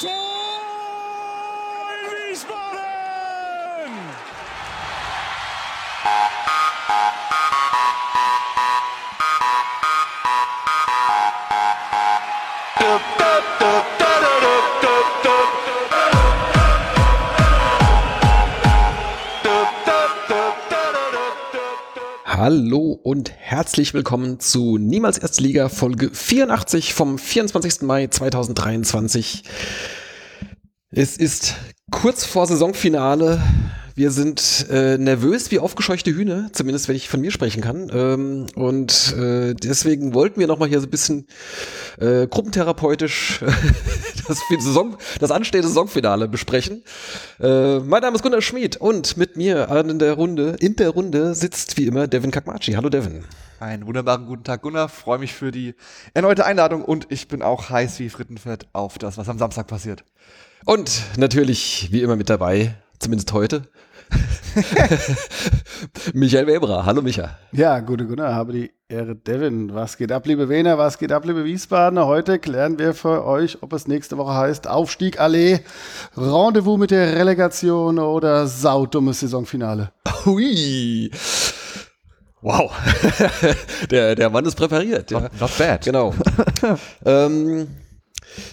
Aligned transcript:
Tor 0.00 0.08
in 1.92 2.32
Wiesbaden! 2.32 2.80
Hallo 22.24 22.98
und 23.02 23.32
herzlich 23.36 23.92
willkommen 23.92 24.40
zu 24.40 24.78
Niemals 24.78 25.18
Erstliga 25.18 25.68
Folge 25.68 26.08
84 26.10 26.94
vom 26.94 27.18
24. 27.18 27.82
Mai 27.82 28.06
2023. 28.06 29.42
Es 30.92 31.16
ist 31.16 31.54
kurz 31.92 32.24
vor 32.24 32.48
Saisonfinale. 32.48 33.40
Wir 33.94 34.10
sind 34.10 34.66
äh, 34.70 34.98
nervös 34.98 35.52
wie 35.52 35.60
aufgescheuchte 35.60 36.10
Hühner, 36.10 36.48
zumindest 36.52 36.88
wenn 36.88 36.96
ich 36.96 37.08
von 37.08 37.20
mir 37.20 37.30
sprechen 37.30 37.62
kann. 37.62 37.92
Ähm, 37.94 38.46
und 38.56 39.14
äh, 39.16 39.54
deswegen 39.54 40.14
wollten 40.14 40.40
wir 40.40 40.48
nochmal 40.48 40.68
hier 40.68 40.80
so 40.80 40.88
ein 40.88 40.90
bisschen 40.90 41.28
äh, 42.00 42.26
gruppentherapeutisch 42.26 43.38
das, 44.26 44.40
Saison, 44.48 44.96
das 45.20 45.30
anstehende 45.30 45.68
Saisonfinale 45.68 46.26
besprechen. 46.26 46.82
Äh, 47.38 47.78
mein 47.78 48.02
Name 48.02 48.16
ist 48.16 48.22
Gunnar 48.22 48.42
Schmid 48.42 48.76
und 48.78 49.16
mit 49.16 49.36
mir 49.36 49.68
in 49.68 50.00
der 50.00 50.14
Runde, 50.14 50.56
in 50.58 50.74
der 50.74 50.90
Runde 50.90 51.36
sitzt 51.36 51.76
wie 51.76 51.86
immer 51.86 52.08
Devin 52.08 52.32
Kakmachi. 52.32 52.72
Hallo 52.72 52.88
Devin. 52.88 53.24
Einen 53.60 53.86
wunderbaren 53.86 54.26
guten 54.26 54.42
Tag, 54.42 54.62
Gunnar. 54.62 54.88
Freue 54.88 55.20
mich 55.20 55.34
für 55.34 55.52
die 55.52 55.76
erneute 56.14 56.46
Einladung 56.46 56.84
und 56.84 57.06
ich 57.10 57.28
bin 57.28 57.42
auch 57.42 57.70
heiß 57.70 58.00
wie 58.00 58.08
Frittenfett 58.08 58.66
auf 58.72 58.98
das, 58.98 59.18
was 59.18 59.28
am 59.28 59.38
Samstag 59.38 59.68
passiert. 59.68 60.02
Und 60.66 61.02
natürlich, 61.16 61.88
wie 61.90 62.02
immer 62.02 62.16
mit 62.16 62.28
dabei, 62.28 62.74
zumindest 62.98 63.32
heute, 63.32 63.62
Michael 66.14 66.46
Weberer. 66.46 66.84
Hallo 66.84 67.00
Micha. 67.00 67.38
Ja, 67.52 67.78
gute 67.80 68.06
Gunnar, 68.06 68.34
habe 68.34 68.52
die 68.52 68.72
Ehre 68.88 69.14
Devin. 69.14 69.72
Was 69.72 69.96
geht 69.96 70.10
ab, 70.10 70.26
liebe 70.26 70.48
Wiener? 70.48 70.78
Was 70.78 70.98
geht 70.98 71.12
ab, 71.12 71.24
liebe 71.24 71.44
Wiesbadener? 71.44 72.06
Heute 72.06 72.38
klären 72.38 72.78
wir 72.78 72.92
für 72.92 73.24
euch, 73.24 73.62
ob 73.62 73.72
es 73.72 73.86
nächste 73.86 74.18
Woche 74.18 74.34
heißt 74.34 74.66
Aufstieg 74.66 75.20
Allee, 75.20 75.60
Rendezvous 76.16 76.78
mit 76.78 76.90
der 76.90 77.16
Relegation 77.16 77.98
oder 77.98 78.46
saudummes 78.46 79.20
Saisonfinale. 79.20 79.92
Hui. 80.24 81.10
Wow. 82.42 82.72
der, 83.90 84.14
der 84.14 84.30
Mann 84.30 84.44
ist 84.44 84.56
präpariert. 84.56 85.10
Not, 85.10 85.40
not 85.40 85.58
bad. 85.58 85.84
Genau. 85.84 86.14
ähm, 87.04 87.68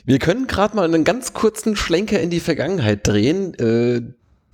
wir 0.06 0.20
können 0.20 0.48
gerade 0.48 0.76
mal 0.76 0.86
einen 0.86 1.04
ganz 1.04 1.34
kurzen 1.34 1.76
Schlenker 1.76 2.20
in 2.20 2.30
die 2.30 2.40
Vergangenheit 2.40 3.08
drehen. 3.08 3.54
Äh, 3.56 4.02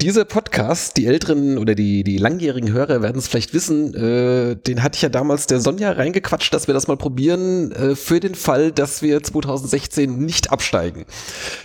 dieser 0.03 0.25
Podcast, 0.25 0.97
die 0.97 1.05
älteren 1.05 1.57
oder 1.57 1.75
die, 1.75 2.03
die 2.03 2.17
langjährigen 2.17 2.73
Hörer 2.73 3.01
werden 3.01 3.17
es 3.17 3.27
vielleicht 3.29 3.53
wissen, 3.53 3.93
äh, 3.93 4.55
den 4.55 4.83
hatte 4.83 4.97
ich 4.97 5.01
ja 5.01 5.07
damals 5.07 5.47
der 5.47 5.61
Sonja 5.61 5.93
reingequatscht, 5.93 6.53
dass 6.53 6.67
wir 6.67 6.73
das 6.73 6.87
mal 6.87 6.97
probieren, 6.97 7.71
äh, 7.71 7.95
für 7.95 8.19
den 8.19 8.35
Fall, 8.35 8.73
dass 8.73 9.01
wir 9.01 9.23
2016 9.23 10.17
nicht 10.17 10.51
absteigen. 10.51 11.05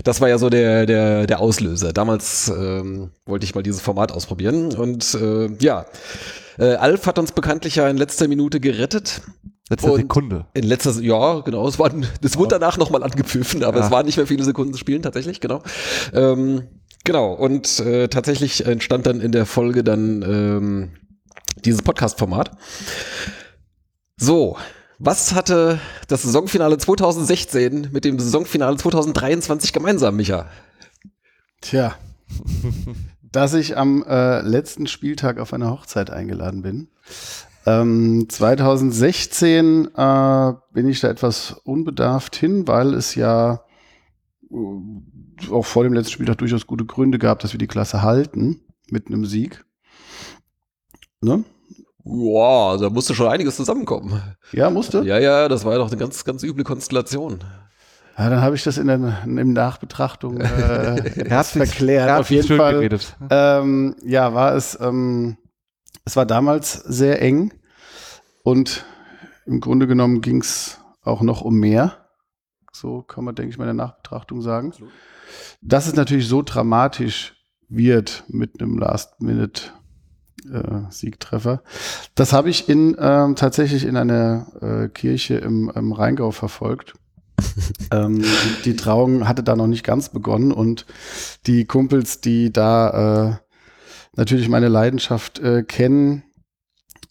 Das 0.05 0.21
war 0.21 0.29
ja 0.29 0.39
so 0.39 0.51
der, 0.51 0.87
der, 0.87 1.27
der 1.27 1.41
Auslöser. 1.41 1.93
Damals 1.93 2.49
ähm, 2.49 3.11
wollte 3.27 3.45
ich 3.45 3.57
mal 3.57 3.63
dieses 3.63 3.81
Format 3.81 4.13
ausprobieren 4.13 4.73
und 4.73 5.15
äh, 5.15 5.49
ja, 5.59 5.87
äh, 6.59 6.75
Alf 6.75 7.07
hat 7.07 7.19
uns 7.19 7.33
bekanntlich 7.33 7.77
ja 7.77 7.89
in 7.89 7.97
letzter 7.97 8.29
Minute 8.29 8.61
gerettet. 8.61 9.23
Letzte 9.71 9.95
Sekunde. 9.97 10.47
In 10.55 10.65
letzter, 10.65 10.93
ja, 11.01 11.41
genau. 11.41 11.69
Es 11.69 11.79
war, 11.79 11.91
das 12.21 12.39
wurde 12.39 12.59
danach 12.59 12.79
nochmal 12.79 13.03
angepfiffen, 13.03 13.63
aber 13.65 13.81
ja. 13.81 13.87
es 13.87 13.91
waren 13.91 14.07
nicht 14.07 14.17
mehr 14.17 14.27
viele 14.27 14.45
Sekunden 14.45 14.73
zu 14.73 14.79
spielen, 14.79 15.03
tatsächlich, 15.03 15.41
genau. 15.41 15.63
Ähm, 16.15 16.69
Genau, 17.09 17.33
und 17.33 17.81
äh, 17.81 18.09
tatsächlich 18.09 18.67
entstand 18.67 19.07
dann 19.07 19.23
in 19.23 19.33
der 19.33 19.47
Folge 19.47 19.83
dann 19.83 20.21
ähm, 20.23 20.91
dieses 21.65 21.81
Podcast-Format. 21.81 22.51
So, 24.19 24.59
was 24.99 25.35
hatte 25.35 25.81
das 26.09 26.25
Saisonfinale 26.25 26.77
2016 26.77 27.89
mit 27.93 28.05
dem 28.05 28.19
Saisonfinale 28.19 28.77
2023 28.77 29.73
gemeinsam, 29.73 30.17
Micha? 30.17 30.51
Tja, 31.63 31.95
dass 33.23 33.55
ich 33.55 33.79
am 33.79 34.05
äh, 34.07 34.43
letzten 34.43 34.87
Spieltag 34.87 35.39
auf 35.39 35.55
eine 35.55 35.71
Hochzeit 35.71 36.11
eingeladen 36.11 36.61
bin. 36.61 36.89
Ähm, 37.69 38.27
2016 38.29 39.89
äh, 39.95 40.53
bin 40.73 40.89
ich 40.89 41.01
da 41.01 41.09
etwas 41.09 41.61
unbedarft 41.65 42.35
hin, 42.37 42.67
weil 42.67 42.95
es 42.95 43.15
ja 43.15 43.61
auch 45.51 45.67
vor 45.67 45.85
dem 45.85 45.93
letzten 45.93 46.13
Spieltag 46.13 46.39
durchaus 46.39 46.67
gute 46.67 46.87
Gründe 46.87 47.19
gab, 47.19 47.41
dass 47.41 47.53
wir 47.53 47.59
die 47.59 47.67
Klasse 47.67 48.03
halten 48.03 48.61
mit 48.91 49.09
einem 49.09 49.27
Sieg. 49.27 49.65
Ne? 51.21 51.45
Ja, 52.05 52.77
da 52.79 52.89
musste 52.89 53.15
schon 53.15 53.29
einiges 53.29 53.57
zusammenkommen. 53.57 54.23
Ja, 54.53 54.71
musste? 54.71 55.03
Ja, 55.03 55.19
ja, 55.19 55.49
das 55.49 55.67
war 55.67 55.73
ja 55.73 55.79
doch 55.79 55.89
eine 55.89 55.99
ganz, 55.99 56.25
ganz 56.25 56.43
üble 56.43 56.65
Konstellation. 56.65 57.41
Ja, 58.17 58.31
dann 58.31 58.41
habe 58.41 58.57
ich 58.57 58.65
das 58.65 58.79
in 58.79 58.87
der 58.87 59.25
in 59.25 59.53
Nachbetrachtung 59.53 60.41
äh, 60.41 61.43
verklärt. 61.45 62.19
Auf 62.19 62.31
jeden 62.31 62.57
Fall. 62.57 62.89
Ähm, 63.31 63.95
ja, 64.03 64.33
war 64.33 64.55
es. 64.55 64.79
Ähm, 64.81 65.37
es 66.05 66.17
war 66.17 66.25
damals 66.25 66.73
sehr 66.73 67.21
eng 67.21 67.53
und 68.49 68.87
im 69.45 69.61
Grunde 69.61 69.87
genommen 69.87 70.23
ging 70.23 70.41
es 70.41 70.81
auch 71.03 71.21
noch 71.21 71.43
um 71.43 71.57
mehr. 71.57 72.09
So 72.73 73.03
kann 73.03 73.25
man, 73.25 73.35
denke 73.35 73.51
ich 73.51 73.59
mal, 73.59 73.69
in 73.69 73.77
der 73.77 73.87
Nachbetrachtung 73.87 74.41
sagen. 74.41 74.69
Absolut. 74.69 74.93
Dass 75.61 75.87
es 75.87 75.95
natürlich 75.95 76.29
so 76.29 76.41
dramatisch 76.41 77.35
wird 77.69 78.25
mit 78.29 78.59
einem 78.59 78.79
Last-Minute 78.79 79.73
äh. 80.51 81.59
Das 82.15 82.33
habe 82.33 82.49
ich 82.49 82.71
in 82.71 82.97
ähm, 82.99 83.37
tatsächlich 83.37 83.85
in 83.85 83.99
einer 83.99 84.47
äh, 84.63 84.89
Kirche 84.89 85.35
im, 85.35 85.71
im 85.75 85.93
Rheingau 85.93 86.31
verfolgt. 86.31 86.95
ähm, 87.91 88.23
die, 88.23 88.63
die, 88.65 88.77
Trauung 88.77 89.29
hatte 89.29 89.43
da 89.43 89.57
noch 89.57 89.67
nicht 89.67 89.85
ganz 89.85 90.09
begonnen 90.09 90.53
und 90.53 90.87
die 91.47 91.67
Kumpels, 91.67 92.23
die 92.23 92.51
da 92.51 93.29
äh, 93.29 93.37
natürlich 94.17 94.49
meine 94.49 94.69
Leidenschaft 94.69 95.39
äh, 95.41 95.65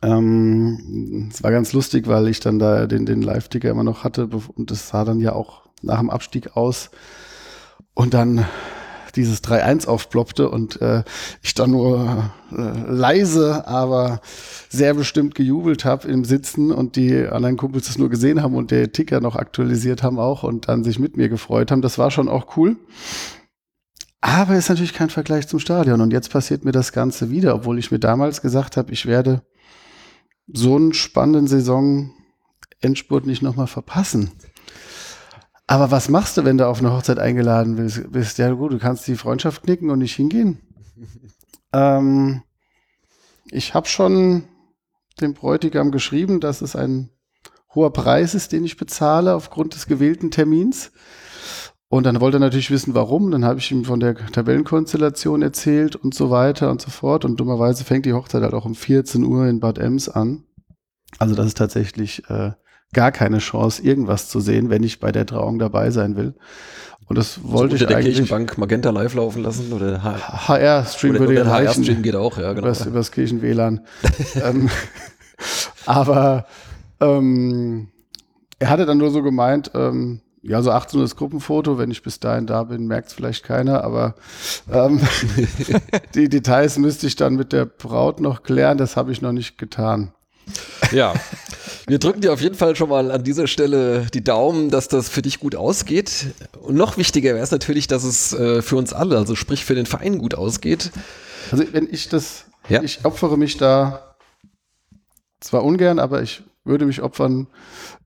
ähm, 0.02 1.30
es 1.31 1.44
war 1.44 1.52
ganz 1.52 1.74
lustig, 1.74 2.08
weil 2.08 2.28
ich 2.28 2.40
dann 2.40 2.59
da 2.59 2.88
den, 2.88 3.06
den 3.06 3.22
Live-Ticker 3.22 3.69
immer 3.69 3.84
noch 3.84 4.03
hatte 4.03 4.30
und 4.56 4.72
das 4.72 4.90
sah 4.90 5.06
dann 5.06 5.19
ja 5.19 5.34
auch 5.34 5.63
nach 5.81 6.00
dem 6.00 6.09
Abstieg 6.09 6.56
aus. 6.56 6.91
Und 7.94 8.13
dann 8.13 8.46
dieses 9.16 9.44
3-1 9.44 9.88
aufploppte 9.88 10.50
und 10.50 10.80
äh, 10.81 11.03
ich 11.41 11.56
dann 11.56 11.72
nur 11.72 12.31
äh, 12.52 12.91
leise, 12.91 13.68
aber 13.68 14.22
sehr 14.69 14.94
bestimmt 14.94 15.34
gejubelt 15.36 15.84
habe 15.84 16.07
im 16.07 16.24
Sitzen 16.24 16.72
und 16.72 16.96
die 16.96 17.25
anderen 17.25 17.57
Kumpels 17.57 17.88
das 17.88 17.97
nur 17.97 18.09
gesehen 18.09 18.41
haben 18.41 18.56
und 18.56 18.69
der 18.69 18.91
Ticker 18.91 19.19
noch 19.19 19.36
aktualisiert 19.36 20.03
haben 20.03 20.19
auch 20.19 20.44
und 20.44 20.68
dann 20.68 20.84
sich 20.84 21.00
mit 21.00 21.18
mir 21.18 21.30
gefreut 21.30 21.72
haben. 21.72 21.81
Das 21.81 21.97
war 21.97 22.12
schon 22.12 22.30
auch 22.30 22.56
cool. 22.56 22.78
Aber 24.22 24.56
ist 24.56 24.69
natürlich 24.69 24.94
kein 24.94 25.09
Vergleich 25.09 25.47
zum 25.47 25.59
Stadion. 25.59 26.02
Und 26.02 26.12
jetzt 26.12 26.31
passiert 26.31 26.66
mir 26.66 26.72
das 26.72 26.91
Ganze 26.91 27.30
wieder, 27.30 27.53
obwohl 27.56 27.78
ich 27.80 27.91
mir 27.91 28.00
damals 28.00 28.41
gesagt 28.41 28.75
habe, 28.75 28.91
ich 28.91 29.06
werde 29.06 29.41
so 30.47 30.75
einen 30.75 30.94
spannenden 30.94 31.47
Saison 31.47 32.13
Endspurt 32.80 33.25
nicht 33.25 33.41
nochmal 33.41 33.68
verpassen. 33.68 34.31
Aber 35.66 35.91
was 35.91 36.08
machst 36.08 36.38
du, 36.38 36.46
wenn 36.46 36.58
du 36.58 36.68
auf 36.68 36.80
eine 36.80 36.94
Hochzeit 36.94 37.19
eingeladen 37.19 37.75
bist? 38.12 38.38
Ja 38.38 38.52
gut, 38.53 38.72
du 38.72 38.80
kannst 38.80 39.07
die 39.07 39.16
Freundschaft 39.16 39.63
knicken 39.63 39.90
und 39.90 40.00
nicht 40.00 40.16
hingehen. 40.16 40.59
ähm, 41.74 42.44
ich 43.52 43.74
habe 43.74 43.88
schon 43.88 44.44
dem 45.19 45.34
Bräutigam 45.34 45.91
geschrieben, 45.91 46.40
dass 46.40 46.62
es 46.62 46.75
ein 46.75 47.09
hoher 47.75 47.91
Preis 47.91 48.34
ist, 48.34 48.53
den 48.53 48.63
ich 48.63 48.78
bezahle 48.78 49.36
aufgrund 49.36 49.74
des 49.74 49.88
gewählten 49.88 50.31
Termins. 50.31 50.91
Und 51.89 52.06
dann 52.06 52.19
wollte 52.19 52.38
er 52.38 52.42
natürlich 52.42 52.69
wissen, 52.69 52.95
warum. 52.95 53.31
Dann 53.31 53.45
habe 53.45 53.60
ich 53.60 53.72
ihm 53.72 53.86
von 53.86 54.00
der 54.00 54.16
Tabellenkonstellation 54.16 55.42
erzählt 55.42 55.95
und 55.95 56.13
so 56.13 56.30
weiter 56.30 56.69
und 56.69 56.81
so 56.81 56.89
fort. 56.89 57.24
Und 57.24 57.39
dummerweise 57.39 57.86
fängt 57.86 58.06
die 58.06 58.13
Hochzeit 58.13 58.44
halt 58.44 58.54
auch 58.54 58.66
um 58.66 58.75
14 58.75 59.24
Uhr 59.24 59.48
in 59.48 59.60
Bad 59.60 59.78
Ems 59.78 60.10
an. 60.10 60.44
Also 61.18 61.34
das 61.34 61.48
ist 61.48 61.57
tatsächlich 61.57 62.30
äh, 62.30 62.51
gar 62.94 63.12
keine 63.12 63.38
Chance, 63.38 63.81
irgendwas 63.81 64.28
zu 64.28 64.42
sehen, 64.42 64.69
wenn 64.69 64.84
ich 64.84 65.00
bei 65.00 65.12
der 65.12 65.25
Trauung 65.25 65.60
dabei 65.60 65.92
sein 65.92 66.18
will. 66.18 66.36
Und 67.07 67.18
das 67.18 67.39
wollte 67.44 67.78
so 67.78 67.84
ich 67.84 67.88
der 67.88 67.98
eigentlich. 67.98 68.18
Kirchenbank 68.18 68.57
Magenta 68.57 68.89
live 68.89 69.13
laufen 69.13 69.42
lassen 69.42 69.72
oder 69.72 70.04
HR-Stream 70.04 71.18
würde 71.18 71.42
oder 71.42 71.50
HR-Stream 71.50 72.01
geht 72.01 72.16
auch, 72.18 72.38
ja, 72.38 72.51
genau. 72.51 72.68
Übers, 72.68 72.86
übers 72.86 73.12
Kirchen-WLAN. 73.13 73.80
ähm, 74.44 74.69
aber 75.86 76.48
ähm, 77.00 77.88
er 78.60 78.69
hatte 78.69 78.86
dann 78.86 78.98
nur 78.98 79.12
so 79.12 79.24
gemeint, 79.24 79.72
ähm, 79.74 80.19
ja, 80.48 80.62
so 80.62 80.72
18 80.72 81.00
Uhr 81.00 81.04
das 81.06 81.16
Gruppenfoto. 81.16 81.78
Wenn 81.78 81.92
ich 81.92 82.02
bis 82.02 82.20
dahin 82.20 82.48
da 82.48 82.64
bin, 82.64 82.88
merkt 82.88 83.10
es 83.10 83.14
vielleicht 83.14 83.44
keiner. 83.44 83.84
Aber 83.84 84.16
ähm, 84.72 85.02
die 86.16 86.30
Details 86.30 86.78
müsste 86.78 87.08
ich 87.08 87.16
dann 87.16 87.36
mit 87.36 87.52
der 87.54 87.66
Braut 87.66 88.20
noch 88.22 88.44
klären. 88.44 88.78
Das 88.78 88.96
habe 88.96 89.12
ich 89.12 89.22
noch 89.22 89.34
nicht 89.34 89.58
getan. 89.58 90.14
Ja. 90.92 91.14
Wir 91.88 92.00
drücken 92.00 92.22
dir 92.22 92.32
auf 92.34 92.42
jeden 92.42 92.56
Fall 92.56 92.76
schon 92.76 92.90
mal 92.90 93.12
an 93.12 93.24
dieser 93.24 93.48
Stelle 93.48 94.08
die 94.14 94.24
Daumen, 94.24 94.70
dass 94.70 94.88
das 94.88 95.10
für 95.10 95.22
dich 95.22 95.40
gut 95.40 95.56
ausgeht. 95.56 96.28
Und 96.62 96.76
noch 96.76 96.98
wichtiger 96.98 97.34
wäre 97.34 97.44
es 97.44 97.52
natürlich, 97.52 97.88
dass 97.88 98.04
es 98.04 98.34
äh, 98.34 98.62
für 98.62 98.78
uns 98.78 98.94
alle, 98.94 99.18
also 99.18 99.36
sprich 99.36 99.66
für 99.66 99.76
den 99.76 99.86
Verein 99.86 100.18
gut 100.18 100.36
ausgeht. 100.36 100.92
Also 101.52 101.66
wenn 101.72 101.88
ich 101.92 102.10
das, 102.10 102.46
Ja. 102.70 102.82
ich 102.84 103.04
opfere 103.06 103.38
mich 103.38 103.58
da 103.58 104.06
zwar 105.48 105.64
ungern, 105.64 106.00
aber 106.00 106.22
ich 106.22 106.44
würde 106.64 106.86
mich 106.86 107.02
opfern, 107.02 107.48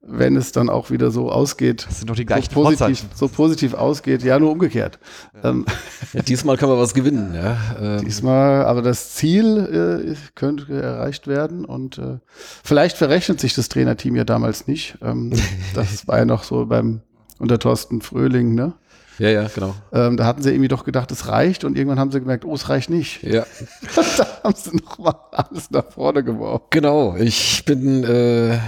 wenn 0.04 0.36
es 0.36 0.52
dann 0.52 0.70
auch 0.70 0.92
wieder 0.92 1.10
so 1.10 1.32
ausgeht. 1.32 1.86
Das 1.90 1.98
sind 2.00 2.10
doch 2.10 2.16
die 2.16 2.22
So 2.22 2.26
gleichen 2.28 2.54
positiv, 2.54 2.78
Vorzeichen. 2.78 3.10
so 3.16 3.28
positiv 3.28 3.74
ausgeht, 3.74 4.22
ja, 4.24 4.38
nur 4.38 4.52
umgekehrt. 4.52 5.00
Ähm, 5.44 5.66
Ja, 6.14 6.22
diesmal 6.22 6.58
können 6.58 6.72
wir 6.72 6.78
was 6.80 6.94
gewinnen. 6.94 7.34
Ja. 7.34 7.58
Ähm, 7.82 8.06
diesmal, 8.06 8.66
aber 8.66 8.82
das 8.84 9.16
Ziel 9.16 10.06
äh, 10.08 10.16
könnte 10.36 10.80
erreicht 10.80 11.26
werden 11.28 11.66
und 11.66 11.98
äh, 11.98 12.20
vielleicht 12.64 12.98
verrechnet 12.98 13.40
sich 13.40 13.56
das 13.56 13.70
Trainerteam 13.70 14.16
ja 14.16 14.24
damals 14.24 14.68
nicht. 14.68 14.98
Ähm, 15.02 15.32
das 15.74 16.08
war 16.08 16.20
ja 16.20 16.26
noch 16.26 16.44
so 16.44 16.66
beim 16.68 17.02
unter 17.40 17.58
Thorsten 17.58 18.02
Fröhling, 18.02 18.54
ne? 18.54 18.74
Ja, 19.20 19.30
ja, 19.30 19.48
genau. 19.54 19.76
Ähm, 19.94 20.18
da 20.18 20.26
hatten 20.26 20.42
sie 20.42 20.52
irgendwie 20.52 20.68
doch 20.68 20.84
gedacht, 20.84 21.12
es 21.12 21.28
reicht 21.28 21.64
und 21.64 21.78
irgendwann 21.78 22.00
haben 22.00 22.12
sie 22.12 22.20
gemerkt, 22.20 22.46
oh, 22.46 22.56
es 22.56 22.70
reicht 22.70 22.90
nicht. 22.90 23.24
Ja. 23.24 23.46
da 24.18 24.28
haben 24.44 24.56
sie 24.56 24.76
nochmal 24.76 25.16
alles 25.32 25.70
nach 25.72 25.92
vorne 25.92 26.24
geworfen. 26.24 26.66
Genau, 26.70 27.16
ich 27.18 27.64
bin 27.66 28.04
äh, 28.04 28.60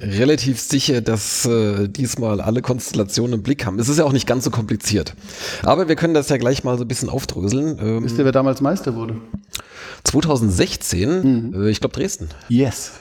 relativ 0.00 0.60
sicher, 0.60 1.00
dass 1.00 1.46
äh, 1.46 1.88
diesmal 1.88 2.40
alle 2.40 2.62
Konstellationen 2.62 3.34
im 3.34 3.42
Blick 3.42 3.66
haben. 3.66 3.78
Es 3.78 3.88
ist 3.88 3.98
ja 3.98 4.04
auch 4.04 4.12
nicht 4.12 4.26
ganz 4.26 4.44
so 4.44 4.50
kompliziert. 4.50 5.14
Aber 5.62 5.88
wir 5.88 5.96
können 5.96 6.14
das 6.14 6.28
ja 6.28 6.36
gleich 6.36 6.64
mal 6.64 6.76
so 6.76 6.84
ein 6.84 6.88
bisschen 6.88 7.08
aufdröseln. 7.08 7.78
Ähm, 7.80 8.04
Wisst 8.04 8.18
ihr, 8.18 8.24
wer 8.24 8.32
damals 8.32 8.60
Meister 8.60 8.94
wurde? 8.94 9.16
2016, 10.04 11.54
äh, 11.54 11.70
ich 11.70 11.80
glaube 11.80 11.94
Dresden. 11.94 12.28
Yes. 12.48 12.92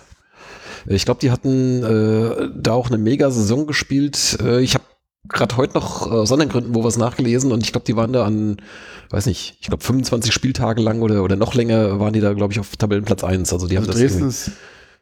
Ich 0.88 1.06
glaube, 1.06 1.19
die 1.19 1.31
hatten 1.31 1.83
äh, 1.83 2.50
da 2.56 2.74
auch 2.74 2.88
eine 2.88 2.97
Mega-Saison 2.97 3.68
gespielt. 3.68 4.38
Äh, 4.42 4.62
ich 4.62 4.74
habe 4.74 4.83
gerade 5.29 5.57
heute 5.57 5.73
noch 5.73 6.07
äh, 6.07 6.15
aus 6.15 6.31
anderen 6.31 6.51
Gründen 6.51 6.75
wo 6.75 6.83
was 6.83 6.97
nachgelesen 6.97 7.51
und 7.51 7.63
ich 7.63 7.71
glaube, 7.71 7.85
die 7.85 7.95
waren 7.95 8.13
da 8.13 8.25
an, 8.25 8.57
weiß 9.09 9.25
nicht, 9.27 9.57
ich 9.62 9.68
glaube 9.68 9.83
25 9.83 10.33
Spieltage 10.33 10.81
lang 10.81 11.01
oder, 11.01 11.23
oder 11.23 11.35
noch 11.35 11.53
länger 11.53 12.00
waren 12.00 12.13
die 12.13 12.21
da, 12.21 12.33
glaube 12.33 12.53
ich, 12.53 12.59
auf 12.59 12.75
Tabellenplatz 12.75 13.23
1. 13.23 13.53
Also 13.53 13.68
die 13.68 13.77
Also 13.77 13.88
haben 13.89 13.94
das 13.94 14.01
Dresden 14.01 14.27
ist 14.27 14.51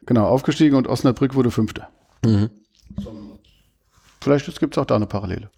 genau 0.06 0.26
aufgestiegen 0.26 0.76
und 0.76 0.86
Osnabrück 0.88 1.34
wurde 1.34 1.50
Fünfter. 1.50 1.88
Mhm. 2.24 2.50
Vielleicht 4.22 4.58
gibt 4.58 4.74
es 4.76 4.78
auch 4.78 4.84
da 4.84 4.96
eine 4.96 5.06
Parallele. 5.06 5.50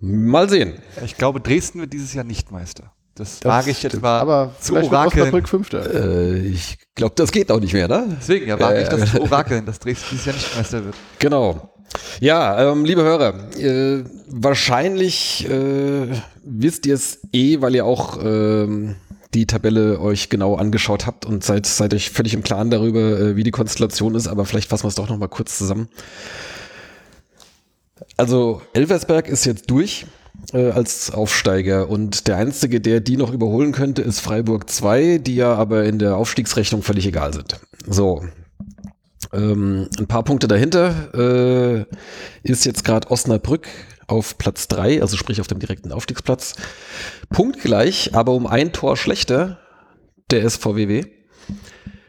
Mal 0.00 0.48
sehen. 0.48 0.74
Ich 1.04 1.16
glaube, 1.16 1.40
Dresden 1.40 1.80
wird 1.80 1.92
dieses 1.92 2.14
Jahr 2.14 2.24
nicht 2.24 2.50
Meister. 2.50 2.92
Das, 3.14 3.40
Das 3.40 3.50
wage 3.50 3.70
ich 3.72 3.82
jetzt 3.82 4.00
mal 4.00 4.20
Aber 4.20 4.54
zu 4.60 4.76
orakeln. 4.76 5.22
Osnabrück 5.24 5.48
Fünfter. 5.48 5.92
Äh, 5.92 6.38
ich 6.46 6.78
glaube, 6.94 7.14
das 7.16 7.32
geht 7.32 7.50
auch 7.50 7.60
nicht 7.60 7.72
mehr, 7.72 7.88
ne? 7.88 8.16
Deswegen, 8.18 8.46
ja, 8.46 8.58
wage 8.58 8.76
Ja, 8.76 8.82
ich 8.82 8.88
das 8.88 9.10
zu 9.10 9.20
orakeln, 9.20 9.66
dass 9.66 9.80
Dresden 9.80 10.06
dieses 10.12 10.26
Jahr 10.26 10.36
nicht 10.36 10.56
Meister 10.56 10.84
wird. 10.84 10.94
Genau. 11.18 11.74
Ja, 12.20 12.72
ähm, 12.72 12.84
liebe 12.84 13.02
Hörer, 13.02 13.56
äh, 13.58 14.04
wahrscheinlich 14.28 15.48
äh, 15.48 16.08
wisst 16.44 16.86
ihr 16.86 16.94
es 16.94 17.20
eh, 17.32 17.60
weil 17.60 17.74
ihr 17.74 17.84
auch 17.84 18.18
ähm, 18.22 18.96
die 19.34 19.46
Tabelle 19.46 20.00
euch 20.00 20.28
genau 20.28 20.56
angeschaut 20.56 21.06
habt 21.06 21.26
und 21.26 21.44
seid, 21.44 21.66
seid 21.66 21.94
euch 21.94 22.10
völlig 22.10 22.34
im 22.34 22.42
Klaren 22.42 22.70
darüber, 22.70 23.00
äh, 23.00 23.36
wie 23.36 23.44
die 23.44 23.50
Konstellation 23.50 24.14
ist, 24.14 24.26
aber 24.26 24.44
vielleicht 24.44 24.68
fassen 24.68 24.84
wir 24.84 24.88
es 24.88 24.94
doch 24.94 25.08
noch 25.08 25.18
mal 25.18 25.28
kurz 25.28 25.58
zusammen. 25.58 25.88
Also 28.16 28.62
Elversberg 28.72 29.28
ist 29.28 29.44
jetzt 29.44 29.70
durch 29.70 30.06
äh, 30.52 30.70
als 30.70 31.10
Aufsteiger 31.12 31.88
und 31.88 32.26
der 32.26 32.36
einzige, 32.36 32.80
der 32.80 33.00
die 33.00 33.16
noch 33.16 33.32
überholen 33.32 33.72
könnte, 33.72 34.02
ist 34.02 34.20
Freiburg 34.20 34.68
2, 34.70 35.18
die 35.18 35.36
ja 35.36 35.54
aber 35.54 35.84
in 35.84 35.98
der 35.98 36.16
Aufstiegsrechnung 36.16 36.82
völlig 36.82 37.06
egal 37.06 37.32
sind. 37.32 37.60
So, 37.86 38.24
ähm, 39.32 39.88
ein 39.98 40.06
paar 40.06 40.24
Punkte 40.24 40.48
dahinter 40.48 41.14
äh, 41.14 41.84
ist 42.42 42.64
jetzt 42.64 42.84
gerade 42.84 43.10
Osnabrück 43.10 43.68
auf 44.06 44.38
Platz 44.38 44.68
3, 44.68 45.02
also 45.02 45.16
sprich 45.16 45.40
auf 45.40 45.46
dem 45.46 45.58
direkten 45.58 45.92
Aufstiegsplatz. 45.92 46.54
Punktgleich, 47.28 48.14
aber 48.14 48.32
um 48.32 48.46
ein 48.46 48.72
Tor 48.72 48.96
schlechter, 48.96 49.58
der 50.30 50.48
SVWW. 50.48 51.04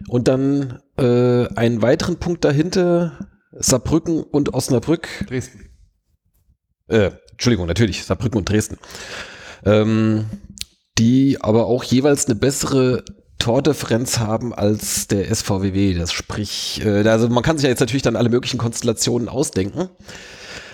Und 0.08 0.28
dann 0.28 0.80
äh, 0.98 1.48
einen 1.56 1.82
weiteren 1.82 2.18
Punkt 2.18 2.46
dahinter, 2.46 3.28
Saarbrücken 3.52 4.24
und 4.24 4.54
Osnabrück. 4.54 5.08
Dresden. 5.28 5.70
Äh, 6.88 7.12
Entschuldigung, 7.32 7.68
natürlich, 7.68 8.06
Saarbrücken 8.06 8.38
und 8.38 8.50
Dresden. 8.50 8.78
Ähm, 9.66 10.26
die 10.98 11.38
aber 11.42 11.68
auch 11.68 11.84
jeweils 11.84 12.26
eine 12.26 12.36
bessere 12.36 13.04
Tordifferenz 13.40 14.20
haben 14.20 14.54
als 14.54 15.08
der 15.08 15.34
SVWW. 15.34 15.96
Das 15.96 16.12
sprich, 16.12 16.82
äh, 16.86 17.08
also 17.08 17.30
man 17.30 17.44
kann 17.44 17.58
sich 17.58 17.64
ja 17.64 17.70
jetzt 17.70 17.80
natürlich 17.80 18.04
dann 18.04 18.16
alle 18.16 18.30
möglichen 18.30 18.58
Konstellationen 18.58 19.30
ausdenken. 19.30 19.90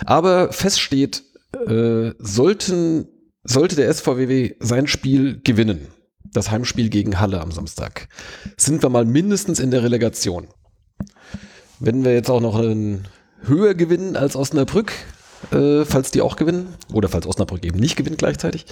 Aber 0.04 0.52
fest 0.52 0.80
steht, 0.80 1.22
äh, 1.66 2.10
sollten, 2.18 3.08
sollte 3.44 3.76
der 3.76 3.92
SVWW 3.92 4.54
sein 4.60 4.86
Spiel 4.86 5.40
gewinnen, 5.42 5.86
das 6.24 6.50
Heimspiel 6.50 6.90
gegen 6.90 7.18
Halle 7.18 7.40
am 7.40 7.52
Samstag, 7.52 8.08
sind 8.56 8.82
wir 8.82 8.90
mal 8.90 9.04
mindestens 9.04 9.58
in 9.58 9.70
der 9.70 9.82
Relegation. 9.82 10.48
Wenn 11.78 12.04
wir 12.04 12.12
jetzt 12.12 12.30
auch 12.30 12.40
noch 12.40 12.56
einen 12.56 13.06
höher 13.42 13.74
gewinnen 13.74 14.16
als 14.16 14.36
Osnabrück, 14.36 14.92
äh, 15.52 15.84
falls 15.84 16.10
die 16.10 16.20
auch 16.20 16.36
gewinnen, 16.36 16.74
oder 16.92 17.08
falls 17.08 17.26
Osnabrück 17.26 17.64
eben 17.64 17.78
nicht 17.78 17.96
gewinnt 17.96 18.18
gleichzeitig, 18.18 18.66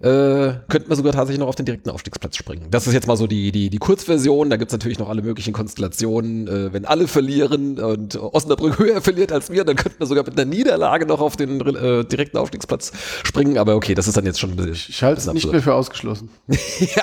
äh, 0.00 0.54
könnten 0.68 0.88
wir 0.88 0.96
sogar 0.96 1.12
tatsächlich 1.12 1.40
noch 1.40 1.48
auf 1.48 1.56
den 1.56 1.66
direkten 1.66 1.90
Aufstiegsplatz 1.90 2.36
springen. 2.36 2.66
Das 2.70 2.86
ist 2.86 2.94
jetzt 2.94 3.06
mal 3.06 3.16
so 3.16 3.26
die, 3.26 3.52
die, 3.52 3.70
die 3.70 3.78
Kurzversion. 3.78 4.50
Da 4.50 4.56
gibt's 4.56 4.72
natürlich 4.72 4.98
noch 4.98 5.08
alle 5.08 5.22
möglichen 5.22 5.52
Konstellationen. 5.52 6.48
Äh, 6.48 6.72
wenn 6.72 6.84
alle 6.84 7.08
verlieren 7.08 7.78
und 7.78 8.16
Osnabrück 8.16 8.78
höher 8.78 9.00
verliert 9.00 9.32
als 9.32 9.50
wir, 9.50 9.64
dann 9.64 9.76
könnten 9.76 10.00
wir 10.00 10.06
sogar 10.06 10.24
mit 10.24 10.38
einer 10.38 10.48
Niederlage 10.48 11.06
noch 11.06 11.20
auf 11.20 11.36
den 11.36 11.60
äh, 11.60 12.04
direkten 12.04 12.38
Aufstiegsplatz 12.38 12.92
springen. 13.24 13.58
Aber 13.58 13.76
okay, 13.76 13.94
das 13.94 14.08
ist 14.08 14.16
dann 14.16 14.24
jetzt 14.24 14.40
schon 14.40 14.50
ein 14.50 14.56
bisschen. 14.56 14.74
Ich 14.88 15.02
halte 15.02 15.20
es 15.20 15.26
nicht 15.26 15.36
absurd. 15.36 15.52
mehr 15.52 15.62
für 15.62 15.74
ausgeschlossen. 15.74 16.30
ja, 16.48 17.02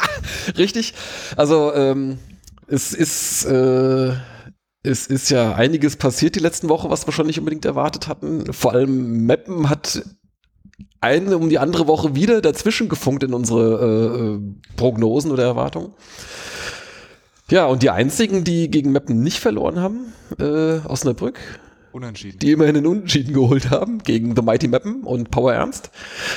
richtig. 0.58 0.94
Also 1.36 1.74
ähm, 1.74 2.18
es 2.68 2.94
ist 2.94 3.46
äh, 3.46 4.14
es 4.86 5.08
ist 5.08 5.30
ja 5.30 5.56
einiges 5.56 5.96
passiert 5.96 6.36
die 6.36 6.40
letzten 6.40 6.70
Woche, 6.70 6.90
was 6.90 7.08
wir 7.08 7.14
schon 7.14 7.28
nicht 7.28 7.40
unbedingt 7.40 7.66
erwartet 7.66 8.08
hatten. 8.08 8.54
Vor 8.54 8.74
allem 8.74 9.26
Meppen 9.26 9.70
hat 9.70 10.04
eine 11.02 11.38
um 11.38 11.50
die 11.50 11.60
andere 11.60 11.88
Woche 11.88 12.16
wieder 12.16 12.42
dazwischen 12.42 12.90
gefunkt 12.90 13.24
in 13.24 13.34
unsere 13.34 13.62
äh, 13.82 14.18
äh, 14.18 14.76
Prognosen 14.76 15.32
oder 15.32 15.44
Erwartungen. 15.44 15.94
Ja, 17.50 17.66
und 17.66 17.84
die 17.84 17.92
einzigen, 17.92 18.44
die 18.44 18.72
gegen 18.72 18.92
Meppen 18.92 19.22
nicht 19.22 19.40
verloren 19.40 19.80
haben, 19.80 20.14
äh, 20.40 20.80
Osnabrück, 20.88 21.40
Unentschieden. 21.92 22.40
die 22.40 22.52
immerhin 22.52 22.78
einen 22.78 22.88
Unentschieden 22.88 23.34
geholt 23.34 23.70
haben 23.70 24.00
gegen 24.00 24.36
The 24.36 24.42
Mighty 24.42 24.68
Meppen 24.68 25.04
und 25.04 25.30
Power 25.30 25.54
Ernst, 25.54 25.92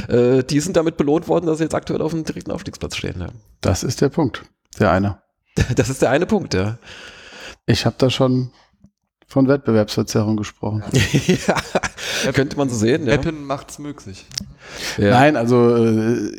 äh, 0.08 0.44
die 0.44 0.60
sind 0.60 0.76
damit 0.76 0.98
belohnt 0.98 1.26
worden, 1.26 1.46
dass 1.46 1.58
sie 1.58 1.64
jetzt 1.64 1.74
aktuell 1.74 2.02
auf 2.02 2.12
dem 2.12 2.24
direkten 2.24 2.50
Aufstiegsplatz 2.50 2.96
stehen. 2.96 3.20
Ja. 3.20 3.28
Das 3.62 3.82
ist 3.82 4.02
der 4.02 4.10
Punkt. 4.10 4.42
Der 4.78 4.90
eine. 4.90 5.22
Das 5.74 5.88
ist 5.88 6.02
der 6.02 6.10
eine 6.10 6.26
Punkt, 6.26 6.54
ja. 6.54 6.78
Ich 7.68 7.86
habe 7.86 7.96
da 7.98 8.08
schon 8.10 8.50
von 9.26 9.46
Wettbewerbsverzerrung 9.46 10.36
gesprochen. 10.36 10.82
ja, 12.24 12.32
könnte 12.32 12.56
man 12.56 12.70
so 12.70 12.76
sehen. 12.76 13.06
Ja. 13.06 13.16
Meppen 13.16 13.44
macht's 13.44 13.78
möglich. 13.78 14.26
Ja. 14.96 15.10
Nein, 15.10 15.36
also 15.36 15.76
äh, 15.76 16.34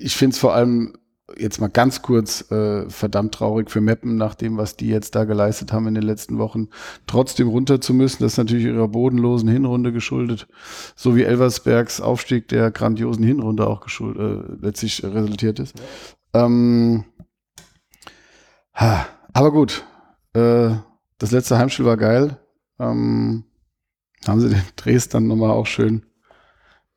ich 0.00 0.16
finde 0.16 0.32
es 0.32 0.38
vor 0.38 0.54
allem 0.54 0.94
jetzt 1.36 1.60
mal 1.60 1.68
ganz 1.68 2.02
kurz 2.02 2.50
äh, 2.50 2.88
verdammt 2.88 3.34
traurig 3.34 3.70
für 3.70 3.80
Meppen, 3.82 4.16
nach 4.16 4.34
dem, 4.34 4.56
was 4.56 4.76
die 4.76 4.88
jetzt 4.88 5.14
da 5.14 5.24
geleistet 5.24 5.72
haben 5.72 5.86
in 5.86 5.94
den 5.94 6.04
letzten 6.04 6.38
Wochen, 6.38 6.68
trotzdem 7.06 7.48
runter 7.48 7.80
zu 7.80 7.92
müssen. 7.92 8.22
Das 8.22 8.32
ist 8.32 8.38
natürlich 8.38 8.64
ihrer 8.64 8.88
bodenlosen 8.88 9.48
Hinrunde 9.48 9.92
geschuldet, 9.92 10.48
so 10.96 11.16
wie 11.16 11.24
Elversbergs 11.24 12.00
Aufstieg 12.00 12.48
der 12.48 12.70
grandiosen 12.70 13.24
Hinrunde 13.24 13.66
auch 13.66 13.80
geschuld, 13.80 14.18
äh, 14.18 14.64
letztlich 14.64 15.04
resultiert 15.04 15.58
ist. 15.58 15.74
Ähm, 16.34 17.04
ha, 18.74 19.06
aber 19.32 19.52
gut, 19.52 19.84
äh, 20.34 20.76
das 21.18 21.30
letzte 21.30 21.58
Heimspiel 21.58 21.84
war 21.84 21.96
geil. 21.96 22.38
Ähm, 22.78 23.44
haben 24.26 24.40
sie 24.40 24.50
den 24.50 24.62
Dresdern 24.76 25.26
nochmal 25.26 25.50
auch 25.50 25.66
schön 25.66 26.02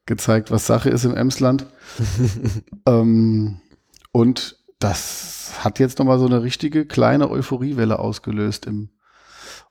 gezeigt, 0.06 0.52
was 0.52 0.68
Sache 0.68 0.90
ist 0.90 1.06
im 1.06 1.16
Emsland. 1.16 1.66
ähm, 2.86 3.62
und 4.12 4.58
das 4.80 5.54
hat 5.64 5.80
jetzt 5.80 6.00
nochmal 6.00 6.20
so 6.20 6.26
eine 6.26 6.44
richtige 6.44 6.86
kleine 6.86 7.30
Euphoriewelle 7.30 8.00
ausgelöst 8.00 8.66
im 8.66 8.90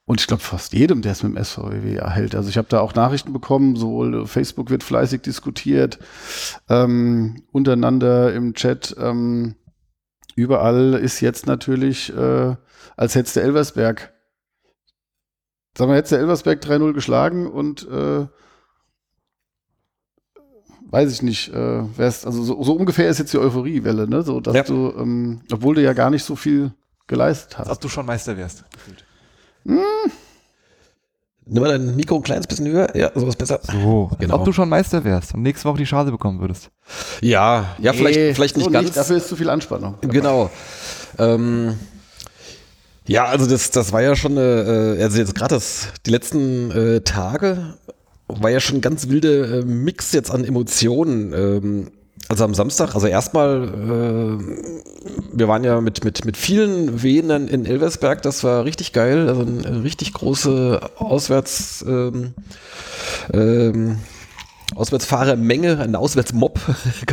und 0.07 0.21
ich 0.21 0.27
glaube 0.27 0.43
fast 0.43 0.75
jedem, 0.75 1.01
der 1.01 1.13
es 1.13 1.23
mit 1.23 1.35
dem 1.35 1.43
SVW 1.43 1.95
erhält. 1.95 2.35
Also 2.35 2.51
ich 2.51 2.59
habe 2.59 2.69
da 2.69 2.81
auch 2.81 2.95
Nachrichten 2.95 3.33
bekommen, 3.33 3.75
sowohl 3.75 4.27
Facebook 4.27 4.69
wird 4.69 4.83
fleißig 4.83 5.23
diskutiert, 5.23 5.99
ähm, 6.69 7.43
untereinander 7.53 8.35
im 8.35 8.53
Chat. 8.53 8.95
Ähm, 8.99 9.55
überall 10.37 10.95
ist 10.95 11.21
jetzt 11.21 11.47
natürlich, 11.47 12.15
äh, 12.17 12.57
als 12.97 13.15
hätte 13.15 13.33
der 13.35 13.45
Elversberg, 13.45 14.13
sagen 15.77 15.91
wir, 15.91 15.97
hätte 15.97 16.11
der 16.11 16.21
Elversberg 16.21 16.61
3-0 16.63 16.93
geschlagen 16.93 17.47
und 17.47 17.89
äh, 17.89 18.27
weiß 20.91 21.13
ich 21.13 21.23
nicht, 21.23 21.53
äh, 21.53 21.99
wär's, 21.99 22.25
also 22.25 22.43
so, 22.43 22.63
so 22.63 22.75
ungefähr 22.75 23.09
ist 23.09 23.19
jetzt 23.19 23.33
die 23.33 23.39
Euphoriewelle, 23.39 24.07
ne? 24.09 24.23
So, 24.23 24.41
dass 24.41 24.55
Ja. 24.55 24.63
du, 24.63 24.93
ähm, 24.97 25.41
obwohl 25.53 25.75
du 25.75 25.83
ja 25.83 25.93
gar 25.93 26.11
nicht 26.11 26.23
so 26.25 26.37
viel 26.37 26.73
geleistet 27.07 27.59
Als 27.59 27.69
hast. 27.69 27.77
ob 27.77 27.81
du 27.83 27.89
schon 27.89 28.07
Meister 28.07 28.37
wärst. 28.37 28.65
gefühlt. 28.71 29.05
Nimm 31.47 31.63
mal 31.63 31.69
dein 31.71 31.95
Mikro 31.95 32.17
ein 32.17 32.23
kleines 32.23 32.47
bisschen 32.47 32.67
höher. 32.69 32.95
Ja, 32.97 33.11
so 33.15 33.27
ist 33.29 33.37
besser. 33.37 33.61
So, 33.63 34.11
Genau. 34.19 34.37
ob 34.37 34.45
du 34.47 34.53
schon 34.53 34.69
Meister 34.69 35.05
wärst 35.05 35.35
und 35.35 35.43
nächste 35.43 35.69
Woche 35.69 35.79
die 35.79 35.85
Chance 35.85 36.11
bekommen 36.11 36.41
würdest. 36.41 36.71
Ja, 37.21 37.75
ja, 37.79 37.93
vielleicht, 37.93 38.19
Nee, 38.19 38.33
vielleicht 38.35 38.57
nicht 38.57 38.65
so 38.65 38.71
ganz. 38.71 38.93
dafür 38.93 39.17
ist 39.19 39.29
zu 39.29 39.37
viel 39.37 39.51
Anspannung. 39.51 39.97
Genau. 40.01 40.51
Ähm, 41.19 41.75
ja, 43.07 43.27
also 43.27 43.47
das, 43.47 43.71
das 43.71 43.93
war 43.93 44.01
ja 44.01 44.17
schon, 44.17 44.39
äh, 44.39 44.41
also 45.03 45.19
jetzt 45.19 45.35
gerade 45.35 45.61
die 46.07 46.11
letzten 46.11 46.71
äh, 46.71 47.01
Tage 47.03 47.75
war 48.29 48.51
ja 48.51 48.59
schon 48.61 48.77
ein 48.79 48.81
ganz 48.81 49.09
wilder 49.11 49.59
äh, 49.59 49.63
Mix 49.65 50.13
jetzt 50.13 50.31
an 50.31 50.45
Emotionen. 50.45 51.33
Ähm, 51.35 51.91
also 52.29 52.45
am 52.45 52.55
Samstag, 52.55 52.95
also 52.95 53.07
erstmal, 53.07 53.69
äh, 53.69 54.74
wir 55.37 55.49
waren 55.49 55.65
ja 55.65 55.81
mit, 55.81 56.05
mit, 56.05 56.25
mit 56.25 56.37
vielen 56.37 57.29
dann 57.29 57.49
in 57.49 57.67
Elversberg, 57.67 58.23
das 58.23 58.45
war 58.45 58.65
richtig 58.65 58.93
geil, 58.93 59.29
also 59.29 59.43
eine 59.43 59.83
richtig 59.83 60.13
große 60.13 60.81
Auswärts, 60.97 61.85
ähm, 61.87 62.35
ähm, 63.33 63.99
Auswärtsfahrermenge, 64.75 65.79
ein 65.81 65.95
Auswärtsmob. 65.97 66.59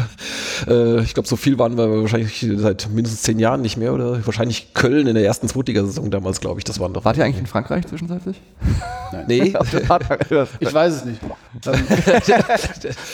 äh, 0.67 1.01
ich 1.01 1.13
glaube, 1.13 1.27
so 1.27 1.35
viel 1.35 1.57
waren 1.59 1.77
wir 1.77 1.89
wahrscheinlich 2.01 2.45
seit 2.57 2.89
mindestens 2.91 3.21
zehn 3.23 3.39
Jahren 3.39 3.61
nicht 3.61 3.77
mehr 3.77 3.93
oder 3.93 4.25
wahrscheinlich 4.25 4.73
Köln 4.73 5.07
in 5.07 5.15
der 5.15 5.25
ersten 5.25 5.47
Zweitligasaison 5.47 6.11
damals, 6.11 6.39
glaube 6.41 6.59
ich. 6.59 6.63
Das 6.63 6.79
waren 6.79 6.93
doch. 6.93 7.05
Wart 7.05 7.17
ihr 7.17 7.25
eigentlich 7.25 7.39
in 7.39 7.45
Frankreich 7.47 7.87
zwischenzeitlich? 7.87 8.39
Nee. 9.27 9.53
Ich 10.61 10.73
weiß 10.73 10.93
es 10.95 11.05
nicht. 11.05 11.19
Ähm, 11.65 11.85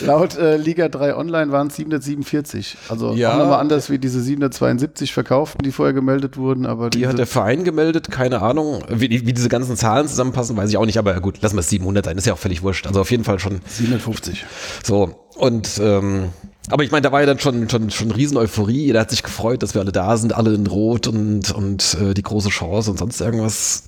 laut 0.01 0.37
äh, 0.37 0.57
Liga 0.57 0.89
3 0.89 1.15
Online 1.15 1.51
waren 1.51 1.67
es 1.67 1.75
747. 1.75 2.77
Also 2.89 3.13
Ja. 3.13 3.33
auch 3.33 3.37
nochmal 3.39 3.59
anders 3.59 3.89
wie 3.89 3.97
diese 3.97 4.21
772 4.21 5.11
verkauften, 5.13 5.63
die 5.63 5.71
vorher 5.71 5.93
gemeldet 5.93 6.37
wurden. 6.37 6.65
Aber 6.67 6.89
Die 6.91 7.07
hat 7.07 7.17
der 7.17 7.25
Verein 7.27 7.63
gemeldet, 7.63 8.11
keine 8.11 8.41
Ahnung. 8.43 8.83
Wie, 8.89 9.09
wie 9.09 9.33
diese 9.33 9.49
ganzen 9.49 9.75
Zahlen 9.75 10.07
zusammenpassen, 10.07 10.55
weiß 10.55 10.69
ich 10.69 10.77
auch 10.77 10.85
nicht. 10.85 10.97
Aber 10.99 11.19
gut, 11.19 11.41
lassen 11.41 11.55
wir 11.55 11.61
es 11.61 11.69
700 11.69 12.05
sein, 12.05 12.17
ist 12.17 12.27
ja 12.27 12.33
auch 12.33 12.37
völlig 12.37 12.61
wurscht. 12.61 12.85
Also 12.87 13.01
auf 13.01 13.09
jeden 13.11 13.23
Fall 13.23 13.39
schon 13.39 13.59
750. 13.67 14.36
so. 14.83 15.27
Und, 15.35 15.79
ähm, 15.81 16.29
aber 16.69 16.83
ich 16.83 16.91
meine, 16.91 17.03
da 17.03 17.11
war 17.11 17.21
ja 17.21 17.25
dann 17.25 17.39
schon, 17.39 17.69
schon, 17.69 17.89
schon 17.91 18.11
riesen 18.11 18.37
Euphorie. 18.37 18.85
Jeder 18.85 18.99
hat 18.99 19.09
sich 19.09 19.23
gefreut, 19.23 19.63
dass 19.63 19.73
wir 19.73 19.81
alle 19.81 19.91
da 19.91 20.17
sind, 20.17 20.33
alle 20.33 20.53
in 20.53 20.67
Rot 20.67 21.07
und, 21.07 21.51
und 21.51 21.97
äh, 22.01 22.13
die 22.13 22.23
große 22.23 22.49
Chance 22.49 22.91
und 22.91 22.97
sonst 22.97 23.21
irgendwas. 23.21 23.83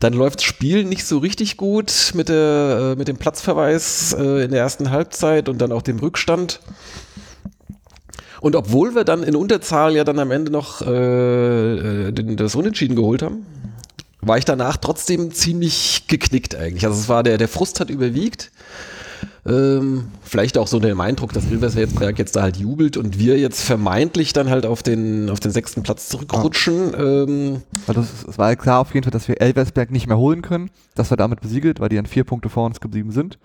Dann 0.00 0.12
läuft 0.12 0.40
das 0.40 0.44
Spiel 0.44 0.84
nicht 0.84 1.06
so 1.06 1.18
richtig 1.18 1.56
gut 1.56 2.12
mit, 2.14 2.28
der, 2.28 2.92
äh, 2.92 2.96
mit 2.96 3.08
dem 3.08 3.16
Platzverweis 3.16 4.12
äh, 4.12 4.44
in 4.44 4.50
der 4.50 4.60
ersten 4.60 4.90
Halbzeit 4.90 5.48
und 5.48 5.58
dann 5.58 5.72
auch 5.72 5.82
dem 5.82 5.98
Rückstand. 5.98 6.60
Und 8.40 8.56
obwohl 8.56 8.94
wir 8.94 9.04
dann 9.04 9.22
in 9.22 9.36
Unterzahl 9.36 9.94
ja 9.94 10.04
dann 10.04 10.18
am 10.18 10.30
Ende 10.30 10.50
noch 10.50 10.82
äh, 10.82 12.08
äh, 12.08 12.12
den, 12.12 12.36
das 12.36 12.54
Unentschieden 12.54 12.96
geholt 12.96 13.22
haben, 13.22 13.46
war 14.22 14.38
ich 14.38 14.44
danach 14.44 14.76
trotzdem 14.76 15.32
ziemlich 15.32 16.04
geknickt 16.06 16.54
eigentlich. 16.54 16.84
Also 16.84 16.98
es 16.98 17.08
war 17.08 17.22
der, 17.22 17.38
der 17.38 17.48
Frust 17.48 17.80
hat 17.80 17.90
überwiegt. 17.90 18.50
Ähm, 19.46 20.08
vielleicht 20.22 20.58
auch 20.58 20.66
so 20.66 20.78
der 20.80 20.98
Eindruck, 20.98 21.32
dass 21.32 21.50
Wilbersberg 21.50 22.18
jetzt 22.18 22.36
da 22.36 22.42
halt 22.42 22.58
jubelt 22.58 22.96
und 22.96 23.18
wir 23.18 23.38
jetzt 23.38 23.62
vermeintlich 23.62 24.32
dann 24.32 24.50
halt 24.50 24.66
auf 24.66 24.82
den, 24.82 25.30
auf 25.30 25.40
den 25.40 25.50
sechsten 25.50 25.82
Platz 25.82 26.08
zurückrutschen. 26.08 26.92
Ähm, 26.96 27.62
Weil 27.86 27.94
das, 27.94 28.24
es 28.28 28.36
war 28.36 28.50
ja 28.50 28.56
klar 28.56 28.80
auf 28.80 28.92
jeden 28.92 29.04
Fall, 29.04 29.12
dass 29.12 29.28
wir 29.28 29.40
Elversberg 29.40 29.90
nicht 29.90 30.06
mehr 30.06 30.18
holen 30.18 30.42
können. 30.42 30.70
Das 30.94 31.10
war 31.10 31.16
damit 31.16 31.40
besiegelt, 31.40 31.80
weil 31.80 31.88
die 31.88 31.96
dann 31.96 32.06
vier 32.06 32.24
Punkte 32.24 32.50
vor 32.50 32.66
uns 32.66 32.80
geblieben 32.80 33.12
sind. 33.12 33.38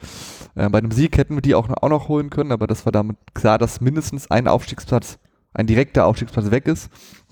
Äh, 0.56 0.70
bei 0.70 0.80
einem 0.80 0.92
Sieg 0.92 1.18
hätten 1.18 1.36
wir 1.36 1.42
die 1.42 1.56
auch, 1.56 1.70
noch- 1.70 1.82
auch 1.82 1.90
noch 1.90 2.08
holen 2.10 2.30
können, 2.30 2.52
aber 2.52 2.68
das 2.68 2.86
war 2.86 2.92
damit 2.92 3.18
klar, 3.34 3.58
dass 3.58 3.80
mindestens 3.80 4.30
ein 4.30 4.48
Aufstiegsplatz, 4.48 5.18
ein 5.54 5.68
direkter 5.68 6.06
Aufstiegsplatz 6.06 6.52
weg 6.52 6.68
ist. 6.68 6.90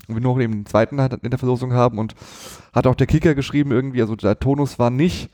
Und 0.08 0.16
wir 0.16 0.22
nur 0.22 0.34
noch 0.34 0.42
eben 0.42 0.52
den 0.52 0.66
zweiten 0.66 0.98
in 0.98 1.30
der 1.30 1.38
Verlosung 1.38 1.72
haben. 1.72 1.98
Und 1.98 2.14
hat 2.72 2.86
auch 2.86 2.94
der 2.94 3.06
Kicker 3.06 3.34
geschrieben 3.34 3.72
irgendwie, 3.72 4.02
also 4.02 4.16
der 4.16 4.38
Tonus 4.38 4.78
war 4.78 4.90
nicht, 4.90 5.30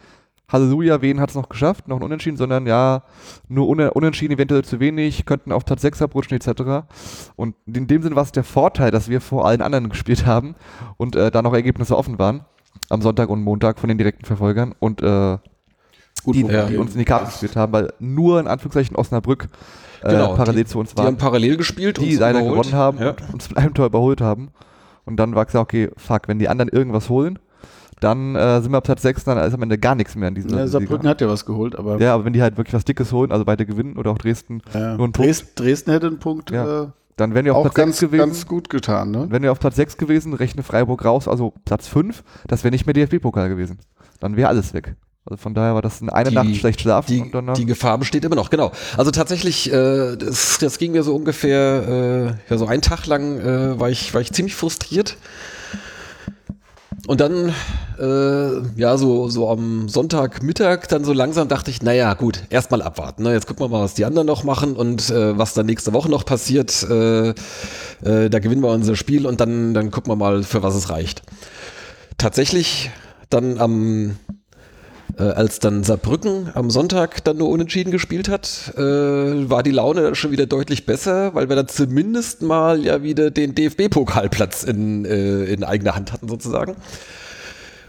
Halleluja, 0.53 1.01
wen 1.03 1.21
hat 1.21 1.31
es 1.31 1.37
noch 1.37 1.49
geschafft, 1.49 1.87
noch 1.89 1.97
ein 1.99 2.03
Unentschieden, 2.03 2.37
sondern 2.37 2.67
ja, 2.67 3.03
nur 3.49 3.69
une, 3.69 3.93
Unentschieden 3.93 4.35
eventuell 4.35 4.65
zu 4.65 4.81
wenig, 4.81 5.25
könnten 5.27 5.53
auf 5.53 5.65
Platz 5.65 5.83
6 5.83 6.03
abrutschen 6.03 6.37
etc. 6.37 6.87
Und 7.37 7.55
in 7.67 7.87
dem 7.87 8.03
Sinn 8.03 8.17
war 8.17 8.23
es 8.25 8.33
der 8.33 8.45
Vorteil, 8.45 8.91
dass 8.91 9.09
wir 9.09 9.21
vor 9.21 9.47
allen 9.47 9.63
anderen 9.63 9.89
gespielt 9.89 10.27
haben 10.27 10.55
und 10.97 11.15
äh, 11.17 11.31
da 11.31 11.43
noch 11.43 11.55
Ergebnisse 11.55 11.97
offen 11.97 12.19
waren 12.19 12.45
am 12.89 13.03
Sonntag 13.03 13.29
und 13.29 13.43
Montag 13.43 13.79
von 13.79 13.89
den 13.89 13.99
direkten 13.99 14.25
Verfolgern 14.25 14.75
und 14.79 15.03
äh, 15.03 15.39
die, 16.27 16.43
ja. 16.43 16.67
die 16.67 16.77
uns 16.77 16.93
in 16.93 16.99
die 16.99 17.05
Karten 17.05 17.27
gespielt 17.27 17.57
haben, 17.57 17.73
weil 17.73 17.93
nur 17.99 18.41
in 18.41 18.47
Anführungszeichen 18.47 18.97
Osnabrück 18.97 19.49
äh, 20.03 20.11
Genau, 20.11 20.35
parallel 20.35 20.65
die- 20.65 20.71
zu 20.71 20.79
uns 20.79 20.91
die 20.95 20.99
haben 21.01 21.07
waren, 21.07 21.17
parallel 21.17 21.57
gespielt 21.57 21.99
die 22.01 22.17
leider 22.17 22.43
gewonnen 22.43 22.73
haben 22.75 22.99
Ja. 22.99 23.11
und 23.11 23.35
uns 23.35 23.49
mit 23.49 23.59
einem 23.59 23.75
Tor 23.75 23.87
überholt 23.87 24.21
haben. 24.21 24.49
Und 25.05 25.17
dann 25.17 25.35
war 25.35 25.47
klar, 25.47 25.63
okay, 25.63 25.91
fuck, 25.97 26.29
wenn 26.29 26.39
die 26.39 26.49
anderen 26.49 26.69
irgendwas 26.69 27.09
holen, 27.09 27.39
dann 28.01 28.35
äh, 28.37 28.61
sind 28.63 28.73
wir 28.73 28.79
ab 28.79 28.85
Platz 28.85 29.03
6, 29.03 29.25
dann 29.25 29.39
ist 29.39 29.55
am 29.55 29.63
Ende 29.63 29.79
gar 29.79 29.95
nichts 29.95 30.15
mehr 30.17 30.29
in 30.29 30.35
dieser 30.35 30.49
Ja, 30.51 30.57
Liga. 30.57 30.67
Saarbrücken 30.69 31.09
hat 31.09 31.21
ja 31.21 31.29
was 31.29 31.45
geholt, 31.47 31.77
aber 31.77 32.01
Ja, 32.01 32.15
aber 32.15 32.25
wenn 32.25 32.33
die 32.33 32.43
halt 32.43 32.57
wirklich 32.57 32.75
was 32.75 32.85
Dickes 32.85 33.13
holen, 33.13 33.31
also 33.33 33.45
beide 33.45 33.67
gewinnen 33.67 33.97
oder 33.97 34.11
auch 34.11 34.19
Dresden 34.19 34.63
äh, 34.75 34.79
nur 34.79 34.85
einen 34.85 34.97
Punkt, 34.99 35.19
Dresden, 35.19 35.49
Dresden 35.57 35.91
hätte 35.93 36.07
einen 36.07 36.19
Punkt 36.19 36.51
Ja. 36.51 36.83
äh, 36.85 36.87
dann 37.17 37.35
wären 37.35 37.45
wir 37.45 37.53
auf 37.53 37.59
auch 37.59 37.63
Platz 37.65 37.75
ganz, 37.75 37.99
6 37.99 38.11
gewesen. 38.11 38.27
ganz 38.31 38.47
gut 38.47 38.71
getan. 38.71 39.11
Ne? 39.11 39.27
Wenn 39.29 39.43
wir 39.43 39.53
auf 39.53 39.61
Platz 39.61 39.77
6 39.77 39.99
gewesen, 39.99 40.33
rechne 40.33 40.63
Freiburg 40.63 41.05
raus, 41.05 41.29
also 41.29 41.53
Platz 41.67 41.87
5, 41.87 42.23
das 42.47 42.65
wäre 42.65 42.73
nicht 42.73 42.87
mehr 42.87 42.95
DFB-Pokal 42.95 43.51
gewesen. 43.51 43.79
Dann 44.21 44.37
wäre 44.37 44.49
alles 44.49 44.73
weg. 44.73 44.97
Also 45.27 45.37
von 45.37 45.53
daher 45.53 45.75
war 45.75 45.83
das 45.83 46.01
in 46.01 46.09
einer 46.09 46.31
Die- 46.31 46.35
Nacht 46.37 46.57
schlecht 46.57 46.81
schlafen 46.81 47.13
Die, 47.13 47.21
und 47.21 47.35
danach. 47.35 47.53
die 47.53 47.67
Gefahr 47.67 47.99
besteht 47.99 48.25
immer 48.25 48.37
noch, 48.37 48.49
genau. 48.49 48.73
Also 48.97 49.11
tatsächlich, 49.11 49.71
äh, 49.71 50.17
das, 50.17 50.57
das 50.61 50.79
ging 50.79 50.93
mir 50.93 51.03
so 51.03 51.15
ungefähr, 51.15 52.37
äh, 52.49 52.51
ja, 52.51 52.57
so 52.57 52.65
einen 52.67 52.81
Tag 52.81 53.05
lang 53.07 53.39
äh, 53.39 53.79
war, 53.79 53.91
ich, 53.91 54.15
war 54.15 54.23
ich 54.23 54.33
ziemlich 54.33 54.57
frustriert. 54.57 55.19
Und 57.07 57.21
dann, 57.21 57.53
äh, 57.99 58.81
ja, 58.81 58.97
so, 58.97 59.29
so 59.29 59.49
am 59.49 59.89
Sonntagmittag, 59.89 60.87
dann 60.89 61.05
so 61.05 61.13
langsam 61.13 61.49
dachte 61.49 61.71
ich, 61.71 61.83
naja, 61.83 62.15
gut, 62.15 62.43
erstmal 62.51 62.83
abwarten. 62.83 63.23
Ne? 63.23 63.33
Jetzt 63.33 63.47
gucken 63.47 63.65
wir 63.65 63.69
mal, 63.69 63.83
was 63.83 63.95
die 63.95 64.05
anderen 64.05 64.27
noch 64.27 64.45
machen 64.45 64.77
und 64.77 65.11
äh, 65.11 65.37
was 65.37 65.55
dann 65.55 65.67
nächste 65.67 65.93
Woche 65.93 66.11
noch 66.11 66.25
passiert. 66.25 66.87
Äh, 66.89 67.31
äh, 67.31 68.31
da 68.31 68.39
gewinnen 68.39 68.63
wir 68.63 68.71
unser 68.71 68.97
Spiel 68.97 69.27
und 69.27 69.41
dann, 69.41 69.75
dann 69.75 69.91
gucken 69.91 70.11
wir 70.13 70.17
mal, 70.17 70.43
für 70.43 70.63
was 70.63 70.75
es 70.75 70.91
reicht. 70.91 71.23
Tatsächlich 72.19 72.91
dann 73.31 73.59
am 73.59 74.17
äh, 75.19 75.23
als 75.23 75.59
dann 75.59 75.83
Saarbrücken 75.83 76.51
am 76.55 76.71
Sonntag 76.71 77.25
dann 77.25 77.39
nur 77.39 77.49
unentschieden 77.49 77.91
gespielt 77.91 78.29
hat, 78.29 78.73
äh, 78.77 78.81
war 78.81 79.63
die 79.63 79.71
Laune 79.71 80.03
dann 80.03 80.15
schon 80.15 80.31
wieder 80.31 80.47
deutlich 80.47 80.87
besser, 80.87 81.35
weil 81.35 81.49
wir 81.49 81.57
dann 81.57 81.69
zumindest 81.69 82.43
mal 82.43 82.85
ja 82.85 83.03
wieder 83.03 83.31
den 83.31 83.55
DFB-Pokalplatz 83.55 84.65
in, 84.65 85.05
äh, 85.05 85.45
in 85.45 85.65
eigener 85.65 85.95
Hand 85.95 86.13
hatten 86.13 86.29
sozusagen. 86.29 86.77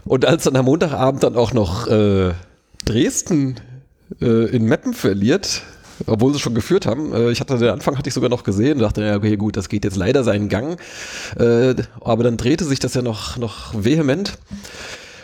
Und 0.04 0.24
als 0.24 0.44
dann 0.44 0.56
am 0.56 0.64
Montagabend 0.64 1.22
dann 1.22 1.36
auch 1.36 1.52
noch 1.52 1.86
äh, 1.86 2.32
Dresden 2.84 3.56
äh, 4.20 4.46
in 4.54 4.64
Meppen 4.64 4.94
verliert, 4.94 5.62
obwohl 6.06 6.32
sie 6.32 6.40
schon 6.40 6.54
geführt 6.54 6.86
haben. 6.86 7.12
Äh, 7.12 7.30
ich 7.30 7.40
hatte 7.40 7.56
den 7.58 7.70
Anfang 7.70 7.96
hatte 7.96 8.08
ich 8.08 8.14
sogar 8.14 8.30
noch 8.30 8.42
gesehen 8.42 8.74
und 8.74 8.80
dachte, 8.80 9.04
ja, 9.04 9.16
okay, 9.16 9.36
gut, 9.36 9.56
das 9.56 9.68
geht 9.68 9.84
jetzt 9.84 9.96
leider 9.96 10.24
seinen 10.24 10.48
Gang. 10.48 10.80
Aber 11.36 12.24
dann 12.24 12.36
drehte 12.36 12.64
sich 12.64 12.80
das 12.80 12.94
ja 12.94 13.02
noch, 13.02 13.36
noch 13.36 13.72
vehement. 13.76 14.38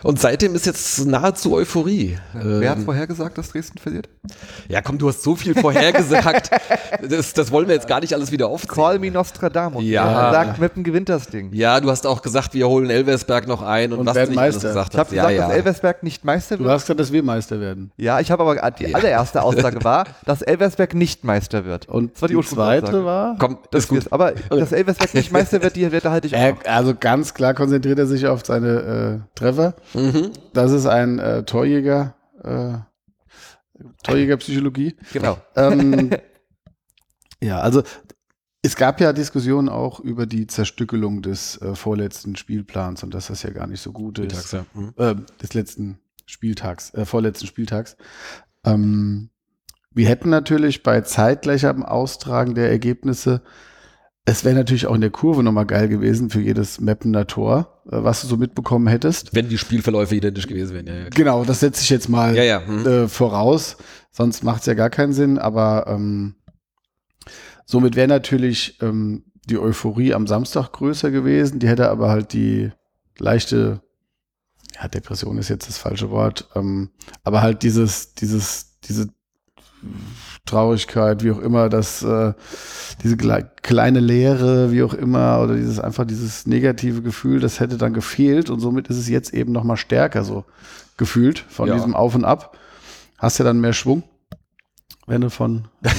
Und 0.03 0.21
seitdem 0.21 0.55
ist 0.55 0.67
jetzt 0.67 1.07
nahezu 1.07 1.55
Euphorie. 1.55 2.19
Wer 2.33 2.71
hat 2.71 2.79
Ähm, 2.79 2.85
vorher 2.85 3.07
gesagt, 3.07 3.39
dass 3.39 3.51
Dresden 3.51 3.79
verliert? 3.79 4.09
ja, 4.69 4.81
komm, 4.83 4.99
du 4.99 5.09
hast 5.09 5.23
so 5.23 5.35
viel 5.37 5.55
vorhergesagt. 5.55 6.51
das, 7.09 7.33
das 7.33 7.51
wollen 7.51 7.67
wir 7.69 7.75
jetzt 7.75 7.89
gar 7.89 8.01
nicht 8.01 8.13
alles 8.15 8.31
wieder 8.31 8.49
aufzählen. 8.49 8.75
Call 8.75 8.99
me 8.99 9.11
Nostradamus. 9.11 9.83
Ja. 9.85 10.29
Er 10.29 10.33
sagt, 10.33 10.59
Meppen 10.61 10.85
gewinnt 10.85 11.09
das 11.09 11.27
Ding. 11.29 11.51
Ja, 11.53 11.81
du 11.81 11.91
hast 11.91 12.07
auch 12.07 12.23
gesagt, 12.23 12.55
wir 12.55 12.69
holen 12.69 12.91
Elversberg 12.91 13.47
noch 13.49 13.63
ein 13.63 13.93
und, 13.93 14.01
Und 14.01 14.07
was 14.07 14.15
werden 14.17 14.31
du 14.31 14.37
Meister. 14.37 14.69
gesagt 14.69 14.95
Ich 14.95 14.99
habe 14.99 15.09
hast. 15.09 15.11
gesagt, 15.15 15.31
ja, 15.33 15.41
dass 15.41 15.49
ja. 15.51 15.55
Elversberg 15.57 16.03
nicht 16.03 16.25
Meister 16.25 16.57
Du 16.57 16.65
wird. 16.65 16.73
hast 16.75 16.83
gesagt, 16.83 17.01
dass 17.01 17.13
wir 17.13 17.23
Meister 17.23 17.61
werden. 17.61 17.91
Ja, 17.97 18.21
ich 18.21 18.31
habe 18.31 18.43
aber 18.43 18.71
die 18.73 18.95
allererste 18.95 19.43
Aussage 19.43 19.83
war, 19.85 20.05
dass 20.25 20.43
Elversberg 20.43 20.95
nicht 20.95 21.25
Meister 21.25 21.65
wird. 21.65 21.89
Und 21.89 22.15
das 22.15 22.23
war 22.23 22.29
die, 22.29 22.35
die 22.37 22.43
zweite 22.43 23.05
war? 23.05 23.37
Komm, 23.39 23.59
das 23.71 23.85
ist 23.85 23.89
gut. 23.89 23.99
Das, 24.05 24.13
aber 24.13 24.33
dass 24.51 24.73
Elversberg 24.73 25.15
nicht 25.15 25.33
Meister 25.33 25.63
wird, 25.63 25.75
die 25.77 25.91
Wette 25.91 26.11
halte 26.11 26.27
ich 26.27 26.33
Er, 26.35 26.53
auch. 26.53 26.65
also 26.67 26.95
ganz 26.99 27.35
klar 27.35 27.55
konzentriert 27.55 27.99
er 27.99 28.07
sich 28.07 28.27
auf 28.27 28.45
seine 28.45 29.23
äh, 29.35 29.39
Treffer. 29.39 29.75
Mhm. 29.95 30.33
Das 30.53 30.73
ist 30.73 30.87
ein 30.87 31.19
äh, 31.19 31.45
Torjäger, 31.45 32.15
äh, 32.43 32.79
Torjägerpsychologie. 34.03 34.97
Genau. 35.13 35.39
ähm, 35.57 36.11
ja, 37.41 37.61
also 37.61 37.83
es 38.63 38.77
gab 38.77 39.01
ja 39.01 39.13
Diskussionen 39.13 39.69
auch 39.69 40.01
über 40.01 40.27
die 40.27 40.47
Zerstückelung 40.47 41.23
des 41.23 41.61
äh, 41.63 41.75
vorletzten 41.75 42.37
Spielplans 42.37 43.03
und 43.03 43.15
dass 43.15 43.29
das 43.29 43.43
ja 43.43 43.51
gar 43.51 43.67
nicht 43.67 43.81
so 43.81 43.93
gut 43.93 44.19
ist. 44.19 44.53
Ja. 44.53 44.67
Mhm. 44.75 44.95
äh, 44.97 45.15
des 45.41 45.55
letzten 45.55 45.99
Spieltags, 46.27 46.93
äh, 46.95 47.05
vorletzten 47.05 47.47
Spieltags. 47.47 47.97
Ähm, 48.65 49.31
wir 49.93 50.09
hätten 50.09 50.29
natürlich 50.29 50.83
bei 50.83 51.01
zeitgleichem 51.01 51.85
Austragen 51.85 52.55
der 52.55 52.71
Ergebnisse, 52.71 53.43
es 54.25 54.45
wäre 54.45 54.55
natürlich 54.55 54.87
auch 54.87 54.95
in 54.95 55.01
der 55.01 55.11
Kurve 55.11 55.43
nochmal 55.43 55.67
geil 55.67 55.89
gewesen 55.89 56.31
für 56.31 56.41
jedes 56.41 56.81
Mappener 56.81 57.27
Tor, 57.27 57.83
äh, 57.87 58.03
was 58.03 58.21
du 58.21 58.27
so 58.27 58.37
mitbekommen 58.37 58.87
hättest. 58.87 59.35
Wenn 59.35 59.49
die 59.49 59.59
Spielverläufe 59.59 60.15
identisch 60.15 60.47
gewesen 60.47 60.75
wären. 60.75 60.87
Ja, 60.87 60.95
ja. 60.95 61.09
Genau, 61.09 61.45
das 61.45 61.61
setze 61.61 61.83
ich 61.83 61.91
jetzt 61.91 62.09
mal 62.09 62.37
Ja, 62.37 62.43
ja. 62.43 62.61
Mhm. 62.61 62.87
äh, 62.87 63.09
voraus, 63.09 63.77
sonst 64.11 64.45
macht 64.45 64.61
es 64.61 64.67
ja 64.67 64.75
gar 64.75 64.91
keinen 64.91 65.13
Sinn, 65.13 65.39
aber 65.39 65.87
ähm, 65.89 66.35
somit 67.65 67.97
wäre 67.97 68.09
natürlich 68.09 68.79
ähm, 68.83 69.25
die 69.47 69.59
Euphorie 69.59 70.13
am 70.13 70.27
Samstag 70.27 70.73
größer 70.73 71.11
gewesen, 71.11 71.59
die 71.59 71.69
hätte 71.69 71.89
aber 71.89 72.11
halt 72.11 72.33
die 72.33 72.71
leichte 73.19 73.81
ja, 74.81 74.89
Depression 74.89 75.39
ist 75.39 75.49
jetzt 75.49 75.69
das 75.69 75.79
falsche 75.79 76.11
Wort, 76.11 76.49
ähm, 76.55 76.91
aber 77.25 77.43
halt 77.43 77.63
dieses, 77.63 78.15
dieses, 78.15 78.79
diese 78.81 79.09
Traurigkeit, 80.49 81.23
wie 81.23 81.31
auch 81.31 81.39
immer, 81.39 81.69
das, 81.69 82.03
äh, 82.03 82.33
diese 83.03 83.17
kleine 83.17 84.01
Leere, 84.01 84.73
wie 84.73 84.83
auch 84.83 84.95
immer, 84.95 85.41
oder 85.43 85.55
dieses 85.55 85.79
einfach 85.79 86.05
dieses 86.05 86.47
negative 86.47 87.03
Gefühl, 87.03 87.41
das 87.41 87.61
hätte 87.61 87.77
dann 87.77 87.93
gefehlt 87.95 88.51
und 88.51 88.61
somit 88.61 88.89
ist 88.89 88.97
es 88.99 89.09
jetzt 89.09 89.33
eben 89.35 89.53
noch 89.53 89.65
mal 89.65 89.77
stärker 89.77 90.25
so 90.25 90.45
gefühlt 90.97 91.39
von 91.49 91.69
Ja. 91.69 91.75
diesem 91.75 91.95
Auf 91.95 92.15
und 92.15 92.25
Ab. 92.25 92.57
Hast 93.19 93.39
ja 93.39 93.45
dann 93.45 93.61
mehr 93.61 93.73
Schwung, 93.73 94.03
wenn 95.07 95.21
du 95.21 95.31
von 95.31 95.69
äh, 95.83 95.91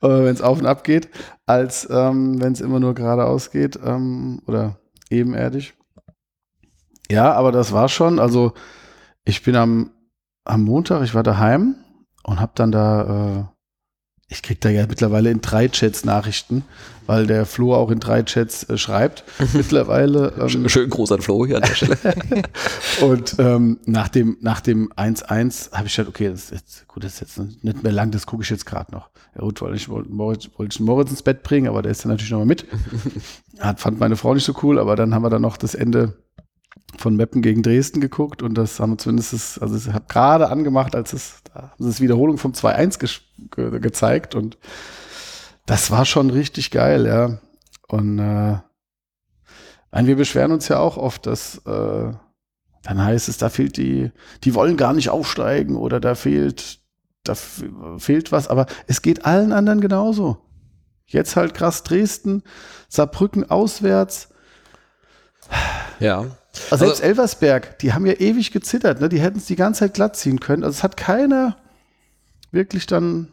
wenn 0.00 0.34
es 0.34 0.40
auf 0.42 0.58
und 0.58 0.66
ab 0.66 0.84
geht, 0.84 1.08
als 1.46 1.88
ähm, 1.90 2.40
wenn 2.40 2.52
es 2.52 2.60
immer 2.60 2.80
nur 2.80 2.94
geradeaus 2.94 3.50
geht 3.50 3.78
ähm, 3.84 4.42
oder 4.46 4.78
ebenerdig. 5.10 5.74
Ja, 7.10 7.32
aber 7.32 7.52
das 7.52 7.72
war 7.72 7.88
schon. 7.88 8.18
Also 8.18 8.52
ich 9.24 9.42
bin 9.42 9.56
am, 9.56 9.90
am 10.44 10.64
Montag, 10.64 11.02
ich 11.02 11.14
war 11.14 11.22
daheim 11.22 11.76
und 12.26 12.40
habe 12.40 12.52
dann 12.56 12.72
da, 12.72 13.38
äh, 13.38 13.44
ich 14.28 14.42
krieg 14.42 14.60
da 14.60 14.68
ja 14.68 14.86
mittlerweile 14.88 15.30
in 15.30 15.40
drei 15.40 15.68
Chats 15.68 16.04
Nachrichten, 16.04 16.64
weil 17.06 17.28
der 17.28 17.46
Flo 17.46 17.72
auch 17.72 17.92
in 17.92 18.00
drei 18.00 18.24
Chats 18.24 18.64
äh, 18.68 18.76
schreibt. 18.76 19.22
mittlerweile. 19.52 20.32
Ähm, 20.40 20.68
Schön 20.68 20.90
groß 20.90 21.12
an 21.12 21.22
Flo 21.22 21.46
hier 21.46 21.56
an 21.56 21.62
der 21.62 21.74
Stelle. 21.74 21.96
und 23.00 23.36
ähm, 23.38 23.78
nach 23.86 24.08
dem 24.08 24.38
nach 24.40 24.60
dem 24.60 24.92
1-1 24.92 25.72
habe 25.72 25.86
ich 25.86 25.94
gedacht, 25.94 26.08
okay, 26.08 26.28
das 26.28 26.46
ist 26.46 26.50
jetzt, 26.50 26.88
gut, 26.88 27.04
das 27.04 27.14
ist 27.14 27.20
jetzt 27.20 27.64
nicht 27.64 27.84
mehr 27.84 27.92
lang, 27.92 28.10
das 28.10 28.26
gucke 28.26 28.42
ich 28.42 28.50
jetzt 28.50 28.66
gerade 28.66 28.90
noch. 28.90 29.08
Ja 29.36 29.42
gut, 29.42 29.62
weil 29.62 29.76
ich 29.76 29.88
wollte 29.88 30.10
Moritz, 30.10 30.48
wollte 30.56 30.74
ich 30.74 30.80
Moritz 30.80 31.10
ins 31.10 31.22
Bett 31.22 31.44
bringen, 31.44 31.68
aber 31.68 31.82
der 31.82 31.92
ist 31.92 32.04
dann 32.04 32.10
natürlich 32.10 32.32
noch 32.32 32.38
mal 32.40 32.46
mit. 32.46 32.66
Hat, 33.60 33.78
fand 33.78 34.00
meine 34.00 34.16
Frau 34.16 34.34
nicht 34.34 34.44
so 34.44 34.54
cool, 34.64 34.80
aber 34.80 34.96
dann 34.96 35.14
haben 35.14 35.22
wir 35.22 35.30
dann 35.30 35.42
noch 35.42 35.56
das 35.56 35.76
Ende 35.76 36.14
von 36.98 37.16
Meppen 37.16 37.42
gegen 37.42 37.62
Dresden 37.62 38.00
geguckt 38.00 38.42
und 38.42 38.54
das 38.54 38.80
haben 38.80 38.92
wir 38.92 38.98
zumindest, 38.98 39.32
das, 39.32 39.58
also 39.58 39.76
ich 39.76 39.92
habe 39.92 40.06
gerade 40.08 40.48
angemacht, 40.48 40.94
als 40.94 41.12
es, 41.12 41.36
da 41.52 41.70
haben 41.72 41.84
das 41.84 42.00
Wiederholung 42.00 42.38
vom 42.38 42.52
2-1 42.52 42.98
ges- 43.00 43.20
ge 43.54 43.80
gezeigt 43.80 44.34
und 44.34 44.56
das 45.66 45.90
war 45.90 46.04
schon 46.04 46.30
richtig 46.30 46.70
geil, 46.70 47.06
ja. 47.06 47.38
Und 47.88 48.18
äh, 48.18 48.58
wir 49.92 50.16
beschweren 50.16 50.52
uns 50.52 50.68
ja 50.68 50.78
auch 50.78 50.96
oft, 50.96 51.26
dass 51.26 51.58
äh, 51.66 52.12
dann 52.82 53.04
heißt 53.04 53.28
es, 53.28 53.38
da 53.38 53.48
fehlt 53.48 53.76
die, 53.76 54.12
die 54.44 54.54
wollen 54.54 54.76
gar 54.76 54.92
nicht 54.92 55.10
aufsteigen 55.10 55.76
oder 55.76 55.98
da 55.98 56.14
fehlt, 56.14 56.80
da 57.24 57.34
fehlt 57.34 58.30
was, 58.30 58.46
aber 58.48 58.66
es 58.86 59.02
geht 59.02 59.24
allen 59.24 59.52
anderen 59.52 59.80
genauso. 59.80 60.38
Jetzt 61.06 61.36
halt 61.36 61.54
krass 61.54 61.82
Dresden, 61.82 62.42
Saarbrücken 62.88 63.50
auswärts. 63.50 64.28
ja. 66.00 66.26
Also 66.70 66.86
selbst 66.86 67.02
Elversberg, 67.02 67.78
die 67.78 67.92
haben 67.92 68.06
ja 68.06 68.14
ewig 68.14 68.50
gezittert, 68.52 69.00
ne? 69.00 69.08
Die 69.08 69.20
hätten 69.20 69.38
es 69.38 69.46
die 69.46 69.56
ganze 69.56 69.80
Zeit 69.80 69.94
glatt 69.94 70.16
ziehen 70.16 70.40
können. 70.40 70.64
Also 70.64 70.76
es 70.78 70.82
hat 70.82 70.96
keiner 70.96 71.56
wirklich 72.50 72.86
dann. 72.86 73.28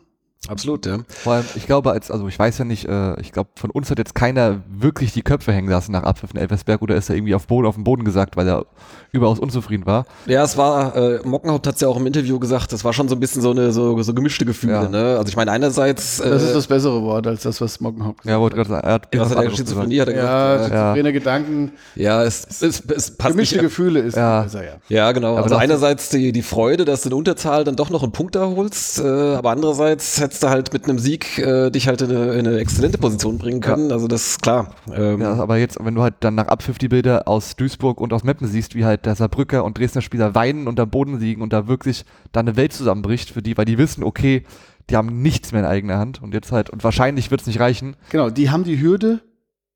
Absolut, 0.50 0.85
ja. 0.85 1.00
Vor 1.07 1.33
allem, 1.33 1.45
ich 1.55 1.65
glaube, 1.65 1.91
als, 1.91 2.12
also 2.12 2.27
ich 2.27 2.38
weiß 2.38 2.57
ja 2.57 2.65
nicht, 2.65 2.85
äh, 2.85 3.19
ich 3.21 3.31
glaube, 3.31 3.51
von 3.55 3.69
uns 3.69 3.89
hat 3.89 3.97
jetzt 3.97 4.13
keiner 4.13 4.62
wirklich 4.69 5.13
die 5.13 5.21
Köpfe 5.21 5.53
hängen 5.53 5.69
lassen 5.69 5.93
nach 5.93 6.03
Abpfiff 6.03 6.31
in 6.33 6.39
Elversberg 6.39 6.81
oder 6.81 6.95
ist 6.95 7.09
er 7.09 7.15
irgendwie 7.15 7.33
auf, 7.33 7.47
Boden, 7.47 7.65
auf 7.65 7.75
den 7.75 7.85
Boden 7.85 8.03
gesagt, 8.03 8.35
weil 8.35 8.47
er 8.50 8.65
überaus 9.13 9.39
unzufrieden 9.39 9.85
war. 9.85 10.05
Ja, 10.25 10.43
es 10.43 10.57
war, 10.57 10.95
äh, 10.97 11.19
Mockenhaupt 11.23 11.65
hat 11.67 11.75
es 11.75 11.81
ja 11.81 11.88
auch 11.88 11.95
im 11.97 12.05
Interview 12.07 12.39
gesagt, 12.39 12.73
das 12.73 12.83
war 12.83 12.91
schon 12.91 13.07
so 13.07 13.15
ein 13.15 13.19
bisschen 13.21 13.41
so 13.41 13.51
eine 13.51 13.71
so, 13.71 14.01
so 14.01 14.13
gemischte 14.13 14.43
Gefühle. 14.43 14.73
Ja. 14.73 14.89
Ne? 14.89 15.15
Also 15.17 15.29
ich 15.29 15.35
meine, 15.38 15.51
einerseits 15.51 16.19
äh, 16.19 16.29
Das 16.29 16.43
ist 16.43 16.55
das 16.55 16.67
bessere 16.67 17.01
Wort 17.03 17.25
als 17.25 17.43
das, 17.43 17.62
was 17.62 17.79
Mockenhaupt 17.79 18.25
Ja, 18.25 18.39
wollte 18.39 18.57
gerade 18.57 18.69
sagen, 18.69 18.85
er 18.88 18.93
hat 18.93 19.15
ja, 19.15 19.21
was 19.21 19.35
hat 19.35 19.43
er 19.45 19.51
Schizophrenie 19.51 20.00
hat 20.01 20.09
er 20.09 20.15
Ja, 20.15 20.53
gesagt. 20.57 20.73
schizophrene 20.73 21.13
Gedanken, 21.13 21.71
Ja, 21.95 22.23
es, 22.23 22.45
es, 22.62 22.81
es 22.81 23.12
passt 23.15 23.31
gemischte 23.33 23.55
nicht. 23.55 23.63
Gefühle 23.63 24.00
ist 24.01 24.17
Ja. 24.17 24.41
besser, 24.41 24.65
ja. 24.65 24.73
Ja, 24.89 25.12
genau. 25.13 25.33
Aber 25.38 25.43
also 25.43 25.55
einerseits 25.55 26.09
die, 26.09 26.31
die 26.33 26.41
Freude, 26.41 26.83
dass 26.83 27.03
du 27.03 27.09
in 27.09 27.13
Unterzahl 27.13 27.63
dann 27.63 27.75
doch 27.77 27.89
noch 27.91 28.03
einen 28.03 28.12
Punkt 28.12 28.35
erholst, 28.35 29.00
äh, 29.00 29.03
aber 29.35 29.51
andererseits 29.51 30.19
hättest 30.33 30.43
du 30.43 30.49
halt 30.49 30.73
mit 30.73 30.85
einem 30.85 30.97
Sieg 30.97 31.37
äh, 31.37 31.69
dich 31.69 31.87
halt 31.87 32.01
in 32.01 32.09
eine, 32.09 32.33
in 32.33 32.47
eine 32.47 32.57
exzellente 32.57 32.97
Position 32.97 33.37
bringen 33.37 33.61
können. 33.61 33.91
Also 33.91 34.07
das 34.07 34.25
ist 34.27 34.41
klar. 34.41 34.74
Ähm, 34.91 35.22
Ja, 35.22 35.33
aber 35.35 35.57
jetzt, 35.57 35.77
wenn 35.79 35.93
du 35.93 36.01
halt 36.01 36.15
dann 36.22 36.33
nach 36.33 36.48
Abpfiff 36.48 36.79
die 36.79 36.87
Bilder 36.87 37.27
aus 37.27 37.55
Duisburg 37.55 38.01
und 38.01 38.11
aus 38.13 38.24
Meppen 38.24 38.48
siehst, 38.48 38.74
wie 38.74 38.83
halt 38.83 39.05
der 39.05 39.13
Saarbrücker 39.15 39.63
und 39.63 39.77
Dresdner 39.77 40.01
Spieler 40.01 40.33
weinen 40.33 40.67
und 40.67 40.79
am 40.79 40.89
Boden 40.89 41.19
liegen 41.19 41.43
und 41.43 41.53
da 41.53 41.67
wirklich 41.67 42.03
da 42.31 42.39
eine 42.39 42.55
Welt 42.55 42.74
zusammenbricht 42.74 43.29
für 43.29 43.43
die, 43.43 43.55
weil 43.57 43.65
die 43.65 43.77
wissen, 43.77 44.03
okay, 44.03 44.43
die 44.89 44.98
haben 44.98 45.22
nichts 45.22 45.51
mehr 45.51 45.61
in 45.61 45.67
eigener 45.67 46.00
Hand 46.00 46.22
und 46.24 46.33
jetzt 46.33 46.51
halt, 46.51 46.72
und 46.72 46.83
wahrscheinlich 46.83 47.29
wird 47.29 47.41
es 47.41 47.48
nicht 47.48 47.59
reichen. 47.59 47.96
Genau, 48.09 48.31
die 48.31 48.50
haben 48.50 48.63
die 48.63 48.81
Hürde 48.81 49.22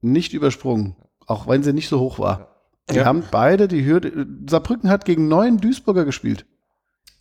nicht 0.01 0.33
übersprungen, 0.33 0.95
auch 1.27 1.47
wenn 1.47 1.61
sie 1.61 1.71
nicht 1.71 1.87
so 1.87 1.99
hoch 1.99 2.17
war. 2.17 2.55
Die 2.89 2.95
Ja. 2.95 3.05
haben 3.05 3.23
beide 3.31 3.67
die 3.67 3.85
Hürde. 3.85 4.25
Saarbrücken 4.49 4.89
hat 4.89 5.05
gegen 5.05 5.27
neun 5.27 5.57
Duisburger 5.57 6.03
gespielt. 6.03 6.45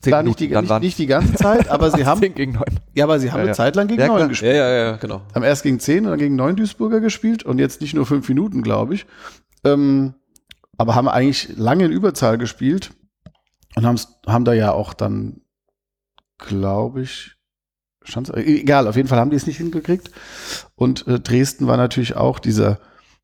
Zehn 0.01 0.11
Klar, 0.11 0.23
nicht 0.23 0.39
die, 0.41 0.45
Minuten, 0.49 0.55
dann 0.55 0.65
nicht, 0.65 0.71
waren 0.71 0.83
nicht 0.83 0.99
die 0.99 1.07
ganze 1.07 1.35
Zeit, 1.35 1.69
aber 1.71 1.91
sie 1.91 2.05
haben, 2.07 2.21
10 2.21 2.35
gegen 2.35 2.53
9. 2.53 2.65
ja, 2.95 3.05
aber 3.05 3.19
sie 3.19 3.31
haben 3.31 3.39
Ja, 3.39 3.43
eine 3.43 3.51
ja. 3.51 3.55
Zeit 3.55 3.77
lang 3.77 3.89
gegen 3.89 4.01
Ja, 4.01 4.09
neun 4.09 4.17
klar. 4.19 4.29
gespielt. 4.29 4.55
ja, 4.55 4.69
ja, 4.69 4.85
ja, 4.91 4.97
genau. 4.97 5.23
Haben 5.35 5.43
erst 5.45 5.63
gegen 5.63 5.81
zehn 5.81 6.05
und 6.05 6.11
dann 6.11 6.19
gegen 6.19 6.37
neun 6.37 6.55
Duisburger 6.57 7.01
gespielt 7.01 7.43
und 7.45 7.59
jetzt 7.59 7.81
nicht 7.81 7.95
nur 7.95 8.07
fünf 8.07 8.29
Minuten, 8.29 8.63
glaube 8.63 8.95
ich. 8.95 9.07
Ähm, 9.65 10.15
aber 10.79 10.95
haben 10.95 11.09
eigentlich 11.09 11.57
lange 11.57 11.87
in 11.87 11.93
Überzahl 11.93 12.37
gespielt 12.39 12.91
und 13.75 13.87
haben 14.27 14.45
da 14.45 14.53
ja 14.53 14.73
auch 14.73 14.93
dann, 14.95 15.41
glaube 16.39 17.03
ich, 17.03 17.37
stand's, 18.05 18.31
äh, 18.31 18.41
egal, 18.43 18.87
auf 18.87 18.97
jeden 18.97 19.09
Fall 19.09 19.19
haben 19.19 19.31
die 19.31 19.37
es 19.37 19.47
nicht 19.47 19.57
hingekriegt. 19.57 20.11
Und 20.75 21.07
äh, 21.09 21.19
Dresden 21.21 21.67
war 21.67 21.77
natürlich 21.79 22.17
auch 22.17 22.39
dieser, 22.39 22.79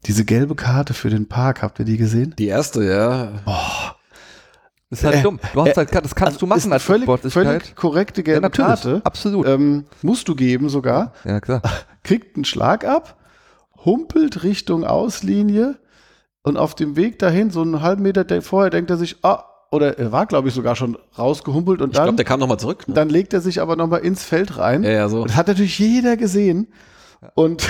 diese 0.07 0.25
gelbe 0.25 0.55
Karte 0.55 0.95
für 0.95 1.11
den 1.11 1.29
Park. 1.29 1.63
Habt 1.63 1.79
ihr 1.79 1.85
die 1.85 1.99
gesehen? 1.99 2.35
Die 2.39 2.47
erste, 2.49 2.83
ja. 2.85 3.43
Boah, 3.45 3.97
Das 4.93 4.99
ist 4.99 5.05
halt 5.07 5.17
Äh, 5.17 5.23
dumm. 5.23 5.41
Du 5.55 5.63
hast 5.63 5.69
äh, 5.69 5.75
halt, 5.77 6.05
das 6.05 6.15
kannst 6.15 6.43
du 6.43 6.45
ist 6.45 6.49
machen 6.51 6.71
als 6.71 6.83
völlig, 6.83 7.09
völlig 7.33 7.75
korrekte 7.75 8.21
Ja, 8.21 8.25
gelbe 8.25 8.43
natürlich. 8.43 8.67
Karte. 8.69 9.01
Absolut. 9.05 9.49
Ähm, 9.49 9.87
musst 10.03 10.29
du 10.29 10.35
geben 10.35 10.69
sogar. 10.69 11.15
ja, 11.25 11.41
klar. 11.41 11.63
kriegt 12.05 12.37
einen 12.37 12.45
Schlag 12.45 12.85
ab, 12.85 13.17
humpelt 13.87 14.43
Richtung 14.43 14.85
Auslinie 14.85 15.79
und 16.43 16.59
auf 16.59 16.75
dem 16.75 16.95
Weg 16.97 17.19
dahin, 17.19 17.49
so 17.51 17.63
einen 17.63 17.81
halben 17.81 18.03
Meter 18.03 18.43
vorher, 18.43 18.69
denkt 18.69 18.91
er 18.91 18.99
sich, 18.99 19.17
ah, 19.23 19.45
oder 19.71 19.99
er 19.99 20.13
war, 20.13 20.27
glaube 20.27 20.49
ich, 20.49 20.55
sogar 20.55 20.77
schon 20.77 20.99
rausgehumpelt 21.19 21.81
und 21.81 21.89
Ich 21.89 21.93
glaube, 21.95 22.09
dann, 22.09 22.17
der 22.17 22.27
kam 22.27 22.41
nochmal 22.41 22.59
zurück. 22.59 22.87
Ne? 22.87 22.93
dann 22.93 23.09
legt 23.09 23.33
er 23.33 23.41
sich 23.41 23.63
aber 23.63 23.77
nochmal 23.77 24.01
ins 24.01 24.23
Feld 24.23 24.59
rein. 24.59 24.85
Ja, 24.85 24.91
ja, 24.91 25.09
so. 25.09 25.23
Und 25.23 25.31
das 25.31 25.37
hat 25.39 25.49
natürlich 25.49 25.79
jeder 25.79 26.19
gesehen. 26.19 26.69
Und 27.35 27.67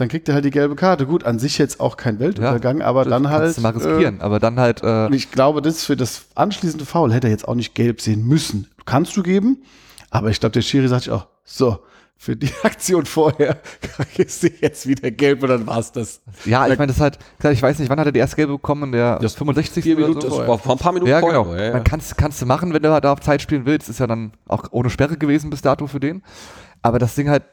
dann 0.00 0.08
kriegt 0.08 0.28
er 0.28 0.34
halt 0.34 0.44
die 0.44 0.50
gelbe 0.50 0.76
Karte. 0.76 1.06
Gut, 1.06 1.24
an 1.24 1.38
sich 1.38 1.58
jetzt 1.58 1.80
auch 1.80 1.96
kein 1.96 2.18
Weltuntergang, 2.20 2.82
aber 2.82 3.04
Das 3.04 3.10
dann 3.10 3.28
halt. 3.30 3.42
Kannst 3.42 3.58
du 3.58 3.62
mal 3.62 3.70
riskieren. 3.72 4.20
aber 4.20 4.38
dann 4.38 4.58
halt, 4.60 4.82
äh, 4.82 5.06
und 5.06 5.12
ich 5.14 5.30
glaube, 5.30 5.62
das 5.62 5.84
für 5.84 5.96
das 5.96 6.26
anschließende 6.34 6.84
Foul 6.84 7.12
hätte 7.12 7.26
er 7.28 7.32
jetzt 7.32 7.46
auch 7.48 7.54
nicht 7.54 7.74
gelb 7.74 8.00
sehen 8.00 8.26
müssen. 8.26 8.68
Kannst 8.86 9.16
du 9.16 9.22
geben, 9.22 9.62
aber 10.10 10.30
ich 10.30 10.40
glaube, 10.40 10.52
der 10.52 10.62
Schiri 10.62 10.88
sagt 10.88 11.04
sich 11.04 11.12
auch, 11.12 11.26
so, 11.44 11.78
für 12.20 12.34
die 12.36 12.50
Aktion 12.64 13.06
vorher 13.06 13.58
ist 14.16 14.40
sie 14.40 14.52
jetzt 14.60 14.88
wieder 14.88 15.10
gelb 15.10 15.42
und 15.42 15.50
dann 15.50 15.66
war 15.68 15.78
es 15.78 15.92
das. 15.92 16.20
ja, 16.44 16.66
ich 16.66 16.76
meine, 16.78 16.88
das 16.88 16.96
ist 16.96 17.02
halt, 17.02 17.18
ich 17.54 17.62
weiß 17.62 17.78
nicht, 17.78 17.88
wann 17.90 18.00
hat 18.00 18.06
er 18.06 18.12
die 18.12 18.18
erste 18.18 18.34
Gelbe 18.36 18.54
bekommen? 18.54 18.84
In 18.84 18.92
der 18.92 19.18
Das 19.20 19.34
65. 19.34 19.84
Vier 19.84 19.96
oder 19.96 20.08
Minuten, 20.08 20.28
so? 20.28 20.46
war 20.46 20.58
vor 20.58 20.72
ein 20.72 20.78
paar 20.78 20.92
Minuten 20.92 21.10
Ja, 21.10 21.20
vorher 21.20 21.38
genau. 21.42 21.52
nur, 21.54 21.62
ja, 21.62 21.68
Man 21.72 21.78
ja. 21.78 21.84
kannst, 21.84 22.18
kannst 22.18 22.42
du 22.42 22.46
machen, 22.46 22.74
wenn 22.74 22.82
du 22.82 23.00
da 23.00 23.12
auf 23.12 23.20
Zeit 23.20 23.40
spielen 23.40 23.66
willst. 23.66 23.88
Ist 23.88 24.00
ja 24.00 24.06
dann 24.08 24.32
auch 24.48 24.64
ohne 24.72 24.90
Sperre 24.90 25.16
gewesen 25.16 25.48
bis 25.50 25.62
dato 25.62 25.86
für 25.86 26.00
den. 26.00 26.22
Aber 26.82 26.98
das 26.98 27.14
Ding 27.14 27.28
halt, 27.30 27.44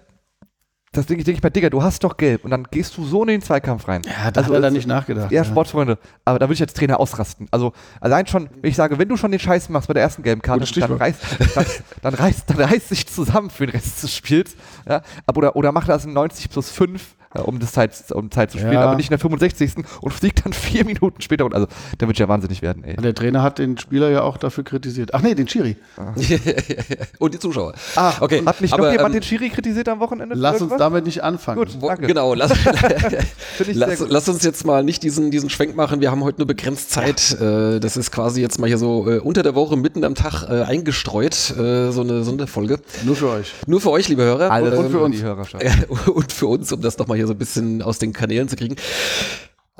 das 0.98 1.06
Ding, 1.06 1.20
ich 1.20 1.26
denke 1.26 1.38
ich 1.38 1.44
mal, 1.44 1.50
Digga, 1.50 1.70
du 1.70 1.84
hast 1.84 2.04
doch 2.04 2.18
gelb 2.18 2.44
und 2.46 2.52
dann 2.52 2.66
gehst 2.72 2.98
du 2.98 3.06
so 3.06 3.22
in 3.24 3.28
den 3.28 3.42
Zweikampf 3.42 3.88
rein. 3.88 4.02
Ja, 4.06 4.32
da 4.32 4.44
hat 4.44 4.52
er 4.52 4.62
dann 4.62 4.74
nicht 4.74 4.88
nachgedacht. 4.88 5.32
Ja, 5.32 5.44
Sportfreunde. 5.44 5.98
Aber 6.24 6.40
da 6.40 6.46
würde 6.46 6.56
ich 6.56 6.62
als 6.62 6.74
Trainer 6.74 7.00
ausrasten. 7.00 7.48
Also 7.52 7.74
allein 8.02 8.28
schon, 8.28 8.50
wenn 8.62 8.70
ich 8.70 8.76
sage, 8.76 8.98
wenn 8.98 9.08
du 9.08 9.18
schon 9.18 9.32
den 9.32 9.40
Scheiß 9.40 9.70
machst 9.70 9.88
bei 9.88 9.94
der 9.94 10.04
ersten 10.04 10.24
gelben 10.24 10.42
Karte, 10.42 10.66
dann 10.80 10.94
reißt, 10.94 11.20
dann, 11.56 11.66
dann, 12.02 12.14
reißt, 12.14 12.50
dann 12.50 12.58
reißt 12.58 12.92
dich 12.92 13.08
zusammen 13.08 13.50
für 13.50 13.66
den 13.66 13.76
Rest 13.76 14.04
des 14.04 14.16
Spiels. 14.16 14.56
Ja? 14.88 15.02
Oder, 15.36 15.56
oder 15.56 15.72
mach 15.72 15.86
das 15.86 16.06
in 16.06 16.14
90 16.14 16.50
plus 16.50 16.70
5, 16.70 17.02
ja, 17.02 17.25
um, 17.42 17.60
das 17.60 17.72
Zeit, 17.74 18.12
um 18.12 18.32
Zeit 18.32 18.52
zu 18.52 18.58
spielen, 18.58 18.74
Ja. 18.74 18.82
aber 18.86 18.96
nicht 18.96 19.08
in 19.08 19.12
der 19.12 19.20
65. 19.20 19.74
und 20.02 20.12
fliegt 20.12 20.46
dann 20.46 20.54
vier 20.54 20.86
Minuten 20.86 21.22
später. 21.22 21.46
Und 21.46 21.54
also, 21.54 21.68
da 21.98 22.08
wird 22.08 22.18
ja 22.18 22.28
wahnsinnig 22.28 22.62
werden, 22.62 22.84
ey. 22.84 22.96
Der 22.96 23.14
Trainer 23.14 23.42
hat 23.44 23.60
den 23.60 23.78
Spieler 23.78 24.10
ja 24.10 24.22
auch 24.24 24.38
dafür 24.38 24.64
kritisiert. 24.64 25.14
Ach 25.14 25.22
nee, 25.22 25.36
den 25.36 25.48
Schiri. 25.48 25.76
Und 27.20 27.34
die 27.34 27.40
Zuschauer. 27.40 27.74
Ah, 27.96 28.14
okay. 28.20 28.44
Hat 28.46 28.62
nicht 28.62 28.74
aber, 28.74 28.86
noch 28.86 28.92
jemand 28.92 29.16
ähm, 29.16 29.22
den 29.22 29.24
Schiri 29.24 29.50
kritisiert 29.50 29.88
am 29.90 30.00
Wochenende? 30.00 30.36
Lass 30.36 30.54
uns 30.54 30.62
irgendwas? 30.64 30.80
damit 30.80 31.06
nicht 31.06 31.24
anfangen. 31.24 31.60
Gut. 31.60 31.78
Danke. 31.82 32.08
genau, 32.08 32.34
lass, 32.34 32.52
Finde 32.58 33.72
ich 33.72 33.78
sehr 33.78 33.88
lass, 33.88 34.00
gut. 34.00 34.10
lass 34.10 34.30
uns 34.30 34.44
jetzt 34.44 34.66
mal 34.66 34.84
nicht 34.84 35.04
diesen, 35.04 35.32
diesen 35.32 35.50
Schwenk 35.50 35.76
machen. 35.76 36.02
Wir 36.02 36.12
haben 36.12 36.24
heute 36.24 36.40
nur 36.40 36.48
begrenzt 36.48 36.92
Zeit. 36.92 37.40
Äh, 37.40 37.80
das 37.80 37.98
ist 37.98 38.12
quasi 38.12 38.42
jetzt 38.42 38.60
mal 38.60 38.68
hier 38.68 38.78
so 38.78 39.10
äh, 39.10 39.20
unter 39.20 39.44
der 39.44 39.56
Woche, 39.56 39.78
mitten 39.78 40.04
am 40.04 40.16
Tag 40.16 40.44
äh, 40.50 40.64
eingestreut, 40.64 41.52
äh, 41.58 41.92
so 41.92 42.02
eine 42.02 42.24
Sonderfolge. 42.24 42.80
Nur 43.04 43.16
für 43.16 43.30
euch. 43.30 43.54
Nur 43.68 43.82
für 43.82 43.92
euch, 43.92 44.08
liebe 44.10 44.24
Hörer. 44.24 44.52
Alles 44.52 44.78
und 44.78 44.90
für 44.90 45.00
uns. 45.00 45.16
die 45.16 45.24
Hörerschaft. 45.24 45.64
und 46.10 46.32
für 46.32 46.48
uns, 46.48 46.72
um 46.72 46.82
das 46.82 46.96
doch 46.96 47.08
mal 47.08 47.16
hier 47.26 47.28
so 47.28 47.34
ein 47.34 47.38
bisschen 47.40 47.82
aus 47.82 48.00
den 48.00 48.14
Kanälen 48.14 48.48
zu 48.48 48.56
kriegen. 48.56 48.76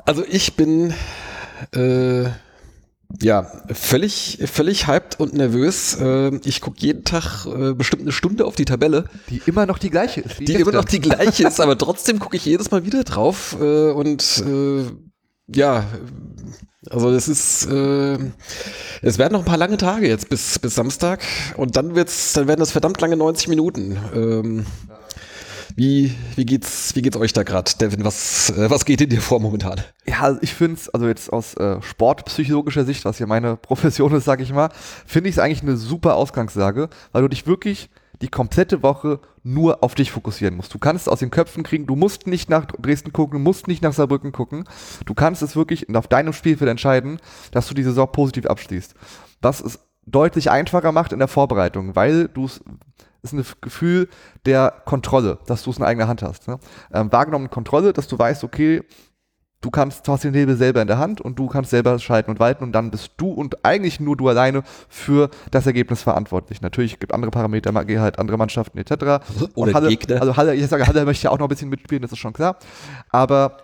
Also 0.04 0.24
ich 0.28 0.54
bin 0.54 0.92
äh, 1.74 2.24
ja 3.20 3.50
völlig, 3.72 4.38
völlig 4.52 4.86
hyped 4.86 5.18
und 5.20 5.34
nervös. 5.34 5.96
Äh, 6.00 6.36
ich 6.44 6.60
gucke 6.60 6.78
jeden 6.80 7.04
Tag 7.04 7.46
äh, 7.46 7.72
bestimmt 7.72 8.02
eine 8.02 8.12
Stunde 8.12 8.44
auf 8.44 8.56
die 8.56 8.64
Tabelle, 8.64 9.04
Die 9.30 9.40
immer 9.46 9.66
noch 9.66 9.78
die 9.78 9.90
gleiche 9.90 10.20
ist. 10.20 10.38
die 10.40 10.54
immer 10.54 10.72
noch 10.72 10.84
die 10.84 11.00
gleiche 11.00 11.46
ist, 11.46 11.60
aber 11.60 11.78
trotzdem 11.78 12.18
gucke 12.18 12.36
ich 12.36 12.44
jedes 12.44 12.70
Mal 12.70 12.84
wieder 12.84 13.04
drauf 13.04 13.56
äh, 13.60 13.90
und 13.90 14.44
ja, 15.48 15.84
Also 16.90 17.10
es 17.10 17.28
ist, 17.28 17.66
es 17.66 19.18
werden 19.18 19.32
noch 19.32 19.40
ein 19.40 19.44
paar 19.44 19.56
lange 19.56 19.76
Tage 19.76 20.08
jetzt 20.08 20.28
bis, 20.28 20.58
bis 20.58 20.74
Samstag 20.74 21.22
und 21.56 21.76
dann 21.76 21.94
wird's, 21.94 22.32
dann 22.32 22.48
werden 22.48 22.58
das 22.58 22.72
verdammt 22.72 23.00
lange 23.00 23.16
90 23.16 23.46
Minuten. 23.46 23.96
Ähm, 24.12 24.66
wie, 25.76 26.14
wie 26.36 26.46
geht's, 26.46 26.96
wie 26.96 27.02
geht's 27.02 27.16
euch 27.16 27.34
da 27.34 27.42
gerade, 27.42 27.70
Devin? 27.78 28.02
Was, 28.04 28.50
äh, 28.50 28.70
was 28.70 28.86
geht 28.86 29.02
in 29.02 29.10
dir 29.10 29.20
vor 29.20 29.40
momentan? 29.40 29.82
Ja, 30.06 30.36
ich 30.40 30.54
finde 30.54 30.76
es, 30.76 30.88
also 30.88 31.06
jetzt 31.06 31.30
aus 31.30 31.54
äh, 31.54 31.80
sportpsychologischer 31.82 32.86
Sicht, 32.86 33.04
was 33.04 33.18
ja 33.18 33.26
meine 33.26 33.56
Profession 33.62 34.14
ist, 34.14 34.24
sag 34.24 34.40
ich 34.40 34.52
mal, 34.52 34.70
finde 35.06 35.28
ich 35.28 35.36
es 35.36 35.38
eigentlich 35.38 35.62
eine 35.62 35.76
super 35.76 36.16
Ausgangslage, 36.16 36.88
weil 37.12 37.22
du 37.22 37.28
dich 37.28 37.46
wirklich 37.46 37.90
die 38.22 38.28
komplette 38.28 38.82
Woche 38.82 39.20
nur 39.42 39.84
auf 39.84 39.94
dich 39.94 40.10
fokussieren 40.10 40.56
musst. 40.56 40.72
Du 40.72 40.78
kannst 40.78 41.06
es 41.06 41.12
aus 41.12 41.18
den 41.18 41.30
Köpfen 41.30 41.62
kriegen, 41.62 41.86
du 41.86 41.94
musst 41.94 42.26
nicht 42.26 42.48
nach 42.48 42.64
Dresden 42.64 43.12
gucken, 43.12 43.38
du 43.38 43.44
musst 43.44 43.68
nicht 43.68 43.82
nach 43.82 43.92
Saarbrücken 43.92 44.32
gucken. 44.32 44.64
Du 45.04 45.12
kannst 45.12 45.42
es 45.42 45.54
wirklich 45.54 45.94
auf 45.94 46.08
deinem 46.08 46.32
Spielfeld 46.32 46.70
entscheiden, 46.70 47.20
dass 47.50 47.68
du 47.68 47.74
die 47.74 47.82
Saison 47.82 48.10
positiv 48.10 48.46
abschließt. 48.46 48.94
Was 49.42 49.60
es 49.60 49.78
deutlich 50.06 50.50
einfacher 50.50 50.92
macht 50.92 51.12
in 51.12 51.18
der 51.18 51.28
Vorbereitung, 51.28 51.94
weil 51.94 52.28
du 52.28 52.46
es 52.46 52.62
ist 53.32 53.38
ein 53.38 53.60
Gefühl 53.60 54.08
der 54.44 54.72
Kontrolle, 54.84 55.38
dass 55.46 55.62
du 55.62 55.70
es 55.70 55.78
in 55.78 55.84
eigener 55.84 56.08
Hand 56.08 56.22
hast. 56.22 56.48
Ne? 56.48 56.58
Ähm, 56.92 57.10
wahrgenommene 57.12 57.48
Kontrolle, 57.48 57.92
dass 57.92 58.08
du 58.08 58.18
weißt, 58.18 58.44
okay, 58.44 58.82
du 59.60 59.70
kannst, 59.70 60.06
du 60.06 60.12
hast 60.12 60.24
den 60.24 60.34
Hebel 60.34 60.56
selber 60.56 60.80
in 60.80 60.86
der 60.86 60.98
Hand 60.98 61.20
und 61.20 61.38
du 61.38 61.48
kannst 61.48 61.70
selber 61.70 61.98
schalten 61.98 62.30
und 62.30 62.40
walten 62.40 62.62
und 62.62 62.72
dann 62.72 62.90
bist 62.90 63.12
du 63.16 63.30
und 63.30 63.64
eigentlich 63.64 64.00
nur 64.00 64.16
du 64.16 64.28
alleine 64.28 64.62
für 64.88 65.30
das 65.50 65.66
Ergebnis 65.66 66.02
verantwortlich. 66.02 66.60
Natürlich 66.60 66.98
gibt 67.00 67.12
andere 67.12 67.30
Parameter, 67.30 67.72
halt 67.74 68.18
andere 68.18 68.36
Mannschaften 68.36 68.78
etc. 68.78 69.24
Oder 69.54 69.74
Halle, 69.74 69.88
Gegner. 69.88 70.20
Also 70.20 70.36
Halle, 70.36 70.54
ich 70.54 70.66
sage, 70.66 70.86
Halle 70.86 71.04
möchte 71.04 71.24
ja 71.24 71.30
auch 71.30 71.38
noch 71.38 71.46
ein 71.46 71.50
bisschen 71.50 71.68
mitspielen, 71.68 72.02
das 72.02 72.12
ist 72.12 72.18
schon 72.18 72.32
klar. 72.32 72.58
Aber 73.10 73.58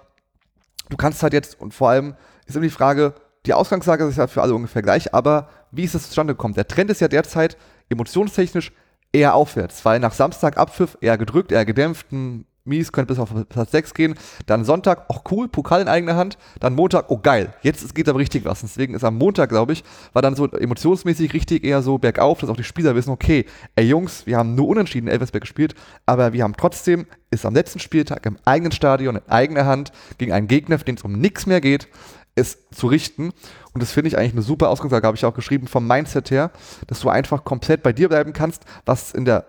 du 0.89 0.97
kannst 0.97 1.23
halt 1.23 1.33
jetzt 1.33 1.61
und 1.61 1.73
vor 1.75 1.91
allem 1.91 2.15
ist 2.47 2.57
immer 2.57 2.65
die 2.65 2.71
Frage, 2.71 3.15
die 3.47 3.55
Ausgangslage 3.55 4.05
ist 4.05 4.19
ja 4.19 4.27
für 4.27 4.43
alle 4.43 4.55
ungefähr 4.55 4.83
gleich, 4.83 5.15
aber 5.15 5.49
wie 5.71 5.85
ist 5.85 5.95
es 5.95 6.07
zustande 6.09 6.35
gekommen? 6.35 6.55
Der 6.55 6.69
Trend 6.69 6.91
ist 6.91 7.01
ja 7.01 7.09
derzeit 7.09 7.57
emotionstechnisch 7.89 8.73
eher 9.13 9.35
aufwärts, 9.35 9.85
weil 9.85 10.01
nach 10.01 10.13
Samstag 10.13 10.57
Abpfiff 10.57 10.97
eher 11.01 11.19
gedrückt, 11.19 11.53
eher 11.53 11.65
gedämpft, 11.65 12.07
mies, 12.65 12.93
könnte 12.93 13.13
bis 13.13 13.19
auf 13.19 13.31
Platz 13.49 13.73
6 13.73 13.95
gehen. 13.95 14.15
Dann 14.47 14.65
Sonntag, 14.65 15.11
auch 15.11 15.23
cool, 15.31 15.49
Pokal 15.49 15.81
in 15.81 15.89
eigener 15.89 16.17
Hand. 16.17 16.39
Dann 16.61 16.75
Montag, 16.75 17.07
oh 17.09 17.19
geil, 17.19 17.53
jetzt 17.63 17.95
geht 17.95 18.09
aber 18.09 18.21
richtig 18.21 18.45
was. 18.45 18.61
Deswegen 18.61 18.95
ist 18.95 19.05
am 19.05 19.17
Montag, 19.17 19.49
glaube 19.49 19.73
ich, 19.73 19.85
war 20.13 20.23
dann 20.23 20.37
so 20.37 20.47
emotionsmäßig 20.47 21.33
richtig 21.33 21.65
eher 21.65 21.83
so 21.83 21.99
bergauf, 21.99 22.41
dass 22.41 22.51
auch 22.51 22.57
die 22.57 22.65
Spieler 22.65 22.95
wissen, 22.95 23.11
okay, 23.11 23.47
ey 23.75 23.87
Jungs, 23.87 24.27
wir 24.27 24.39
haben 24.39 24.55
nur 24.55 24.69
unentschieden 24.69 25.09
in 25.09 25.13
Elversberg 25.13 25.43
gespielt, 25.43 25.75
aber 26.07 26.33
wir 26.33 26.45
haben 26.45 26.55
trotzdem, 26.57 27.07
ist 27.31 27.47
am 27.47 27.55
letzten 27.55 27.81
Spieltag 27.81 28.25
im 28.27 28.39
eigenen 28.45 28.73
Stadion, 28.73 29.17
in 29.17 29.29
eigener 29.29 29.67
Hand, 29.67 29.93
gegen 30.19 30.33
einen 30.33 30.49
Gegner, 30.49 30.79
für 30.79 30.85
den 30.85 30.97
es 30.97 31.03
um 31.03 31.13
nichts 31.13 31.47
mehr 31.47 31.61
geht, 31.61 31.89
es 32.35 32.59
zu 32.71 32.87
richten. 32.87 33.33
Und 33.73 33.83
das 33.83 33.93
finde 33.93 34.09
ich 34.09 34.19
eigentlich 34.19 34.33
eine 34.33 34.43
super 34.43 34.69
Ausgangslage, 34.69 35.07
habe 35.07 35.17
ich 35.17 35.25
auch 35.25 35.35
geschrieben, 35.35 35.67
vom 35.67 35.87
Mindset 35.87 36.31
her, 36.31 36.51
dass 36.87 37.01
du 37.01 37.09
einfach 37.09 37.45
komplett 37.45 37.83
bei 37.83 37.93
dir 37.93 38.09
bleiben 38.09 38.33
kannst, 38.33 38.65
was 38.85 39.13
in 39.13 39.25
der 39.25 39.47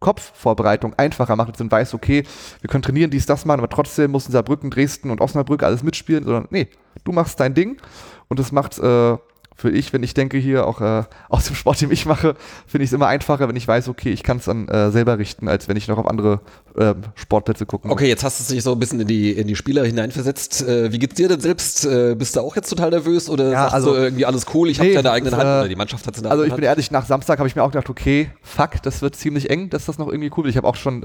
Kopfvorbereitung 0.00 0.94
einfacher 0.98 1.34
macht 1.36 1.58
und 1.60 1.72
weiß, 1.72 1.94
okay, 1.94 2.24
wir 2.60 2.68
können 2.68 2.82
trainieren, 2.82 3.10
dies, 3.10 3.26
das 3.26 3.46
machen, 3.46 3.60
aber 3.60 3.70
trotzdem 3.70 4.10
muss 4.10 4.26
Saarbrücken, 4.26 4.70
Dresden 4.70 5.10
und 5.10 5.20
Osnabrück 5.20 5.62
alles 5.62 5.82
mitspielen, 5.82 6.24
sondern 6.24 6.46
nee, 6.50 6.68
du 7.04 7.12
machst 7.12 7.40
dein 7.40 7.54
Ding 7.54 7.80
und 8.28 8.38
das 8.38 8.52
macht 8.52 8.78
äh, 8.78 9.16
für 9.56 9.70
ich, 9.70 9.92
wenn 9.92 10.02
ich 10.02 10.14
denke 10.14 10.36
hier 10.36 10.66
auch 10.66 10.80
äh, 10.80 11.04
aus 11.28 11.44
dem 11.46 11.54
Sport, 11.54 11.80
den 11.80 11.90
ich 11.92 12.06
mache, 12.06 12.34
finde 12.66 12.84
ich 12.84 12.90
es 12.90 12.92
immer 12.92 13.06
einfacher, 13.06 13.48
wenn 13.48 13.54
ich 13.54 13.68
weiß, 13.68 13.88
okay, 13.88 14.10
ich 14.10 14.24
kann 14.24 14.38
es 14.38 14.46
dann 14.46 14.66
äh, 14.68 14.90
selber 14.90 15.18
richten, 15.18 15.46
als 15.48 15.68
wenn 15.68 15.76
ich 15.76 15.86
noch 15.86 15.96
auf 15.98 16.08
andere 16.08 16.40
äh, 16.76 16.94
Sportplätze 17.14 17.64
gucken 17.64 17.90
Okay, 17.92 18.08
jetzt 18.08 18.24
hast 18.24 18.48
du 18.50 18.52
dich 18.54 18.64
so 18.64 18.72
ein 18.72 18.78
bisschen 18.80 18.98
in 19.00 19.06
die, 19.06 19.30
in 19.30 19.46
die 19.46 19.54
Spieler 19.54 19.84
hineinversetzt. 19.84 20.62
Äh, 20.66 20.90
wie 20.92 20.98
geht's 20.98 21.14
dir 21.14 21.28
denn 21.28 21.38
selbst? 21.40 21.86
Äh, 21.86 22.16
bist 22.16 22.34
du 22.34 22.40
auch 22.40 22.56
jetzt 22.56 22.68
total 22.68 22.90
nervös 22.90 23.30
oder 23.30 23.44
Ja, 23.50 23.62
sagst 23.62 23.74
also- 23.74 23.94
du 23.94 24.00
irgendwie 24.00 24.26
alles 24.26 24.46
cool, 24.54 24.68
ich 24.68 24.78
Nee, 24.80 24.86
habe 24.96 25.02
deine 25.04 25.12
eigenen 25.12 25.34
äh, 25.34 25.36
Hand 25.36 25.44
oder 25.46 25.68
die 25.68 25.76
Mannschaft 25.76 26.04
hat 26.06 26.14
es 26.14 26.18
in 26.18 26.24
der 26.24 26.32
Also 26.32 26.42
ich 26.42 26.46
eigenen 26.52 26.60
bin 26.62 26.68
ehrlich, 26.68 26.90
nach 26.90 27.06
Samstag 27.06 27.38
habe 27.38 27.48
ich 27.48 27.54
mir 27.54 27.62
auch 27.62 27.70
gedacht, 27.70 27.88
okay, 27.88 28.30
fuck, 28.42 28.82
das 28.82 29.02
wird 29.02 29.14
ziemlich 29.14 29.50
eng, 29.50 29.70
dass 29.70 29.84
das 29.86 29.98
noch 29.98 30.08
irgendwie 30.08 30.30
cool 30.36 30.44
wird. 30.44 30.50
Ich 30.50 30.56
habe 30.56 30.66
auch 30.66 30.76
schon 30.76 31.04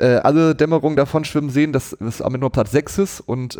alle 0.00 0.54
Dämmerungen 0.54 0.96
davon 0.96 1.24
schwimmen 1.24 1.50
sehen, 1.50 1.72
dass 1.72 1.92
es 1.92 2.20
am 2.20 2.28
Ende 2.34 2.40
nur 2.40 2.50
Platz 2.50 2.70
6 2.72 2.98
ist 2.98 3.20
und 3.20 3.56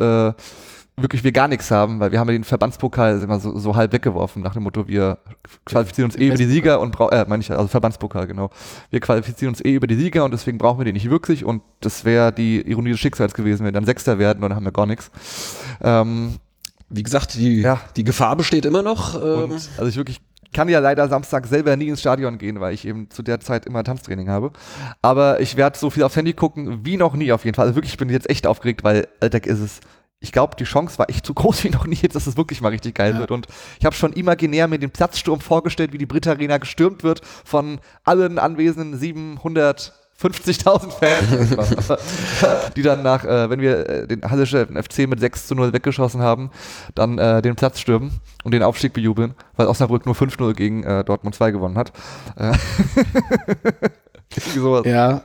wirklich 0.96 1.24
wir 1.24 1.32
gar 1.32 1.48
nichts 1.48 1.70
haben, 1.70 1.98
weil 1.98 2.12
wir 2.12 2.20
haben 2.20 2.28
ja 2.28 2.34
den 2.34 2.44
Verbandspokal 2.44 3.20
immer 3.20 3.40
so, 3.40 3.58
so 3.58 3.74
halb 3.74 3.92
weggeworfen, 3.92 4.42
nach 4.42 4.52
dem 4.54 4.62
Motto, 4.62 4.86
wir 4.86 5.18
qualifizieren 5.64 6.10
uns 6.10 6.18
eh 6.18 6.28
über 6.28 6.36
die 6.36 6.46
Sieger 6.46 6.80
und 6.80 6.92
brauchen, 6.92 7.12
äh, 7.12 7.24
meine 7.28 7.40
ich, 7.42 7.50
also 7.50 7.66
Verbandspokal, 7.66 8.26
genau. 8.28 8.50
Wir 8.90 9.00
qualifizieren 9.00 9.52
uns 9.54 9.64
eh 9.64 9.74
über 9.74 9.86
die 9.88 9.96
Sieger 9.96 10.24
und 10.24 10.30
deswegen 10.32 10.58
brauchen 10.58 10.78
wir 10.78 10.84
den 10.84 10.94
nicht 10.94 11.10
wirklich 11.10 11.44
und 11.44 11.62
das 11.80 12.04
wäre 12.04 12.32
die 12.32 12.60
Ironie 12.60 12.92
des 12.92 13.00
Schicksals 13.00 13.34
gewesen, 13.34 13.60
wenn 13.60 13.66
wir 13.66 13.72
dann 13.72 13.86
Sechster 13.86 14.18
werden 14.18 14.42
und 14.44 14.50
dann 14.50 14.56
haben 14.56 14.64
wir 14.64 14.72
gar 14.72 14.86
nichts. 14.86 15.10
Ähm, 15.82 16.36
Wie 16.90 17.02
gesagt, 17.02 17.34
die, 17.34 17.60
Ja. 17.60 17.80
die 17.96 18.04
Gefahr 18.04 18.36
besteht 18.36 18.64
immer 18.64 18.82
noch. 18.82 19.14
Ähm, 19.16 19.50
und 19.50 19.52
also 19.52 19.86
ich 19.86 19.96
wirklich 19.96 20.20
kann 20.52 20.68
ja 20.68 20.78
leider 20.78 21.08
Samstag 21.08 21.48
selber 21.48 21.74
nie 21.76 21.88
ins 21.88 22.00
Stadion 22.00 22.38
gehen, 22.38 22.60
weil 22.60 22.72
ich 22.72 22.86
eben 22.86 23.10
zu 23.10 23.22
der 23.24 23.40
Zeit 23.40 23.66
immer 23.66 23.82
Tanztraining 23.82 24.28
habe. 24.28 24.52
Aber 25.02 25.40
ich 25.40 25.56
werde 25.56 25.76
so 25.76 25.90
viel 25.90 26.04
aufs 26.04 26.14
Handy 26.14 26.32
gucken 26.34 26.84
wie 26.84 26.96
noch 26.96 27.14
nie 27.14 27.32
auf 27.32 27.44
jeden 27.44 27.56
Fall. 27.56 27.64
Also 27.66 27.74
wirklich, 27.74 27.94
ich 27.94 27.98
bin 27.98 28.08
jetzt 28.08 28.30
echt 28.30 28.46
aufgeregt, 28.46 28.84
weil 28.84 29.08
Alter, 29.20 29.44
ist 29.44 29.58
es. 29.58 29.80
Ich 30.24 30.32
glaube, 30.32 30.56
die 30.58 30.64
Chance 30.64 30.98
war 30.98 31.10
echt 31.10 31.26
zu 31.26 31.34
groß 31.34 31.64
wie 31.64 31.68
noch 31.70 31.86
nie, 31.86 31.96
jetzt, 32.00 32.16
dass 32.16 32.26
es 32.26 32.36
wirklich 32.38 32.62
mal 32.62 32.70
richtig 32.70 32.94
geil 32.94 33.12
Ja. 33.12 33.18
wird. 33.20 33.30
Und 33.30 33.46
ich 33.78 33.84
habe 33.84 33.94
schon 33.94 34.14
imaginär 34.14 34.66
mir 34.68 34.78
den 34.78 34.90
Platzsturm 34.90 35.38
vorgestellt, 35.40 35.92
wie 35.92 35.98
die 35.98 36.06
Brit 36.06 36.26
Arena 36.26 36.56
gestürmt 36.56 37.04
wird 37.04 37.20
von 37.44 37.78
allen 38.04 38.38
anwesenden 38.38 38.98
750.000 38.98 39.90
Fans, 40.90 41.96
die 42.76 42.82
dann 42.82 43.02
nach, 43.02 43.24
äh, 43.24 43.50
wenn 43.50 43.60
wir 43.60 43.86
äh, 43.88 44.06
den 44.06 44.22
Hallische 44.22 44.66
FC 44.66 45.06
mit 45.08 45.20
6 45.20 45.48
zu 45.48 45.54
0 45.54 45.72
weggeschossen 45.74 46.22
haben, 46.22 46.50
dann 46.94 47.18
äh, 47.18 47.42
den 47.42 47.54
Platz 47.56 47.78
stürmen 47.80 48.20
und 48.44 48.52
den 48.54 48.62
Aufstieg 48.62 48.92
bejubeln, 48.94 49.34
weil 49.56 49.66
Osnabrück 49.66 50.06
nur 50.06 50.14
5-0 50.14 50.54
gegen 50.54 50.84
äh, 50.84 51.04
Dortmund 51.04 51.34
2 51.34 51.50
gewonnen 51.50 51.76
hat. 51.76 51.92
Äh, 52.36 52.52
sowas. 54.54 54.86
Ja. 54.86 55.22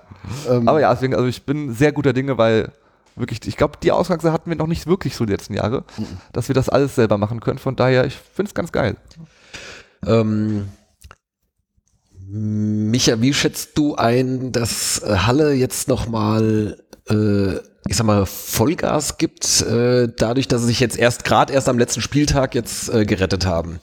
Ähm, 0.49 0.67
Aber 0.67 0.79
ja, 0.81 0.93
deswegen, 0.93 1.15
also 1.15 1.27
ich 1.27 1.45
bin 1.45 1.73
sehr 1.73 1.91
guter 1.91 2.13
Dinge, 2.13 2.37
weil 2.37 2.71
wirklich, 3.19 3.39
ich 3.45 3.57
glaube, 3.57 3.77
die 3.81 3.91
Ausgangslage 3.91 4.33
hatten 4.33 4.49
wir 4.49 4.57
noch 4.57 4.67
nicht 4.67 4.87
wirklich 4.87 5.15
so 5.15 5.25
die 5.25 5.33
letzten 5.33 5.53
Jahre, 5.53 5.83
dass 6.33 6.47
wir 6.47 6.55
das 6.55 6.69
alles 6.69 6.95
selber 6.95 7.17
machen 7.17 7.39
können. 7.39 7.59
Von 7.59 7.75
daher, 7.75 8.05
ich 8.05 8.15
finde 8.15 8.49
es 8.49 8.53
ganz 8.53 8.71
geil. 8.71 8.95
Ähm, 10.05 10.69
Micha, 12.31 13.21
wie 13.21 13.33
schätzt 13.33 13.77
du 13.77 13.95
ein, 13.95 14.51
dass 14.51 15.01
äh, 15.01 15.15
Halle 15.15 15.53
jetzt 15.53 15.87
nochmal, 15.87 16.77
äh, 17.09 17.55
ich 17.87 17.95
sag 17.95 18.05
mal, 18.05 18.27
Vollgas 18.27 19.17
gibt, 19.17 19.61
äh, 19.63 20.07
dadurch, 20.15 20.47
dass 20.47 20.61
sie 20.61 20.67
sich 20.67 20.79
jetzt 20.79 20.97
erst 20.97 21.23
gerade 21.23 21.51
erst 21.53 21.67
am 21.67 21.79
letzten 21.79 22.01
Spieltag 22.01 22.53
jetzt 22.53 22.93
äh, 22.93 23.05
gerettet 23.05 23.47
haben? 23.47 23.79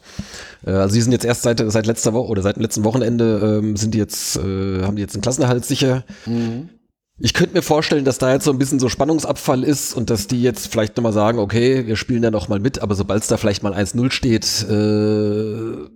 Äh, 0.65 0.71
also 0.71 0.95
sie 0.95 1.03
sind 1.03 1.11
jetzt 1.11 1.25
erst 1.25 1.43
seit, 1.43 1.61
seit 1.67 1.87
letzter 1.87 2.13
Woche 2.13 2.29
oder 2.29 2.43
seit 2.43 2.55
dem 2.55 2.63
letzten 2.63 2.85
Wochenende 2.85 3.61
ähm, 3.61 3.77
sind 3.77 3.95
die 3.95 3.99
jetzt, 3.99 4.37
äh, 4.37 4.83
haben 4.83 4.95
die 4.95 5.03
jetzt 5.03 5.15
einen 5.15 5.23
Klassenerhalt 5.23 5.65
sicher. 5.65 6.05
mhm. 6.25 6.69
Ich 7.19 7.33
könnte 7.33 7.55
mir 7.55 7.63
vorstellen, 7.63 8.05
dass 8.05 8.19
da 8.19 8.33
jetzt 8.33 8.45
so 8.45 8.51
ein 8.51 8.59
bisschen 8.59 8.79
so 8.79 8.89
Spannungsabfall 8.91 9.65
ist 9.65 9.95
und 9.95 10.11
dass 10.11 10.27
die 10.27 10.43
jetzt 10.43 10.67
vielleicht 10.71 10.97
nochmal 10.97 11.15
sagen, 11.15 11.39
okay, 11.39 11.87
wir 11.87 11.97
spielen 11.97 12.21
da 12.23 12.31
nochmal 12.31 12.61
mit, 12.61 12.81
aber 12.81 12.95
sobald 12.95 13.23
es 13.23 13.29
da 13.29 13.39
vielleicht 13.39 13.63
mal 13.63 13.73
1-0 13.73 14.11
steht, 14.11 14.45
äh, 14.69 15.89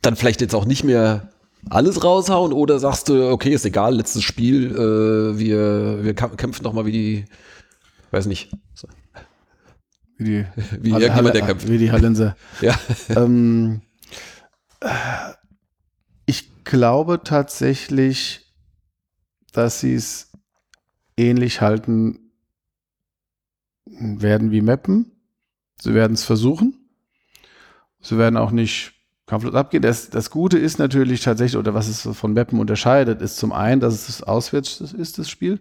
dann 0.00 0.16
vielleicht 0.16 0.40
jetzt 0.40 0.54
auch 0.54 0.64
nicht 0.64 0.82
mehr 0.82 1.28
alles 1.68 2.02
raushauen 2.02 2.54
oder 2.54 2.78
sagst 2.78 3.10
du, 3.10 3.28
okay, 3.30 3.52
ist 3.52 3.66
egal, 3.66 3.96
letztes 3.96 4.22
Spiel, 4.22 4.70
äh, 4.74 5.38
wir, 5.38 6.02
wir 6.04 6.14
kämpfen 6.14 6.62
nochmal 6.62 6.86
wie 6.86 6.92
die, 6.92 7.24
weiß 8.10 8.24
nicht, 8.24 8.50
so, 8.74 8.88
Wie, 10.16 10.24
die 10.26 10.44
wie 10.82 10.92
Halle- 10.94 11.04
irgendjemand, 11.04 11.34
der 11.34 11.42
kämpft. 11.46 11.68
Wie 11.68 11.76
die 11.78 11.92
Hallenser. 11.92 12.34
Ja. 12.62 12.80
ähm, 13.14 13.82
äh, 14.80 14.88
ich 16.24 16.64
glaube 16.64 17.20
tatsächlich, 17.22 18.46
dass 19.52 19.80
sie 19.80 19.94
es 19.96 20.29
ähnlich 21.20 21.60
halten 21.60 22.30
werden 23.84 24.50
wie 24.50 24.62
Meppen. 24.62 25.12
Sie 25.80 25.94
werden 25.94 26.14
es 26.14 26.24
versuchen. 26.24 26.76
Sie 28.00 28.18
werden 28.18 28.36
auch 28.36 28.50
nicht 28.50 28.92
kampflos 29.26 29.54
abgehen. 29.54 29.82
Das, 29.82 30.10
das 30.10 30.30
Gute 30.30 30.58
ist 30.58 30.78
natürlich 30.78 31.22
tatsächlich, 31.22 31.58
oder 31.58 31.74
was 31.74 31.88
es 31.88 32.08
von 32.16 32.32
Meppen 32.32 32.58
unterscheidet, 32.58 33.20
ist 33.22 33.36
zum 33.36 33.52
einen, 33.52 33.80
dass 33.80 34.08
es 34.08 34.22
auswärts 34.22 34.80
ist, 34.80 35.18
das 35.18 35.30
Spiel. 35.30 35.60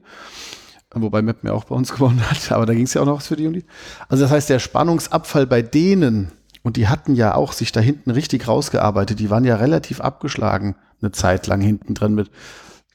Wobei 0.91 1.21
Meppen 1.21 1.47
ja 1.47 1.53
auch 1.53 1.65
bei 1.65 1.75
uns 1.75 1.91
gewonnen 1.95 2.21
hat, 2.29 2.51
aber 2.51 2.65
da 2.65 2.73
ging 2.73 2.85
es 2.85 2.93
ja 2.93 3.01
auch 3.01 3.05
noch 3.05 3.17
was 3.17 3.27
für 3.27 3.35
die 3.35 3.47
Uni. 3.47 3.63
Also 4.07 4.23
das 4.23 4.31
heißt, 4.31 4.49
der 4.49 4.59
Spannungsabfall 4.59 5.45
bei 5.45 5.61
denen, 5.61 6.31
und 6.63 6.77
die 6.77 6.87
hatten 6.87 7.15
ja 7.15 7.35
auch 7.35 7.53
sich 7.53 7.71
da 7.71 7.79
hinten 7.79 8.11
richtig 8.11 8.47
rausgearbeitet, 8.47 9.19
die 9.19 9.29
waren 9.29 9.45
ja 9.45 9.55
relativ 9.55 10.01
abgeschlagen 10.01 10.75
eine 11.01 11.11
Zeit 11.11 11.47
lang 11.47 11.61
hinten 11.61 11.93
drin 11.93 12.15
mit. 12.15 12.29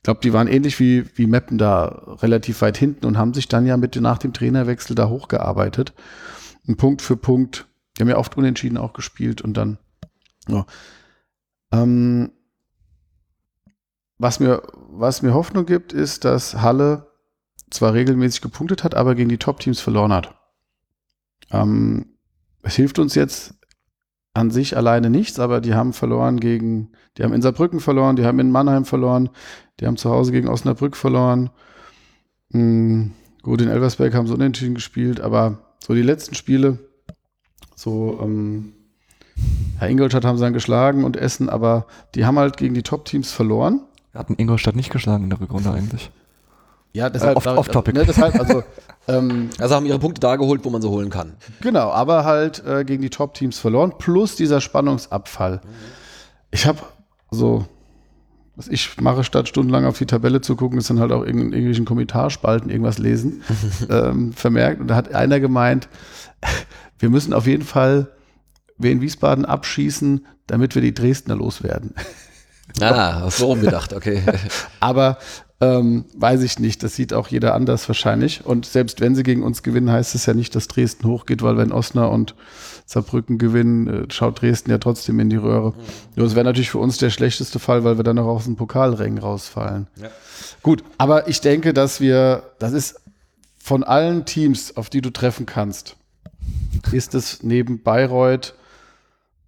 Ich 0.04 0.06
glaube, 0.06 0.20
die 0.20 0.34
waren 0.34 0.48
ähnlich 0.48 0.80
wie, 0.80 1.06
wie 1.16 1.26
Meppen 1.26 1.56
da 1.56 1.84
relativ 2.20 2.60
weit 2.60 2.76
hinten 2.76 3.06
und 3.06 3.16
haben 3.16 3.32
sich 3.32 3.48
dann 3.48 3.64
ja 3.64 3.78
mit 3.78 3.96
nach 3.96 4.18
dem 4.18 4.34
Trainerwechsel 4.34 4.94
da 4.94 5.08
hochgearbeitet. 5.08 5.94
Und 6.66 6.76
Punkt 6.76 7.00
für 7.00 7.16
Punkt. 7.16 7.66
Die 7.96 8.02
haben 8.02 8.10
ja 8.10 8.18
oft 8.18 8.36
unentschieden 8.36 8.76
auch 8.76 8.92
gespielt 8.92 9.40
und 9.40 9.54
dann. 9.54 9.78
Ja. 10.46 10.66
Ähm, 11.72 12.32
was, 14.18 14.40
mir, 14.40 14.62
was 14.74 15.22
mir 15.22 15.32
Hoffnung 15.32 15.64
gibt, 15.64 15.94
ist, 15.94 16.26
dass 16.26 16.60
Halle 16.60 17.10
zwar 17.70 17.94
regelmäßig 17.94 18.42
gepunktet 18.42 18.84
hat, 18.84 18.94
aber 18.94 19.14
gegen 19.14 19.30
die 19.30 19.38
Top-Teams 19.38 19.80
verloren 19.80 20.12
hat. 20.12 20.34
Ähm, 21.50 22.18
es 22.60 22.74
hilft 22.74 22.98
uns 22.98 23.14
jetzt 23.14 23.54
an 24.34 24.50
sich 24.50 24.76
alleine 24.76 25.10
nichts, 25.10 25.38
aber 25.38 25.60
die 25.60 25.74
haben 25.74 25.92
verloren 25.92 26.40
gegen, 26.40 26.90
die 27.16 27.22
haben 27.22 27.32
in 27.32 27.40
Saarbrücken 27.42 27.80
verloren, 27.80 28.16
die 28.16 28.24
haben 28.24 28.40
in 28.40 28.50
Mannheim 28.50 28.84
verloren, 28.84 29.30
die 29.80 29.86
haben 29.86 29.96
zu 29.96 30.10
Hause 30.10 30.32
gegen 30.32 30.48
Osnabrück 30.48 30.96
verloren. 30.96 31.50
Hm, 32.52 33.12
gut, 33.42 33.60
in 33.62 33.68
Elversberg 33.68 34.14
haben 34.14 34.26
sie 34.26 34.34
unentschieden 34.34 34.74
gespielt, 34.74 35.20
aber 35.20 35.58
so 35.78 35.94
die 35.94 36.02
letzten 36.02 36.34
Spiele, 36.34 36.78
so, 37.76 38.18
ähm, 38.22 38.72
Herr 39.78 39.88
Ingolstadt 39.88 40.24
haben 40.24 40.36
sie 40.38 40.44
dann 40.44 40.52
geschlagen 40.52 41.04
und 41.04 41.16
Essen, 41.16 41.48
aber 41.48 41.86
die 42.14 42.24
haben 42.24 42.38
halt 42.38 42.56
gegen 42.56 42.74
die 42.74 42.82
Top-Teams 42.84 43.32
verloren. 43.32 43.80
Wir 44.12 44.20
hatten 44.20 44.34
Ingolstadt 44.36 44.76
nicht 44.76 44.90
geschlagen 44.92 45.24
in 45.24 45.30
der 45.30 45.40
Rückrunde 45.40 45.70
eigentlich. 45.72 46.10
Ja, 46.92 47.10
deshalb- 47.10 47.36
off- 47.36 47.46
off-topic. 47.46 47.92
Ne, 47.98 48.04
deshalb, 48.06 48.36
also, 48.38 48.62
ähm, 49.08 49.50
Also 49.58 49.74
haben 49.74 49.86
ihre 49.86 49.98
Punkte 49.98 50.20
da 50.20 50.36
geholt, 50.36 50.64
wo 50.64 50.70
man 50.70 50.82
sie 50.82 50.88
holen 50.88 51.10
kann. 51.10 51.34
Genau, 51.60 51.90
aber 51.90 52.24
halt 52.24 52.64
äh, 52.66 52.84
gegen 52.84 53.02
die 53.02 53.10
Top-Teams 53.10 53.58
verloren, 53.58 53.94
plus 53.98 54.36
dieser 54.36 54.60
Spannungsabfall. 54.60 55.60
Ich 56.50 56.66
habe 56.66 56.78
so, 57.30 57.66
was 58.56 58.68
ich 58.68 59.00
mache, 59.00 59.24
statt 59.24 59.48
stundenlang 59.48 59.84
auf 59.84 59.98
die 59.98 60.06
Tabelle 60.06 60.40
zu 60.40 60.56
gucken, 60.56 60.78
ist 60.78 60.90
dann 60.90 61.00
halt 61.00 61.12
auch 61.12 61.22
in 61.22 61.38
irgendwelchen 61.38 61.84
Kommentarspalten 61.84 62.70
irgendwas 62.70 62.98
lesen, 62.98 63.42
ähm, 63.90 64.32
vermerkt. 64.32 64.80
Und 64.80 64.88
da 64.88 64.96
hat 64.96 65.14
einer 65.14 65.40
gemeint, 65.40 65.88
wir 66.98 67.10
müssen 67.10 67.32
auf 67.32 67.46
jeden 67.46 67.64
Fall 67.64 68.12
Wien 68.78 69.00
Wiesbaden 69.00 69.44
abschießen, 69.44 70.26
damit 70.46 70.74
wir 70.74 70.82
die 70.82 70.94
Dresdner 70.94 71.36
loswerden. 71.36 71.94
Ah, 72.80 73.30
so 73.30 73.46
rumgedacht, 73.46 73.92
okay. 73.92 74.22
Aber 74.80 75.18
ähm, 75.60 76.04
weiß 76.14 76.42
ich 76.42 76.58
nicht, 76.58 76.82
das 76.82 76.96
sieht 76.96 77.12
auch 77.12 77.28
jeder 77.28 77.54
anders 77.54 77.88
wahrscheinlich. 77.88 78.44
Und 78.44 78.66
selbst 78.66 79.00
wenn 79.00 79.14
sie 79.14 79.22
gegen 79.22 79.42
uns 79.42 79.62
gewinnen, 79.62 79.90
heißt 79.90 80.14
es 80.14 80.26
ja 80.26 80.34
nicht, 80.34 80.54
dass 80.54 80.68
Dresden 80.68 81.08
hochgeht, 81.08 81.42
weil 81.42 81.56
wenn 81.56 81.72
Osnabrück 81.72 82.14
und 82.14 82.34
Saarbrücken 82.86 83.38
gewinnen, 83.38 83.86
äh, 83.86 84.06
schaut 84.10 84.42
Dresden 84.42 84.70
ja 84.70 84.78
trotzdem 84.78 85.18
in 85.20 85.30
die 85.30 85.36
Röhre. 85.36 85.72
Nur 86.16 86.26
es 86.26 86.34
wäre 86.34 86.44
natürlich 86.44 86.70
für 86.70 86.78
uns 86.78 86.98
der 86.98 87.10
schlechteste 87.10 87.58
Fall, 87.58 87.84
weil 87.84 87.96
wir 87.96 88.04
dann 88.04 88.16
noch 88.16 88.26
aus 88.26 88.44
dem 88.44 88.56
Pokalrängen 88.56 89.18
rausfallen. 89.18 89.86
Ja. 89.96 90.08
Gut, 90.62 90.84
aber 90.98 91.28
ich 91.28 91.40
denke, 91.40 91.72
dass 91.72 92.00
wir, 92.00 92.50
das 92.58 92.72
ist 92.72 93.00
von 93.56 93.84
allen 93.84 94.26
Teams, 94.26 94.76
auf 94.76 94.90
die 94.90 95.00
du 95.00 95.10
treffen 95.10 95.46
kannst, 95.46 95.96
ist 96.92 97.14
es 97.14 97.42
neben 97.42 97.82
Bayreuth 97.82 98.54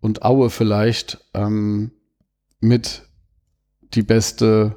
und 0.00 0.22
Aue 0.22 0.48
vielleicht 0.48 1.18
ähm, 1.34 1.90
mit 2.60 3.02
die 3.92 4.02
beste 4.02 4.76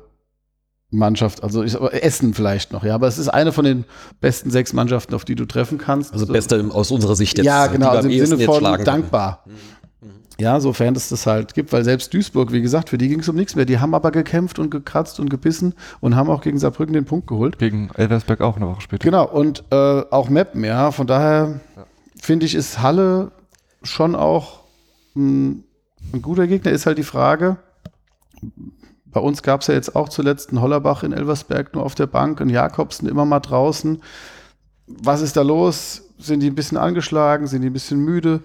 Mannschaft, 0.91 1.43
also 1.43 1.63
ich, 1.63 1.75
aber 1.75 2.03
Essen 2.03 2.33
vielleicht 2.33 2.73
noch, 2.73 2.83
ja, 2.83 2.95
aber 2.95 3.07
es 3.07 3.17
ist 3.19 3.27
eine 3.27 3.51
von 3.51 3.63
den 3.63 3.85
besten 4.21 4.49
sechs 4.49 4.73
Mannschaften, 4.73 5.13
auf 5.13 5.23
die 5.23 5.35
du 5.35 5.45
treffen 5.45 5.77
kannst. 5.77 6.13
Also 6.13 6.25
beste 6.25 6.67
aus 6.71 6.89
unserer 6.89 7.15
Sicht 7.15 7.37
jetzt. 7.37 7.45
ja, 7.45 7.67
genau, 7.67 7.89
also 7.89 8.09
im 8.09 8.25
Sinne 8.25 8.43
von 8.43 8.57
schlagen 8.57 8.83
können. 8.83 8.85
dankbar. 8.85 9.43
Ja, 10.39 10.61
sofern 10.61 10.95
es 10.95 11.09
das 11.09 11.27
halt 11.27 11.53
gibt, 11.53 11.73
weil 11.73 11.83
selbst 11.83 12.13
Duisburg, 12.13 12.53
wie 12.53 12.61
gesagt, 12.61 12.89
für 12.89 12.97
die 12.97 13.09
ging 13.09 13.19
es 13.19 13.27
um 13.27 13.35
nichts 13.35 13.55
mehr. 13.55 13.65
Die 13.65 13.79
haben 13.79 13.93
aber 13.93 14.09
gekämpft 14.11 14.57
und 14.57 14.71
gekratzt 14.71 15.19
und 15.19 15.29
gebissen 15.29 15.73
und 15.99 16.15
haben 16.15 16.29
auch 16.29 16.39
gegen 16.39 16.57
Saarbrücken 16.57 16.93
den 16.93 17.03
Punkt 17.03 17.27
geholt. 17.27 17.59
Gegen 17.59 17.89
Elversberg 17.95 18.39
auch 18.39 18.55
eine 18.55 18.65
Woche 18.67 18.79
später. 18.79 19.03
Genau, 19.03 19.27
und 19.27 19.65
äh, 19.69 19.75
auch 19.75 20.29
Meppen, 20.29 20.63
ja. 20.63 20.91
Von 20.91 21.07
daher 21.07 21.59
finde 22.15 22.45
ich, 22.45 22.55
ist 22.55 22.81
Halle 22.81 23.31
schon 23.83 24.15
auch 24.15 24.61
ein, 25.13 25.65
ein 26.13 26.21
guter 26.21 26.47
Gegner. 26.47 26.71
Ist 26.71 26.85
halt 26.85 26.97
die 26.97 27.03
Frage, 27.03 27.57
bei 29.11 29.19
uns 29.19 29.41
gab 29.43 29.61
es 29.61 29.67
ja 29.67 29.73
jetzt 29.73 29.95
auch 29.95 30.09
zuletzt 30.09 30.49
einen 30.49 30.61
Hollerbach 30.61 31.03
in 31.03 31.13
Elversberg 31.13 31.73
nur 31.73 31.83
auf 31.83 31.95
der 31.95 32.07
Bank, 32.07 32.41
einen 32.41 32.49
Jakobsen 32.49 33.07
immer 33.07 33.25
mal 33.25 33.39
draußen. 33.39 34.01
Was 34.87 35.21
ist 35.21 35.37
da 35.37 35.41
los? 35.41 36.03
Sind 36.17 36.41
die 36.41 36.47
ein 36.49 36.55
bisschen 36.55 36.77
angeschlagen? 36.77 37.47
Sind 37.47 37.61
die 37.61 37.69
ein 37.69 37.73
bisschen 37.73 37.99
müde? 37.99 38.41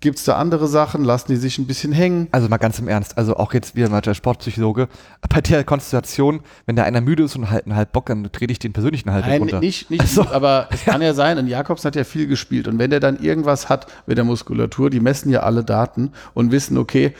Gibt 0.00 0.18
es 0.18 0.24
da 0.24 0.36
andere 0.36 0.66
Sachen? 0.66 1.04
Lassen 1.04 1.30
die 1.30 1.36
sich 1.36 1.58
ein 1.58 1.66
bisschen 1.68 1.92
hängen? 1.92 2.26
Also 2.32 2.48
mal 2.48 2.56
ganz 2.56 2.78
im 2.80 2.88
Ernst, 2.88 3.16
also 3.16 3.36
auch 3.36 3.54
jetzt 3.54 3.76
wieder 3.76 3.88
mal 3.88 4.00
der 4.00 4.14
Sportpsychologe, 4.14 4.88
bei 5.28 5.40
der 5.40 5.62
Konstellation, 5.62 6.40
wenn 6.66 6.74
da 6.74 6.82
einer 6.82 7.00
müde 7.00 7.22
ist 7.22 7.36
und 7.36 7.50
halt 7.50 7.66
einen 7.66 7.76
halb 7.76 7.92
Bock, 7.92 8.06
dann 8.06 8.28
trete 8.32 8.50
ich 8.50 8.58
den 8.58 8.72
persönlichen 8.72 9.12
halt 9.12 9.26
Nein, 9.26 9.38
runter. 9.42 9.60
nicht, 9.60 9.90
nicht 9.90 10.00
Also- 10.00 10.26
aber 10.28 10.66
es 10.72 10.84
kann 10.84 11.02
ja 11.02 11.14
sein, 11.14 11.38
und 11.38 11.46
Jakobs 11.46 11.84
hat 11.84 11.94
ja 11.94 12.02
viel 12.02 12.26
gespielt. 12.26 12.66
Und 12.66 12.80
wenn 12.80 12.90
der 12.90 12.98
dann 12.98 13.20
irgendwas 13.22 13.68
hat 13.68 13.86
mit 14.06 14.18
der 14.18 14.24
Muskulatur, 14.24 14.90
die 14.90 14.98
messen 14.98 15.30
ja 15.30 15.40
alle 15.44 15.62
Daten 15.62 16.10
und 16.34 16.50
wissen, 16.50 16.78
okay, 16.78 17.14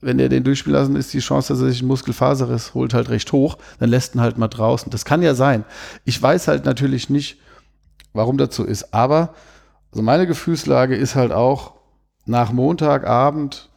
wenn 0.00 0.18
der 0.18 0.28
den 0.28 0.44
durchspielen 0.44 0.78
lassen, 0.78 0.96
ist 0.96 1.12
die 1.12 1.18
Chance, 1.18 1.52
dass 1.52 1.62
er 1.62 1.70
sich 1.70 1.80
einen 1.80 1.88
Muskelfaserriss 1.88 2.74
holt, 2.74 2.94
halt 2.94 3.08
recht 3.08 3.32
hoch. 3.32 3.58
Dann 3.80 3.90
lässt 3.90 4.14
ihn 4.14 4.20
halt 4.20 4.38
mal 4.38 4.48
draußen. 4.48 4.90
Das 4.90 5.04
kann 5.04 5.22
ja 5.22 5.34
sein. 5.34 5.64
Ich 6.04 6.20
weiß 6.20 6.48
halt 6.48 6.64
natürlich 6.64 7.10
nicht, 7.10 7.40
warum 8.12 8.38
das 8.38 8.54
so 8.54 8.64
ist. 8.64 8.94
Aber 8.94 9.34
also 9.90 10.02
meine 10.02 10.26
Gefühlslage 10.26 10.94
ist 10.94 11.14
halt 11.14 11.32
auch 11.32 11.74
nach 12.26 12.52
Montagabend 12.52 13.70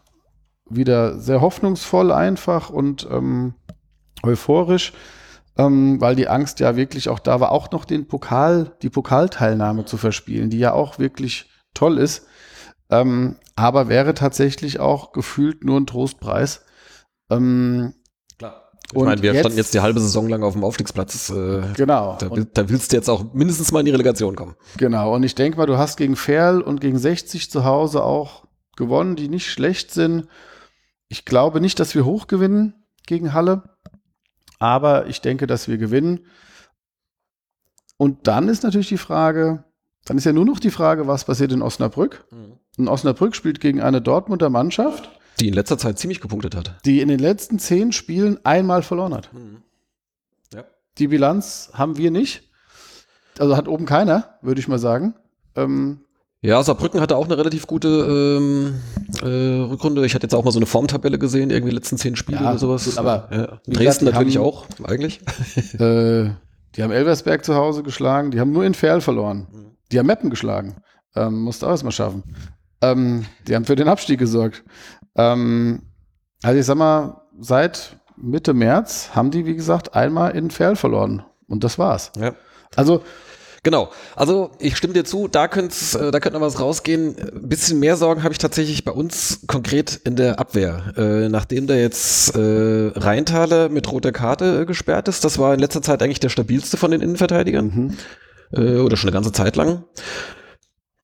wieder 0.69 1.17
sehr 1.19 1.41
hoffnungsvoll 1.41 2.11
einfach 2.11 2.69
und 2.69 3.07
ähm, 3.09 3.55
euphorisch, 4.23 4.93
ähm, 5.57 5.99
weil 5.99 6.15
die 6.15 6.27
Angst 6.27 6.59
ja 6.59 6.75
wirklich 6.75 7.09
auch 7.09 7.19
da 7.19 7.39
war, 7.39 7.51
auch 7.51 7.71
noch 7.71 7.85
den 7.85 8.07
Pokal, 8.07 8.73
die 8.81 8.89
Pokalteilnahme 8.89 9.85
zu 9.85 9.97
verspielen, 9.97 10.49
die 10.49 10.59
ja 10.59 10.73
auch 10.73 10.99
wirklich 10.99 11.49
toll 11.73 11.97
ist. 11.97 12.27
Ähm, 12.91 13.37
aber 13.55 13.87
wäre 13.89 14.13
tatsächlich 14.13 14.79
auch 14.79 15.11
gefühlt 15.13 15.63
nur 15.63 15.79
ein 15.79 15.87
Trostpreis. 15.87 16.65
Ähm, 17.29 17.93
Klar. 18.37 18.69
Ich 18.91 18.95
Und 18.97 19.05
meine, 19.05 19.21
wir 19.21 19.31
jetzt- 19.31 19.39
standen 19.41 19.57
jetzt 19.57 19.73
die 19.73 19.79
halbe 19.79 20.01
Saison 20.01 20.27
lang 20.27 20.43
auf 20.43 20.53
dem 20.53 20.63
Aufstiegsplatz. 20.65 21.29
Äh, 21.29 21.61
genau. 21.75 22.17
da, 22.19 22.27
Und 22.27 22.57
da 22.57 22.67
willst 22.69 22.91
du 22.91 22.97
jetzt 22.97 23.09
auch 23.09 23.33
mindestens 23.33 23.71
mal 23.71 23.79
in 23.79 23.85
die 23.85 23.91
Relegation 23.93 24.35
kommen. 24.35 24.55
Genau, 24.77 25.15
und 25.15 25.23
ich 25.23 25.33
denke 25.35 25.57
mal, 25.57 25.65
du 25.65 25.77
hast 25.77 25.95
gegen 25.95 26.15
Ferl 26.17 26.61
und 26.61 26.81
gegen 26.81 26.97
60 26.99 27.49
zu 27.49 27.63
Hause 27.63 28.03
auch 28.03 28.45
gewonnen, 28.75 29.15
die 29.15 29.29
nicht 29.29 29.49
schlecht 29.49 29.91
sind. 29.91 30.27
Ich 31.07 31.23
glaube 31.25 31.61
nicht, 31.61 31.79
dass 31.79 31.95
wir 31.95 32.03
hoch 32.05 32.27
gewinnen 32.27 32.73
gegen 33.07 33.33
Halle, 33.33 33.63
aber 34.59 35.07
ich 35.07 35.21
denke, 35.21 35.47
dass 35.47 35.67
wir 35.69 35.77
gewinnen. 35.77 36.25
Und 37.97 38.27
dann 38.27 38.47
ist 38.49 38.63
natürlich 38.63 38.89
die 38.89 38.97
Frage, 38.97 39.63
dann 40.05 40.17
ist 40.17 40.25
ja 40.25 40.33
nur 40.33 40.45
noch 40.45 40.59
die 40.59 40.71
Frage, 40.71 41.07
was 41.07 41.25
passiert 41.25 41.51
in 41.51 41.61
Osnabrück? 41.61 42.25
Und 42.81 42.87
Osnabrück 42.87 43.35
spielt 43.35 43.59
gegen 43.61 43.79
eine 43.81 44.01
Dortmunder 44.01 44.49
Mannschaft, 44.49 45.11
Die 45.39 45.47
in 45.47 45.53
letzter 45.53 45.77
Zeit 45.77 45.99
ziemlich 45.99 46.19
gepunktet 46.19 46.55
hat. 46.55 46.75
die 46.85 46.99
in 47.01 47.09
den 47.09 47.19
letzten 47.19 47.59
zehn 47.59 47.91
Spielen 47.91 48.39
einmal 48.43 48.81
verloren 48.81 49.13
hat. 49.13 49.29
Ja. 50.53 50.63
Die 50.97 51.07
Bilanz 51.07 51.69
haben 51.73 51.97
wir 51.97 52.09
nicht. 52.11 52.49
Also 53.39 53.55
hat 53.55 53.67
oben 53.67 53.85
keiner, 53.85 54.35
würde 54.41 54.59
ich 54.59 54.67
mal 54.67 54.79
sagen. 54.79 55.13
Ähm, 55.55 56.01
Ja, 56.41 56.61
Saarbrücken 56.63 56.99
hatte 57.01 57.15
auch 57.17 57.25
eine 57.25 57.37
relativ 57.37 57.67
gute 57.67 57.87
ähm, 58.39 58.75
äh, 59.21 59.61
Rückrunde. 59.69 60.03
Ich 60.05 60.15
hatte 60.15 60.23
jetzt 60.25 60.33
auch 60.33 60.43
mal 60.43 60.51
so 60.51 60.57
eine 60.59 60.65
Formtabelle 60.65 61.19
gesehen, 61.19 61.49
irgendwie 61.51 61.69
die 61.69 61.75
letzten 61.77 61.97
zehn 61.97 62.15
Spiele 62.15 62.39
Ja, 62.41 62.49
oder 62.49 62.57
sowas. 62.57 62.85
gut, 62.85 62.97
aber 62.97 63.29
ja. 63.31 63.45
Dresden 63.71 64.05
gesagt, 64.05 64.15
natürlich 64.15 64.37
haben- 64.37 64.45
auch, 64.45 64.65
eigentlich. 64.83 65.21
Äh, 65.79 66.31
die 66.75 66.83
haben 66.83 66.91
Elversberg 66.91 67.45
zu 67.45 67.53
Hause 67.55 67.83
geschlagen, 67.83 68.31
die 68.31 68.39
haben 68.39 68.51
nur 68.51 68.63
in 68.65 68.73
Ferl 68.73 69.01
verloren. 69.01 69.47
Die 69.91 69.99
haben 69.99 70.07
Meppen 70.07 70.29
geschlagen. 70.31 70.77
Ähm, 71.15 71.41
musste 71.41 71.67
auch 71.67 71.71
erstmal 71.71 71.91
schaffen. 71.91 72.23
Ähm, 72.81 73.25
die 73.47 73.55
haben 73.55 73.65
für 73.65 73.75
den 73.75 73.87
Abstieg 73.87 74.19
gesorgt. 74.19 74.63
Ähm, 75.15 75.83
also 76.43 76.59
ich 76.59 76.65
sag 76.65 76.77
mal, 76.77 77.21
seit 77.39 77.97
Mitte 78.17 78.53
März 78.53 79.11
haben 79.13 79.31
die, 79.31 79.45
wie 79.45 79.55
gesagt, 79.55 79.95
einmal 79.95 80.35
in 80.35 80.51
Ferl 80.51 80.75
verloren. 80.75 81.23
Und 81.47 81.63
das 81.63 81.77
war's. 81.77 82.11
Ja. 82.17 82.33
Also, 82.75 83.03
Genau. 83.63 83.91
Also 84.15 84.49
ich 84.57 84.75
stimme 84.75 84.93
dir 84.93 85.05
zu, 85.05 85.27
da 85.27 85.47
könnte 85.47 85.75
äh, 85.99 86.09
da 86.09 86.19
könnte 86.19 86.39
noch 86.39 86.45
was 86.45 86.59
rausgehen. 86.59 87.15
Ein 87.15 87.47
bisschen 87.47 87.79
mehr 87.79 87.95
Sorgen 87.95 88.23
habe 88.23 88.31
ich 88.31 88.39
tatsächlich 88.39 88.83
bei 88.83 88.91
uns 88.91 89.41
konkret 89.45 90.01
in 90.03 90.15
der 90.15 90.39
Abwehr. 90.39 90.93
Äh, 90.97 91.29
nachdem 91.29 91.67
da 91.67 91.75
jetzt 91.75 92.35
äh, 92.35 92.91
Rheintaler 92.95 93.69
mit 93.69 93.91
roter 93.91 94.11
Karte 94.11 94.61
äh, 94.61 94.65
gesperrt 94.65 95.07
ist, 95.07 95.23
das 95.23 95.37
war 95.37 95.53
in 95.53 95.59
letzter 95.59 95.83
Zeit 95.83 96.01
eigentlich 96.01 96.19
der 96.19 96.29
stabilste 96.29 96.77
von 96.77 96.89
den 96.89 97.01
Innenverteidigern. 97.01 97.65
mhm. 97.65 97.97
äh, 98.59 98.79
oder 98.79 98.97
schon 98.97 99.09
eine 99.09 99.13
ganze 99.13 99.31
Zeit 99.31 99.55
lang. 99.55 99.83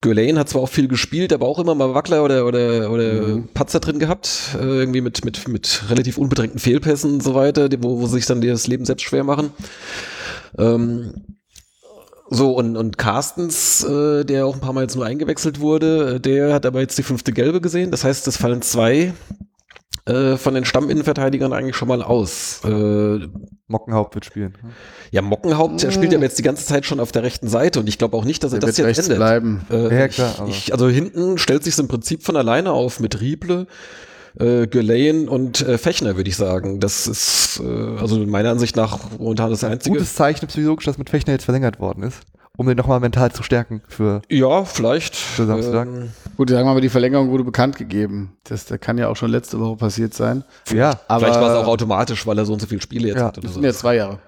Gulain 0.08 0.40
hat 0.40 0.50
zwar 0.50 0.62
auch 0.64 0.70
viel 0.70 0.88
gespielt, 0.88 1.34
aber 1.34 1.48
auch 1.48 1.60
immer 1.60 1.76
mal 1.76 1.94
Wackler 1.94 2.24
oder, 2.24 2.46
oder, 2.46 2.92
oder 2.92 3.14
Mhm. 3.28 3.48
Patzer 3.54 3.80
drin 3.80 4.00
gehabt, 4.00 4.56
äh, 4.60 4.64
irgendwie 4.64 5.02
mit, 5.02 5.24
mit, 5.26 5.48
mit 5.48 5.84
relativ 5.90 6.18
unbedrängten 6.18 6.60
Fehlpässen 6.60 7.14
und 7.14 7.24
so 7.24 7.36
weiter, 7.36 7.70
wo, 7.80 8.00
wo 8.00 8.08
sich 8.08 8.26
dann 8.26 8.42
das 8.42 8.68
Leben 8.68 8.86
selbst 8.86 9.04
schwer 9.04 9.24
machen. 9.24 9.52
Ähm, 10.58 11.14
so, 12.30 12.52
und, 12.52 12.76
und 12.76 12.98
Carstens, 12.98 13.84
äh, 13.84 14.26
der 14.26 14.46
auch 14.46 14.56
ein 14.56 14.60
paar 14.60 14.74
Mal 14.74 14.82
jetzt 14.82 14.96
nur 14.96 15.06
eingewechselt 15.06 15.60
wurde, 15.60 16.16
äh, 16.16 16.20
der 16.20 16.54
hat 16.54 16.66
aber 16.66 16.82
jetzt 16.82 16.98
die 16.98 17.04
fünfte 17.04 17.32
Gelbe 17.32 17.62
gesehen. 17.62 17.92
Das 17.92 18.04
heißt, 18.04 18.28
es 18.28 18.38
fallen 18.38 18.62
zwei 18.62 19.14
äh, 20.08 20.38
von 20.38 20.54
den 20.54 20.66
Stamminnenverteidigern 20.66 21.54
eigentlich 21.54 21.76
schon 21.76 21.88
mal 21.88 22.02
aus. 22.02 22.62
Äh, 22.64 23.20
Mockenhaupt 23.68 24.16
wird 24.16 24.26
spielen. 24.26 24.56
ja, 25.12 25.22
Mockenhaupt 25.22 25.84
der 25.84 25.92
spielt 25.92 26.14
aber 26.14 26.24
jetzt 26.24 26.38
die 26.40 26.44
ganze 26.44 26.66
Zeit 26.66 26.86
schon 26.86 27.00
auf 27.00 27.12
der 27.12 27.24
rechten 27.24 27.48
Seite 27.48 27.80
und 27.80 27.90
ich 27.90 27.98
glaube 27.98 28.16
auch 28.16 28.24
nicht, 28.26 28.44
dass 28.44 28.54
er 28.54 28.60
der 28.60 28.68
das 28.70 28.78
wird 28.78 28.88
jetzt 28.88 29.00
endet. 29.00 29.18
bleiben. 29.18 29.62
Äh, 29.70 30.00
Ja, 30.00 30.08
klar, 30.08 30.46
Ich, 30.48 30.68
ich, 30.68 30.74
also 30.74 30.88
hinten 30.88 31.38
stellt 31.38 31.64
sich 31.64 31.78
im 31.78 31.88
Prinzip 31.88 32.24
von 32.24 32.36
alleine 32.38 32.72
auf 32.72 33.00
mit 33.00 33.20
Rieble, 33.20 33.68
äh, 34.40 34.68
Gulayen 34.68 35.28
und 35.28 35.62
äh, 35.68 35.78
Fechner, 35.78 36.16
würde 36.16 36.30
ich 36.30 36.36
sagen. 36.38 36.80
Das 36.80 37.08
ist 37.08 37.62
äh, 37.64 38.00
also 38.00 38.18
meiner 38.26 38.52
Ansicht 38.52 38.76
nach 38.76 39.00
momentan 39.18 39.50
das 39.50 39.64
einzige. 39.64 39.96
Gutes 39.98 40.16
Zeichen 40.16 40.48
psychologisch, 40.48 40.86
dass 40.86 40.98
mit 40.98 41.10
Fechner 41.10 41.34
jetzt 41.34 41.46
verlängert 41.46 41.80
worden 41.80 42.04
ist, 42.04 42.22
um 42.58 42.68
den 42.68 42.76
nochmal 42.76 43.00
mental 43.00 43.32
zu 43.32 43.44
stärken 43.44 43.82
für 43.88 44.22
Ja, 44.30 44.66
vielleicht. 44.66 45.16
Für 45.16 45.46
Samstag. 45.46 45.88
Ähm, 45.88 46.12
Gut, 46.36 46.50
sagen 46.50 46.68
wir 46.68 46.74
mal, 46.74 46.82
die 46.82 46.90
Verlängerung 46.90 47.30
wurde 47.30 47.44
bekannt 47.44 47.78
gegeben. 47.78 48.36
Das, 48.44 48.66
das 48.66 48.80
kann 48.80 48.98
ja 48.98 49.08
auch 49.08 49.16
schon 49.16 49.32
letzte 49.32 49.60
Woche 49.60 49.78
passiert 49.78 50.14
sein. 50.14 50.44
Ja, 50.74 51.00
Aber 51.08 51.26
Vielleicht 51.26 51.40
war 51.40 51.50
es 51.52 51.56
auch 51.64 51.68
automatisch, 51.68 52.28
weil 52.28 52.38
er 52.38 52.46
so 52.46 52.54
und 52.54 52.60
so 52.60 52.68
viele 52.68 52.82
Spiele 52.82 53.08
jetzt 53.08 53.18
Ja, 53.20 53.26
hat 53.28 53.38
oder 53.38 53.44
das 53.48 53.52
so. 53.54 53.62
sind 53.62 53.66
ja 53.66 53.74
zwei 53.74 53.96
Jahre. 53.96 54.20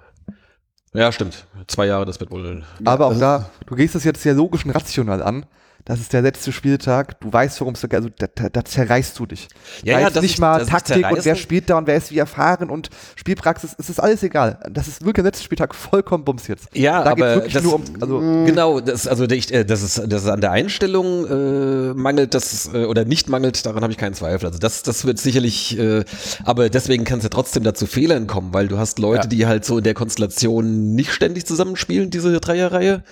Ja, 0.94 1.12
stimmt. 1.12 1.46
Zwei 1.68 1.86
Jahre, 1.86 2.06
das 2.06 2.20
wird 2.20 2.32
wohl. 2.32 2.64
aber 2.86 3.06
auch 3.08 3.12
das 3.12 3.20
da, 3.20 3.50
du 3.68 3.76
gehst 3.76 3.94
es 3.96 4.04
jetzt 4.04 4.24
sehr 4.24 4.34
logisch 4.34 4.66
und 4.66 4.72
rational 4.72 5.22
an. 5.22 5.46
Das 5.86 6.00
ist 6.00 6.14
der 6.14 6.22
letzte 6.22 6.52
Spieltag. 6.52 7.20
Du 7.20 7.34
weißt, 7.34 7.60
worum 7.62 7.74
es 7.74 7.82
geht. 7.82 7.96
Also 7.96 8.10
da, 8.16 8.28
da, 8.34 8.50
da 8.50 8.64
zerreißt 8.64 9.18
du 9.18 9.26
dich. 9.26 9.48
Ja, 9.84 9.96
da 9.96 10.00
ja, 10.02 10.10
das 10.10 10.22
nicht 10.22 10.34
ist- 10.36 10.40
mal 10.40 10.60
das 10.60 10.68
Taktik 10.68 11.10
und 11.10 11.26
wer 11.26 11.36
spielt 11.36 11.70
da 11.70 11.78
und 11.80 11.88
wer 11.88 11.96
ist 11.96 12.12
wie 12.12 12.20
erfahren 12.20 12.70
und 12.70 12.90
Spielpraxis. 13.16 13.76
Es 13.78 13.90
ist 13.90 14.00
alles 14.00 14.22
egal. 14.22 14.60
Das 14.72 14.88
ist 14.88 15.02
wirklich 15.02 15.16
der 15.16 15.24
letzte 15.26 15.44
Spieltag 15.44 15.74
vollkommen 15.74 16.24
Bums 16.26 16.48
jetzt. 16.48 16.68
Ja, 16.76 17.04
da 17.04 17.12
aber 17.12 17.36
wirklich 17.36 17.54
das, 17.54 17.64
nur 17.64 17.74
ums. 17.74 17.92
Also, 18.00 18.20
genau, 18.20 18.80
das, 18.82 19.08
also 19.08 19.26
ich, 19.26 19.52
äh, 19.54 19.66
das 19.66 19.82
ist, 19.82 19.98
das 20.08 20.24
ist 20.24 20.30
an 20.30 20.42
der 20.42 20.52
Einstellung 20.52 21.26
äh, 21.26 21.94
mangelt 21.96 22.34
das 22.34 22.70
äh, 22.74 22.86
oder 22.86 23.06
nicht 23.06 23.30
mangelt, 23.30 23.66
daran 23.66 23.82
habe 23.82 23.92
ich 23.92 23.98
keinen 23.98 24.14
Zweifel. 24.14 24.46
Also 24.48 24.60
das, 24.60 24.84
das 24.84 25.06
wird 25.06 25.18
sicherlich, 25.18 25.78
äh, 25.80 26.04
aber 26.44 26.70
deswegen 26.70 27.04
kann 27.04 27.18
es 27.18 27.24
ja 27.24 27.30
trotzdem 27.30 27.64
dazu 27.64 27.88
Fehlern 27.88 28.28
kommen, 28.28 28.54
weil 28.54 28.68
du 28.68 28.78
hast 28.78 29.00
Leute, 29.00 29.24
Ja. 29.24 29.28
die 29.28 29.46
halt 29.48 29.66
so 29.66 29.78
in 29.80 29.84
der 29.84 29.94
Konstellation 29.96 30.94
nicht 30.94 31.12
ständig 31.12 31.46
zusammenspielen, 31.48 32.10
diese 32.12 32.40
Dreierreihe. 32.40 33.04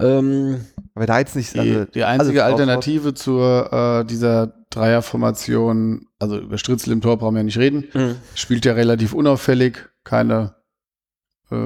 Ähm, 0.00 0.64
aber 0.94 1.06
da 1.06 1.18
jetzt 1.18 1.36
nicht. 1.36 1.54
Die, 1.54 1.58
Also, 1.58 1.84
die 1.86 2.04
einzige 2.04 2.44
alles 2.44 2.60
Alternative 2.60 3.14
zur 3.14 3.72
äh, 3.72 4.04
dieser 4.04 4.54
Dreierformation, 4.70 6.06
also 6.18 6.38
über 6.38 6.58
Stritzel 6.58 6.92
im 6.92 7.00
Tor 7.00 7.16
brauchen 7.18 7.34
wir 7.34 7.40
ja 7.40 7.44
nicht 7.44 7.58
reden, 7.58 7.84
spielt 8.34 8.64
ja 8.64 8.72
relativ 8.74 9.12
unauffällig, 9.12 9.88
keine 10.04 10.54
äh, 11.50 11.56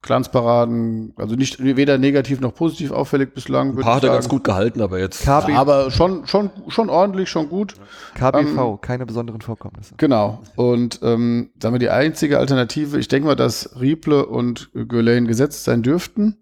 Glanzparaden, 0.00 1.12
also 1.16 1.34
nicht 1.34 1.62
weder 1.62 1.98
negativ 1.98 2.40
noch 2.40 2.54
positiv 2.54 2.92
auffällig 2.92 3.34
bislang. 3.34 3.70
ein 3.70 3.76
paar 3.82 3.96
hat 3.96 4.04
er 4.04 4.12
ganz 4.12 4.28
gut 4.28 4.44
gehalten, 4.44 4.80
aber 4.80 4.98
jetzt. 5.00 5.24
KB, 5.24 5.52
Aber 5.54 5.90
schon, 5.90 6.26
schon, 6.26 6.50
schon 6.68 6.88
ordentlich, 6.88 7.28
schon 7.28 7.48
gut. 7.48 7.74
KBV, 8.14 8.56
ähm, 8.58 8.80
keine 8.80 9.06
besonderen 9.06 9.40
Vorkommnisse. 9.40 9.94
Genau. 9.96 10.40
Und 10.54 11.00
ähm, 11.02 11.50
sagen 11.60 11.74
wir, 11.74 11.80
die 11.80 11.90
einzige 11.90 12.38
Alternative, 12.38 12.96
ich 12.98 13.08
denke 13.08 13.26
mal, 13.26 13.34
dass 13.34 13.80
Rieple 13.80 14.24
und 14.26 14.70
Gülein 14.72 15.26
gesetzt 15.26 15.64
sein 15.64 15.82
dürften. 15.82 16.36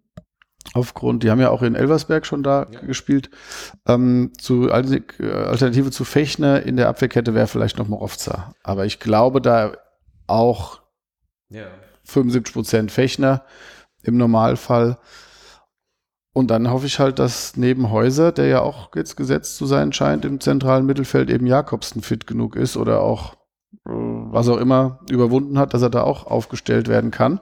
Aufgrund, 0.75 1.23
die 1.23 1.31
haben 1.31 1.41
ja 1.41 1.51
auch 1.51 1.63
in 1.63 1.75
Elversberg 1.75 2.27
schon 2.27 2.43
da 2.43 2.67
Ja. 2.71 2.81
gespielt. 2.81 3.31
Ähm, 3.87 4.33
zu 4.39 4.69
äh, 4.69 4.73
Alternative 4.73 5.91
zu 5.91 6.05
Fechner 6.05 6.63
in 6.63 6.77
der 6.77 6.89
Abwehrkette 6.89 7.35
wäre 7.35 7.47
vielleicht 7.47 7.79
noch 7.79 7.89
Morovza. 7.89 8.53
Aber 8.63 8.85
ich 8.85 8.99
glaube, 9.01 9.41
da 9.41 9.73
auch 10.27 10.81
Ja. 11.49 11.67
75 12.05 12.53
Prozent 12.55 12.93
Fechner 12.93 13.45
im 14.03 14.17
Normalfall. 14.17 14.99
Und 16.33 16.51
dann 16.51 16.71
hoffe 16.71 16.87
ich 16.87 16.99
halt, 16.99 17.19
dass 17.19 17.57
neben 17.57 17.91
Häuser, 17.91 18.31
der 18.31 18.47
ja 18.47 18.61
auch 18.61 18.95
jetzt 18.95 19.17
gesetzt 19.17 19.57
zu 19.57 19.65
sein 19.65 19.93
scheint, 19.93 20.25
im 20.27 20.39
zentralen 20.41 20.85
Mittelfeld 20.85 21.31
eben 21.31 21.47
Jakobsen 21.47 22.03
fit 22.03 22.27
genug 22.27 22.57
ist 22.57 22.77
oder 22.77 23.01
auch 23.01 23.35
äh, 23.87 23.91
was 23.91 24.49
auch 24.49 24.59
immer 24.59 25.01
überwunden 25.11 25.59
hat, 25.59 25.73
dass 25.73 25.81
er 25.83 25.91
da 25.91 26.03
auch 26.03 26.27
aufgestellt 26.27 26.89
werden 26.89 27.11
kann. 27.11 27.41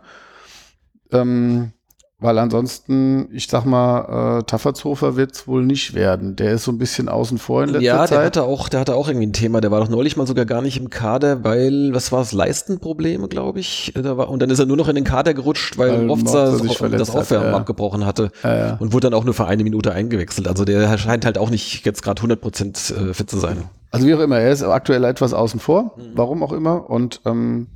Ähm, 1.10 1.72
weil 2.20 2.38
ansonsten, 2.38 3.28
ich 3.32 3.48
sag 3.48 3.64
mal, 3.66 4.38
äh, 4.38 4.42
Taffertshofer 4.44 5.16
wird 5.16 5.32
es 5.32 5.46
wohl 5.48 5.64
nicht 5.64 5.94
werden. 5.94 6.36
Der 6.36 6.52
ist 6.52 6.64
so 6.64 6.70
ein 6.72 6.78
bisschen 6.78 7.08
außen 7.08 7.38
vor 7.38 7.64
in 7.64 7.70
letzter 7.70 7.84
Ja, 7.84 7.98
der 7.98 8.06
Zeit. 8.06 8.24
hatte 8.26 8.42
auch, 8.44 8.68
der 8.68 8.80
hatte 8.80 8.94
auch 8.94 9.08
irgendwie 9.08 9.26
ein 9.26 9.32
Thema. 9.32 9.60
Der 9.60 9.70
war 9.70 9.80
doch 9.80 9.88
neulich 9.88 10.16
mal 10.16 10.26
sogar 10.26 10.44
gar 10.46 10.62
nicht 10.62 10.78
im 10.78 10.88
Kader, 10.90 11.44
weil, 11.44 11.92
was 11.92 12.12
war 12.12 12.22
es, 12.22 12.32
Leistenprobleme, 12.32 13.28
glaube 13.28 13.60
ich. 13.60 13.92
Da 13.94 14.16
war, 14.16 14.30
und 14.30 14.40
dann 14.40 14.48
ist 14.50 14.58
er 14.58 14.66
nur 14.66 14.76
noch 14.76 14.88
in 14.88 14.94
den 14.94 15.04
Kader 15.04 15.34
gerutscht, 15.34 15.76
weil 15.76 15.90
Weil 15.98 16.08
Rovza 16.08 16.56
das, 16.88 17.10
Aufwärmen 17.10 17.50
ja. 17.50 17.56
abgebrochen 17.56 18.06
hatte 18.06 18.30
Ja, 18.42 18.56
ja. 18.56 18.76
und 18.78 18.92
wurde 18.92 19.10
dann 19.10 19.14
auch 19.18 19.24
nur 19.24 19.34
für 19.34 19.46
eine 19.46 19.62
Minute 19.64 19.92
eingewechselt. 19.92 20.48
Also 20.48 20.64
der 20.64 20.96
scheint 20.98 21.26
halt 21.26 21.36
auch 21.36 21.50
nicht 21.50 21.84
jetzt 21.84 22.02
gerade 22.02 22.22
100% 22.22 23.10
äh, 23.10 23.12
fit 23.14 23.28
zu 23.28 23.38
sein. 23.38 23.64
Also 23.90 24.06
wie 24.06 24.14
auch 24.14 24.20
immer, 24.20 24.38
er 24.38 24.50
ist 24.50 24.62
aktuell 24.62 25.04
etwas 25.04 25.34
außen 25.34 25.60
vor, 25.60 25.92
Mhm. 25.96 26.02
warum 26.14 26.42
auch 26.42 26.52
immer. 26.52 26.88
Und 26.88 27.20
ähm, 27.26 27.66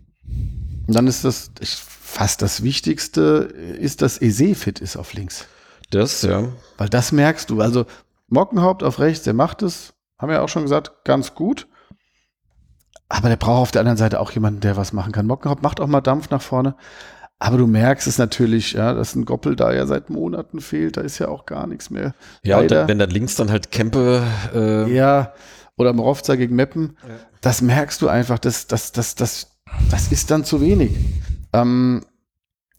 dann 0.86 1.06
ist 1.06 1.24
das 1.24 1.50
ich, 1.60 1.76
fast 2.08 2.40
das 2.42 2.62
Wichtigste, 2.62 3.20
ist, 3.78 4.00
dass 4.02 4.20
Eze 4.20 4.54
fit 4.54 4.80
ist 4.80 4.96
auf 4.96 5.12
links. 5.12 5.46
Das, 5.90 6.22
ja. 6.22 6.48
Weil 6.78 6.88
das 6.88 7.12
merkst 7.12 7.50
du. 7.50 7.60
Also 7.60 7.84
Mockenhaupt 8.28 8.82
auf 8.82 8.98
rechts, 8.98 9.24
der 9.24 9.34
macht 9.34 9.62
es, 9.62 9.92
haben 10.18 10.30
wir 10.30 10.42
auch 10.42 10.48
schon 10.48 10.62
gesagt, 10.62 11.04
ganz 11.04 11.34
gut. 11.34 11.68
Aber 13.10 13.28
der 13.28 13.36
braucht 13.36 13.60
auf 13.62 13.70
der 13.70 13.80
anderen 13.80 13.98
Seite 13.98 14.20
auch 14.20 14.32
jemanden, 14.32 14.60
der 14.60 14.76
was 14.76 14.92
machen 14.92 15.12
kann. 15.12 15.26
Mockenhaupt 15.26 15.62
macht 15.62 15.80
auch 15.80 15.86
mal 15.86 16.00
Dampf 16.00 16.30
nach 16.30 16.42
vorne. 16.42 16.76
Aber 17.38 17.56
du 17.56 17.66
merkst 17.66 18.06
es 18.06 18.18
natürlich, 18.18 18.72
ja, 18.72 18.94
dass 18.94 19.14
ein 19.14 19.24
Goppel 19.24 19.54
da 19.54 19.72
ja 19.72 19.86
seit 19.86 20.10
Monaten 20.10 20.60
fehlt. 20.60 20.96
Da 20.96 21.02
ist 21.02 21.18
ja 21.18 21.28
auch 21.28 21.46
gar 21.46 21.66
nichts 21.66 21.88
mehr. 21.90 22.14
Ja, 22.42 22.58
und 22.58 22.70
dann, 22.70 22.88
wenn 22.88 22.98
dann 22.98 23.10
links 23.10 23.36
dann 23.36 23.50
halt 23.50 23.70
Kempe, 23.70 24.22
äh, 24.54 24.92
Ja, 24.92 25.34
oder 25.76 25.92
Morovza 25.92 26.34
gegen 26.34 26.56
Meppen. 26.56 26.96
Ja. 27.06 27.14
Das 27.40 27.62
merkst 27.62 28.02
du 28.02 28.08
einfach, 28.08 28.38
das, 28.38 28.66
das, 28.66 28.92
das, 28.92 29.14
das, 29.14 29.58
das 29.90 30.10
ist 30.10 30.30
dann 30.30 30.44
zu 30.44 30.60
wenig. 30.60 30.90
Ähm, 31.52 32.04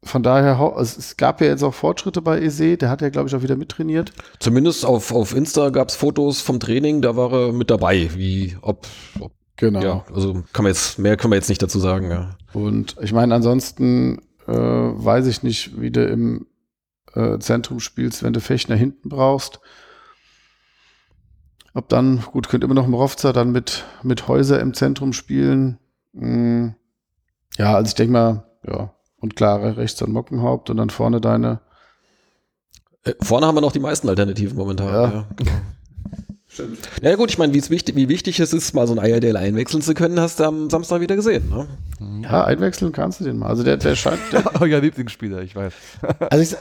von 0.01 0.23
daher, 0.23 0.75
es, 0.79 1.17
gab 1.17 1.41
ja 1.41 1.47
jetzt 1.47 1.63
auch 1.63 1.73
Fortschritte 1.73 2.21
bei 2.21 2.41
Eze, 2.41 2.77
der 2.77 2.89
hat 2.89 3.01
ja, 3.01 3.09
glaube 3.09 3.27
ich, 3.27 3.35
auch 3.35 3.41
wieder 3.41 3.57
mittrainiert. 3.57 4.13
zumindest 4.39 4.85
auf, 4.85 5.11
auf 5.11 5.35
Insta 5.35 5.69
gab 5.69 5.89
es 5.89 5.95
Fotos 5.95 6.39
vom 6.39 6.59
Training, 6.59 7.01
da 7.01 7.17
war 7.17 7.33
er 7.33 7.53
mit 7.53 7.69
dabei, 7.69 8.09
wie 8.15 8.55
ob, 8.61 8.87
ob 9.19 9.33
Genau. 9.59 9.81
ja, 9.81 10.05
also 10.13 10.43
kann 10.53 10.63
man 10.63 10.71
jetzt, 10.71 10.99
mehr 10.99 11.17
können 11.17 11.33
wir 11.33 11.35
jetzt 11.35 11.49
nicht 11.49 11.61
dazu 11.61 11.79
sagen, 11.79 12.09
ja. 12.09 12.37
Und 12.53 12.95
ich 13.01 13.11
meine, 13.11 13.35
ansonsten 13.35 14.21
äh, 14.47 14.53
weiß 14.53 15.27
ich 15.27 15.43
nicht, 15.43 15.81
wie 15.81 15.91
du 15.91 16.05
im 16.05 16.47
äh, 17.13 17.39
Zentrum 17.39 17.81
spielst, 17.81 18.23
wenn 18.23 18.31
du 18.31 18.39
Fechner 18.39 18.77
hinten 18.77 19.09
brauchst. 19.09 19.59
Ob 21.73 21.89
dann, 21.89 22.21
gut, 22.21 22.47
könnte 22.47 22.65
immer 22.65 22.73
noch 22.73 22.87
Morovza 22.87 23.33
dann 23.33 23.51
mit, 23.51 23.83
mit 24.01 24.29
Häuser 24.29 24.61
im 24.61 24.73
Zentrum 24.73 25.11
spielen. 25.11 25.77
Mm, 26.13 26.69
ja, 27.57 27.75
also 27.75 27.89
ich 27.89 27.95
denke 27.95 28.13
mal, 28.13 28.48
ja. 28.69 28.93
Und 29.19 29.35
klar, 29.35 29.77
rechts 29.77 29.99
dann 29.99 30.11
Mockenhaupt 30.11 30.69
und 30.69 30.77
dann 30.77 30.89
vorne 30.89 31.19
deine. 31.19 31.59
Äh, 33.03 33.13
Vorne 33.21 33.47
haben 33.47 33.55
wir 33.55 33.61
noch 33.61 33.71
die 33.71 33.79
meisten 33.79 34.07
Alternativen 34.07 34.57
momentan. 34.57 34.87
Ja. 34.87 35.03
Ja, 35.11 35.27
genau. 35.35 35.51
Ja 37.01 37.15
gut, 37.15 37.29
ich 37.29 37.37
meine, 37.37 37.53
wie, 37.53 37.69
wichtig, 37.69 37.95
wie 37.95 38.09
wichtig 38.09 38.39
es 38.39 38.53
ist, 38.53 38.73
mal 38.73 38.87
so 38.87 38.95
ein 38.97 39.05
IRDL 39.05 39.37
einwechseln 39.37 39.83
zu 39.83 39.93
können, 39.93 40.19
hast 40.19 40.39
du 40.39 40.45
am 40.45 40.69
Samstag 40.69 40.99
wieder 40.99 41.15
gesehen. 41.15 41.49
Ne? 41.49 41.67
Ja, 42.23 42.43
einwechseln 42.43 42.91
kannst 42.91 43.19
du 43.19 43.23
den 43.23 43.37
mal. 43.37 43.47
Also 43.47 43.63
der, 43.63 43.77
der 43.77 43.95
scheint. 43.95 44.19
Der, 44.31 44.43
Euer 44.61 44.81
Lieblingsspieler, 44.81 45.41
ich 45.41 45.55
weiß. 45.55 45.73
Also 46.29 46.43
ich, 46.43 46.53
äh, 46.53 46.57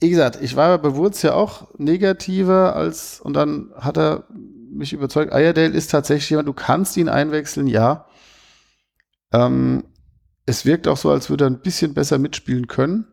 wie 0.00 0.10
gesagt, 0.10 0.38
ich 0.42 0.54
war 0.54 0.76
bei 0.78 0.94
Wurz 0.94 1.22
ja 1.22 1.34
auch 1.34 1.68
negativer 1.78 2.76
als, 2.76 3.20
und 3.20 3.34
dann 3.34 3.70
hat 3.76 3.96
er 3.96 4.24
mich 4.70 4.92
überzeugt, 4.92 5.32
Ayerdale 5.32 5.72
ist 5.72 5.90
tatsächlich 5.90 6.28
jemand, 6.30 6.48
du 6.48 6.52
kannst 6.52 6.96
ihn 6.96 7.08
einwechseln, 7.08 7.66
ja. 7.66 8.06
Ähm, 9.32 9.84
es 10.46 10.64
wirkt 10.64 10.88
auch 10.88 10.96
so, 10.96 11.10
als 11.10 11.30
würde 11.30 11.44
er 11.44 11.50
ein 11.50 11.62
bisschen 11.62 11.94
besser 11.94 12.18
mitspielen 12.18 12.66
können. 12.66 13.06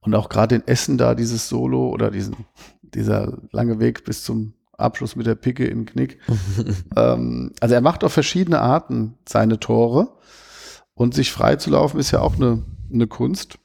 Und 0.00 0.14
auch 0.14 0.28
gerade 0.28 0.54
in 0.54 0.66
Essen 0.66 0.96
da 0.96 1.14
dieses 1.14 1.48
Solo 1.48 1.90
oder 1.90 2.10
diesen, 2.10 2.46
dieser 2.82 3.38
lange 3.52 3.80
Weg 3.80 4.04
bis 4.04 4.24
zum 4.24 4.54
Abschluss 4.72 5.14
mit 5.14 5.26
der 5.26 5.34
Picke 5.34 5.66
im 5.66 5.84
Knick. 5.84 6.18
ähm, 6.96 7.52
also 7.60 7.74
er 7.74 7.80
macht 7.82 8.02
auf 8.02 8.12
verschiedene 8.12 8.60
Arten 8.60 9.18
seine 9.28 9.60
Tore. 9.60 10.16
Und 10.94 11.14
sich 11.14 11.32
frei 11.32 11.56
zu 11.56 11.70
laufen 11.70 11.98
ist 11.98 12.10
ja 12.10 12.20
auch 12.20 12.36
eine, 12.36 12.64
eine 12.92 13.06
Kunst. 13.06 13.58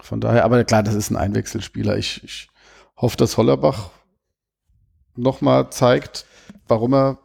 Von 0.00 0.20
daher, 0.20 0.44
aber 0.44 0.64
klar, 0.64 0.82
das 0.82 0.94
ist 0.94 1.10
ein 1.10 1.16
Einwechselspieler. 1.16 1.96
Ich, 1.96 2.22
ich 2.24 2.48
hoffe, 2.96 3.16
dass 3.16 3.36
Hollerbach 3.36 3.90
nochmal 5.16 5.70
zeigt, 5.70 6.26
warum 6.68 6.94
er 6.94 7.18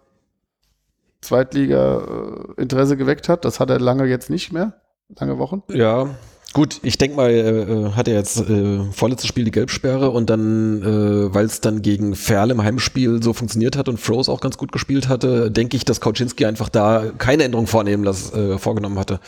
Zweitliga-Interesse 1.22 2.98
geweckt 2.98 3.30
hat. 3.30 3.46
Das 3.46 3.60
hat 3.60 3.70
er 3.70 3.80
lange 3.80 4.06
jetzt 4.06 4.30
nicht 4.30 4.52
mehr. 4.52 4.74
Lange 5.20 5.38
Wochen. 5.40 5.64
Ja, 5.70 6.16
gut, 6.54 6.80
ich 6.84 6.98
denke 6.98 7.18
mal, 7.18 7.32
äh, 7.32 7.92
hat 7.96 8.08
er 8.08 8.14
jetzt 8.14 8.48
äh, 8.48 8.84
vorletztes 8.92 9.28
Spiel 9.28 9.44
die 9.44 9.52
Gelbsperre 9.52 10.12
und 10.12 10.30
dann, 10.30 10.82
äh, 10.84 11.34
weil 11.34 11.46
es 11.46 11.62
dann 11.62 11.82
gegen 11.82 12.16
Ferl 12.16 12.52
im 12.52 12.64
Heimspiel 12.64 13.22
so 13.24 13.34
funktioniert 13.34 13.76
hat 13.76 13.90
und 13.90 14.00
Froze 14.00 14.32
auch 14.32 14.40
ganz 14.40 14.58
gut 14.58 14.72
gespielt 14.72 15.08
hatte, 15.10 15.50
denke 15.50 15.78
ich, 15.78 15.86
dass 15.86 16.00
Kauczynski 16.00 16.46
einfach 16.46 16.70
da 16.70 17.12
keine 17.18 17.44
Änderung 17.44 17.68
vornehmen 17.68 18.04
las, 18.04 18.34
äh, 18.34 18.58
vorgenommen 18.60 19.00
hatte. 19.00 19.20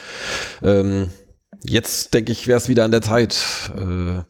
Ähm, 0.61 1.09
jetzt 1.63 2.13
denke 2.13 2.32
ich, 2.32 2.47
wäre 2.47 2.57
es 2.57 2.70
wieder 2.70 2.86
an 2.86 2.91
der 2.91 3.01
Zeit. 3.01 3.72
Äh, 3.76 4.22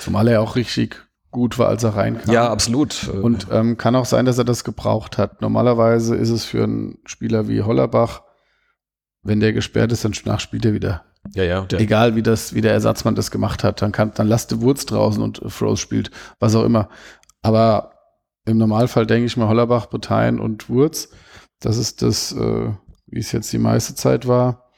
Zumal 0.00 0.28
er 0.28 0.40
auch 0.40 0.56
richtig 0.56 0.96
gut 1.30 1.58
war, 1.58 1.68
als 1.68 1.84
er 1.84 1.96
reinkam. 1.96 2.32
ja, 2.32 2.50
absolut. 2.50 3.08
Und 3.08 3.46
ähm, 3.50 3.76
kann 3.76 3.94
auch 3.94 4.04
sein, 4.04 4.24
dass 4.24 4.38
er 4.38 4.44
das 4.44 4.64
gebraucht 4.64 5.18
hat. 5.18 5.40
Normalerweise 5.40 6.16
ist 6.16 6.30
es 6.30 6.44
für 6.44 6.64
einen 6.64 6.98
Spieler 7.04 7.48
wie 7.48 7.62
Hollerbach, 7.62 8.22
wenn 9.22 9.40
der 9.40 9.52
gesperrt 9.52 9.92
ist, 9.92 10.04
dann 10.04 10.14
spielt 10.14 10.64
er 10.64 10.72
wieder. 10.72 11.04
ja, 11.34 11.44
ja, 11.44 11.60
der, 11.62 11.80
Egal 11.80 12.16
wie 12.16 12.22
das, 12.22 12.54
wie 12.54 12.62
der 12.62 12.72
Ersatzmann 12.72 13.14
das 13.14 13.30
gemacht 13.30 13.62
hat, 13.62 13.82
dann 13.82 13.92
kann, 13.92 14.12
dann 14.14 14.26
lasst 14.28 14.50
der 14.50 14.60
Wurz 14.60 14.86
draußen 14.86 15.22
und 15.22 15.40
Froze 15.46 15.80
spielt, 15.80 16.10
was 16.38 16.54
auch 16.54 16.64
immer. 16.64 16.88
Aber 17.42 17.92
im 18.46 18.58
Normalfall 18.58 19.06
denke 19.06 19.26
ich 19.26 19.36
mal 19.36 19.48
Hollerbach, 19.48 19.86
Bretijn 19.86 20.40
und 20.40 20.68
Wurz. 20.68 21.10
Das 21.60 21.76
ist 21.76 22.02
das, 22.02 22.32
äh, 22.32 22.72
wie 23.06 23.20
es 23.20 23.32
jetzt 23.32 23.52
die 23.52 23.58
meiste 23.58 23.94
Zeit 23.94 24.26
war, 24.26 24.70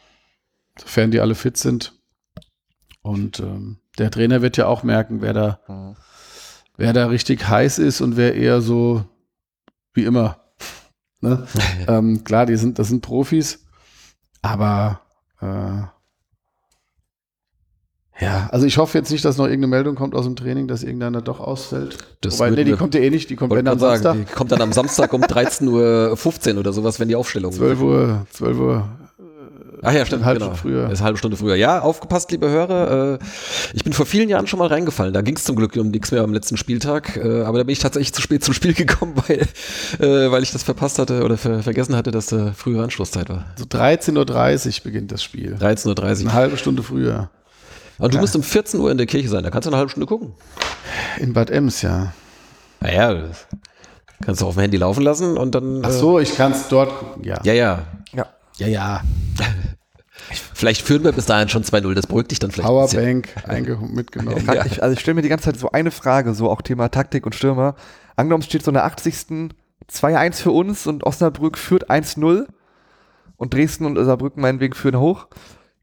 sofern 0.79 1.11
die 1.11 1.21
alle 1.21 1.35
fit 1.35 1.57
sind. 1.57 1.95
Und 3.03 3.41
ähm, 3.41 3.79
der 3.99 4.11
Trainer 4.11 4.43
wird 4.43 4.57
ja 4.57 4.67
auch 4.67 4.83
merken, 4.83 5.23
wer 5.23 5.33
da 5.33 5.97
wer 6.77 6.93
da 6.93 7.07
richtig 7.07 7.49
heiß 7.49 7.79
ist 7.79 8.01
und 8.01 8.17
wer 8.17 8.35
eher 8.35 8.61
so 8.61 9.05
wie 9.95 10.05
immer. 10.05 10.39
Ne? 11.21 11.47
ähm, 11.89 12.25
klar, 12.25 12.47
die 12.47 12.57
sind, 12.57 12.79
das 12.79 12.89
sind 12.89 13.03
Profis, 13.03 13.65
aber 14.43 15.01
äh, 15.41 15.83
ja, 18.21 18.49
also 18.53 18.67
ich 18.67 18.79
hoffe 18.79 18.99
jetzt 18.99 19.11
nicht, 19.11 19.25
dass 19.25 19.37
noch 19.37 19.47
irgendeine 19.47 19.69
Meldung 19.69 19.95
kommt 19.97 20.15
aus 20.15 20.27
dem 20.27 20.37
Training, 20.37 20.69
dass 20.69 20.83
irgendeiner 20.83 21.23
doch 21.23 21.41
ausfällt. 21.41 21.99
Das 22.21 22.39
Wobei, 22.39 22.51
nee, 22.51 22.65
die 22.65 22.73
kommt 22.73 22.95
ja 22.95 23.01
eh 23.01 23.11
nicht, 23.11 23.31
die 23.31 23.37
kommt 23.37 23.53
wenn 23.53 23.67
am 23.67 23.79
sagen, 23.79 24.03
Samstag. 24.03 24.27
die 24.29 24.33
kommt 24.35 24.53
dann 24.53 24.61
am 24.61 24.73
Samstag 24.73 25.13
um 25.13 25.23
13.15 25.23 26.53
Uhr 26.53 26.61
oder 26.61 26.73
sowas, 26.73 27.01
wenn 27.01 27.09
die 27.09 27.17
Aufstellung 27.17 27.53
12 27.53 27.81
Uhr, 27.81 28.27
12 28.31 28.59
Uhr. 28.59 28.89
Ach 29.85 29.93
ja, 29.93 30.07
stimmt. 30.07 30.23
Eine 30.23 30.27
halbe 30.27 30.41
genau. 30.41 30.55
Stunde 30.55 30.77
früher. 30.77 30.91
Ist 30.91 31.01
eine 31.01 31.07
halbe 31.07 31.19
Stunde 31.19 31.37
früher. 31.37 31.57
Ja, 31.57 31.81
aufgepasst, 31.81 32.31
liebe 32.31 32.49
Hörer. 32.49 33.15
Äh, 33.15 33.19
ich 33.75 33.83
bin 33.83 33.93
vor 33.93 34.07
vielen 34.07 34.29
Jahren 34.29 34.47
schon 34.47 34.61
mal 34.61 34.69
reingefallen. 34.69 35.13
Da 35.13 35.23
ging 35.23 35.35
es 35.37 35.43
zum 35.43 35.57
Glück 35.57 35.75
um 35.77 35.91
nichts 35.91 36.13
mehr 36.13 36.23
am 36.23 36.33
letzten 36.33 36.57
Spieltag. 36.57 37.17
Äh, 37.17 37.43
aber 37.43 37.59
da 37.59 37.65
bin 37.65 37.73
ich 37.73 37.81
tatsächlich 37.81 38.15
zu 38.15 38.23
spät 38.23 38.45
zum 38.45 38.55
Spiel 38.55 38.75
gekommen, 38.75 39.15
weil, 39.27 39.41
äh, 39.99 40.31
weil 40.31 40.45
ich 40.45 40.53
das 40.53 40.63
verpasst 40.63 41.01
hatte 41.01 41.25
oder 41.25 41.37
ver 41.37 41.63
vergessen 41.65 41.97
hatte, 41.97 42.13
dass 42.13 42.31
äh, 42.31 42.53
frühere 42.53 42.85
Anschlusszeit 42.85 43.29
war. 43.29 43.47
So 43.57 43.65
13.30 43.65 44.79
Uhr 44.79 44.85
beginnt 44.85 45.11
das 45.11 45.23
Spiel. 45.23 45.57
13.30 45.61 46.01
Eine 46.21 46.25
Uhr. 46.25 46.33
halbe 46.33 46.57
Stunde 46.57 46.83
früher. 46.85 47.31
Und 47.99 48.15
du 48.15 48.19
musst 48.19 48.37
um 48.37 48.43
14 48.43 48.81
Uhr 48.81 48.91
in 48.91 48.99
der 48.99 49.07
Kirche 49.07 49.29
sein. 49.29 49.43
Da 49.43 49.51
kannst 49.51 49.67
du 49.67 49.71
eine 49.71 49.79
halbe 49.79 49.91
Stunde 49.91 50.07
gucken. 50.07 50.33
In 51.19 51.33
Bad 51.33 51.51
Ems, 51.51 51.83
ja. 51.83 52.13
Naja, 52.81 53.31
kannst 54.25 54.41
du 54.41 54.47
auf 54.47 54.55
dem 54.55 54.61
Handy 54.61 54.77
laufen 54.77 55.03
lassen 55.03 55.37
und 55.37 55.55
dann. 55.55 55.83
Ach 55.85 55.91
so, 55.91 56.19
ich 56.19 56.37
kann 56.37 56.53
es 56.53 56.69
dort 56.69 56.99
gucken, 56.99 57.25
ja. 57.25 57.41
Ja, 57.45 57.53
ja. 57.53 57.83
Ja. 58.13 58.27
Ja. 58.67 59.03
ja. 59.39 59.47
Vielleicht 60.55 60.83
führen 60.83 61.05
wir 61.05 61.13
bis 61.13 61.27
dahin 61.27 61.49
schon 61.49 61.65
2-0. 61.65 61.95
Das 61.95 62.07
beruhigt 62.07 62.31
dich 62.31 62.39
dann 62.39 62.51
vielleicht. 62.51 62.69
ein. 62.69 62.75
Powerbank 62.75 63.29
einge 63.49 63.77
mitgenommen. 63.77 64.41
Frag- 64.41 64.67
Ich, 64.67 64.83
also 64.83 64.95
ich 64.95 65.01
stelle 65.01 65.17
mir 65.17 65.23
die 65.23 65.29
ganze 65.29 65.47
Zeit 65.47 65.59
so 65.59 65.71
eine 65.73 65.91
Frage, 65.91 66.33
so 66.35 66.49
auch 66.51 66.63
Thema 66.63 66.89
Taktik 66.91 67.27
und 67.27 67.35
Stürmer. 67.35 67.75
Angenommen, 68.17 68.41
es 68.43 68.47
steht 68.47 68.63
so 68.63 68.71
in 68.71 68.75
der 68.75 68.85
80. 68.85 69.51
2-1 69.91 70.35
für 70.35 70.53
uns 70.53 70.87
und 70.87 71.05
Osnabrück 71.05 71.59
führt 71.59 71.91
1-0 71.91 72.47
und 73.37 73.53
Dresden 73.55 73.85
und 73.85 74.03
Saarbrücken 74.03 74.41
meinetwegen 74.41 74.75
führen 74.75 74.99
hoch. 75.01 75.27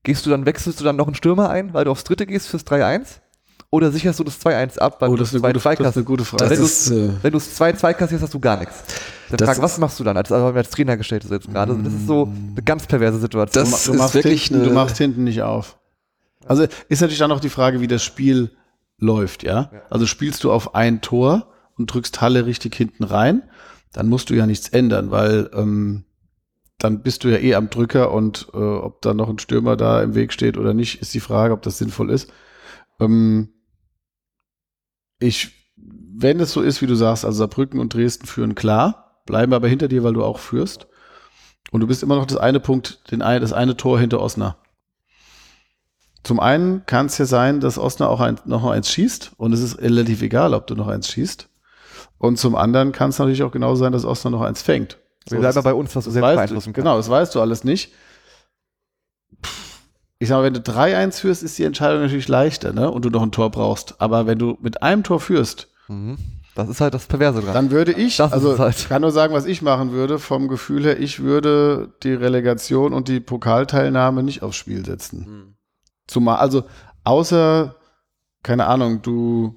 Gehst 0.04 0.26
du 0.26 0.30
dann, 0.30 0.46
wechselst 0.46 0.80
du 0.80 0.84
dann 0.86 0.96
noch 0.96 1.08
einen 1.08 1.16
Stürmer 1.16 1.50
ein, 1.50 1.74
weil 1.74 1.86
du 1.86 1.92
aufs 1.92 2.06
dritte 2.06 2.26
gehst 2.26 2.48
fürs 2.48 2.66
3-1? 2.66 3.20
Oder 3.72 3.92
sicherst 3.92 4.20
du 4.20 4.24
das 4.24 4.40
2-1 4.44 4.80
ab, 4.80 5.00
weil 5.00 5.10
Oh, 5.10 5.16
du 5.16 5.20
das 5.20 5.32
eine 5.32 5.42
zwei 5.42 5.52
gute, 5.54 5.62
zwei 5.62 5.76
das 5.76 5.96
ist 5.96 5.98
eine 5.98 6.06
kassierst? 6.06 6.08
gute 6.08 6.26
Frage. 6.26 6.50
Das 6.50 7.24
Wenn 7.24 7.32
du 7.32 7.38
es 7.38 7.60
2-2 7.60 7.94
kassierst, 7.94 8.24
hast 8.24 8.34
du 8.34 8.40
gar 8.40 8.58
nichts. 8.60 8.76
Dann 9.30 9.38
Das 9.38 9.48
frag, 9.48 9.62
was 9.62 9.78
machst 9.78 10.00
du 10.00 10.04
dann, 10.04 10.18
als, 10.18 10.32
also 10.32 10.48
als 10.48 10.70
Trainer 10.72 10.98
gestellt 10.98 11.24
ist 11.24 11.30
jetzt 11.30 11.52
gerade? 11.52 11.78
Das 11.84 11.94
ist 11.94 12.08
so 12.08 12.24
eine 12.52 12.64
ganz 12.64 12.88
perverse 12.88 13.20
Situation. 13.20 13.64
Das 13.70 13.86
du 13.86 13.94
machst 13.94 14.16
wirklich 14.16 14.46
hinten, 14.46 14.64
du 14.64 14.72
machst 14.72 14.98
hinten 14.98 15.24
nicht 15.24 15.44
auf. 15.44 15.78
Also 16.48 16.66
ist 16.88 17.02
natürlich 17.02 17.20
dann 17.20 17.30
noch 17.30 17.40
die 17.40 17.50
Frage, 17.50 17.80
wie 17.80 17.88
das 17.88 18.04
Spiel 18.04 18.50
läuft, 18.98 19.44
ja? 19.44 19.70
Also 19.92 20.08
spielst 20.08 20.44
du 20.44 20.52
auf 20.52 20.74
ein 20.74 21.02
Tor 21.02 21.48
und 21.78 21.94
drückst 21.94 22.22
Halle 22.22 22.48
richtig 22.48 22.74
hinten 22.74 23.04
rein, 23.04 23.44
dann 23.94 24.10
musst 24.10 24.32
du 24.32 24.34
ja 24.34 24.48
nichts 24.48 24.70
ändern, 24.70 25.12
weil 25.12 25.50
ähm, 25.54 26.06
dann 26.80 27.02
bist 27.04 27.24
du 27.24 27.28
ja 27.30 27.38
eh 27.38 27.54
am 27.54 27.70
Drücker 27.70 28.12
und 28.12 28.48
äh, 28.54 28.58
ob 28.58 29.02
da 29.04 29.14
noch 29.14 29.30
ein 29.30 29.38
Stürmer 29.38 29.76
da 29.78 30.02
im 30.02 30.16
Weg 30.16 30.34
steht 30.34 30.58
oder 30.58 30.74
nicht, 30.74 31.02
ist 31.02 31.14
die 31.14 31.20
Frage, 31.20 31.54
ob 31.54 31.62
das 31.62 31.78
sinnvoll 31.78 32.10
ist. 32.10 32.32
Ähm, 33.00 33.50
ich, 35.20 35.52
wenn 35.76 36.40
es 36.40 36.52
so 36.52 36.62
ist, 36.62 36.82
wie 36.82 36.88
du 36.88 36.96
sagst, 36.96 37.26
also 37.26 37.38
Saarbrücken 37.38 37.80
und 37.80 37.94
Dresden 37.94 38.26
führen 38.26 38.56
klar, 38.56 39.22
bleiben 39.26 39.54
aber 39.54 39.68
hinter 39.68 39.88
dir, 39.88 40.04
weil 40.04 40.14
du 40.14 40.24
auch 40.24 40.40
führst. 40.40 40.88
Und 41.72 41.82
du 41.82 41.88
bist 41.88 42.02
immer 42.02 42.16
noch 42.16 42.26
das 42.26 42.38
eine 42.38 42.60
Punkt, 42.60 43.12
den 43.12 43.22
ein, 43.22 43.42
das 43.42 43.54
eine 43.54 43.78
Tor 43.78 44.00
hinter 44.00 44.20
Osnabrück. 44.20 44.58
Zum 46.24 46.40
einen 46.40 46.86
kann 46.86 47.06
es 47.06 47.18
ja 47.18 47.26
sein, 47.26 47.60
dass 47.60 47.78
Osnabrück 47.78 48.20
auch 48.20 48.22
ein, 48.22 48.40
noch 48.46 48.66
eins 48.66 48.92
schießt 48.92 49.34
und 49.38 49.54
es 49.54 49.62
ist 49.62 49.80
relativ 49.80 50.22
egal, 50.22 50.54
ob 50.54 50.68
du 50.68 50.76
noch 50.76 50.88
eins 50.88 51.08
schießt. 51.08 51.48
Und 52.18 52.38
zum 52.38 52.56
anderen 52.56 52.92
kann 52.92 53.12
es 53.12 53.20
natürlich 53.20 53.44
auch 53.44 53.52
genau 53.52 53.76
sein, 53.76 53.94
dass 53.94 54.04
Osnabrück 54.04 54.42
noch 54.42 54.48
eins 54.48 54.62
fängt. 54.62 54.98
Wir 55.28 55.38
So, 55.38 55.42
bleiben 55.42 55.64
bei 55.64 55.74
uns, 55.74 55.96
was 55.96 56.06
du 56.06 56.12
selbst 56.12 56.36
beeinflussen 56.36 56.74
kannst. 56.74 56.76
Genau, 56.76 56.98
das 56.98 57.10
weißt 57.10 57.36
du 57.36 57.42
alles 57.42 57.64
nicht. 57.64 57.94
Ich 60.22 60.28
sag 60.28 60.38
mal, 60.38 60.44
wenn 60.44 60.54
du 60.54 60.60
3-1 60.60 61.20
führst, 61.22 61.44
ist 61.44 61.58
die 61.58 61.64
Entscheidung 61.64 62.02
natürlich 62.02 62.28
leichter, 62.28 62.74
ne? 62.74 62.92
Und 62.92 63.06
du 63.06 63.10
noch 63.10 63.22
ein 63.24 63.32
Tor 63.32 63.50
brauchst. 63.52 64.02
Aber 64.02 64.28
wenn 64.28 64.38
du 64.38 64.58
mit 64.62 64.84
einem 64.84 65.04
Tor 65.04 65.20
führst, 65.20 65.68
Mhm. 65.90 66.18
Das 66.56 66.68
ist 66.70 66.82
halt 66.82 66.94
das 66.94 67.08
Perverse 67.08 67.42
dran. 67.42 67.54
dann 67.54 67.72
würde 67.72 67.94
ich, 67.94 68.18
Das 68.18 68.32
also 68.34 68.58
halt. 68.60 68.76
ich 68.78 68.90
kann 68.90 69.02
nur 69.02 69.12
sagen, 69.12 69.34
was 69.34 69.46
ich 69.46 69.62
machen 69.62 69.92
würde, 69.92 70.20
vom 70.20 70.48
Gefühl 70.48 70.84
her, 70.84 71.00
ich 71.00 71.22
würde 71.22 71.94
die 72.04 72.14
Relegation 72.14 72.92
und 72.94 73.08
die 73.08 73.20
Pokalteilnahme 73.20 74.22
nicht 74.24 74.44
aufs 74.44 74.58
Spiel 74.58 74.86
setzen. 74.86 75.26
Hm. 75.26 75.54
Zumal, 76.06 76.38
also 76.38 76.64
außer, 77.06 77.76
keine 78.44 78.66
Ahnung, 78.68 79.02
du 79.02 79.56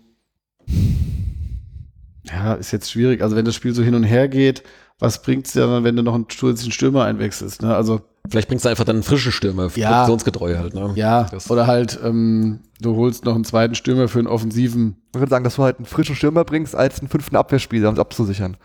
ja, 2.24 2.54
ist 2.54 2.70
jetzt 2.70 2.90
schwierig. 2.92 3.20
Also 3.22 3.34
wenn 3.36 3.44
das 3.44 3.54
Spiel 3.56 3.74
so 3.74 3.82
hin 3.82 3.94
und 3.94 4.04
her 4.04 4.28
geht, 4.28 4.62
was 4.98 5.22
bringt 5.22 5.46
es 5.46 5.52
dir 5.54 5.66
dann, 5.66 5.84
wenn 5.84 5.96
du 5.96 6.02
noch 6.02 6.14
einen 6.14 6.28
zusätzlichen 6.28 6.72
Stürmer 6.72 7.04
einwechselst? 7.04 7.62
Ne? 7.62 7.74
Also 7.74 8.00
Vielleicht 8.29 8.49
bringst 8.49 8.64
du 8.64 8.68
einfach 8.68 8.85
dann 8.85 8.97
einen 8.97 9.03
frischen 9.03 9.33
Stürmer, 9.33 9.68
Ja. 9.75 9.91
positionsgetreu 9.91 10.57
halt. 10.57 10.75
Ne? 10.75 10.93
ja, 10.95 11.25
Das- 11.25 11.51
oder 11.51 11.66
halt 11.66 11.99
ähm, 12.05 12.61
du 12.81 12.95
holst 12.97 13.25
noch 13.25 13.35
einen 13.35 13.45
zweiten 13.45 13.75
Stürmer 13.75 14.09
für 14.09 14.20
einen 14.20 14.29
offensiven. 14.29 14.97
Ich 15.12 15.18
würde 15.20 15.31
sagen, 15.31 15.45
dass 15.45 15.57
du 15.57 15.62
halt 15.64 15.79
einen 15.79 15.87
frischen 15.87 16.14
Stürmer 16.14 16.45
bringst, 16.45 16.77
als 16.77 17.01
einen 17.01 17.09
fünften 17.09 17.35
Abwehrspieler, 17.37 17.89
um 17.89 17.95
es 17.95 18.01
abzusichern. 18.01 18.57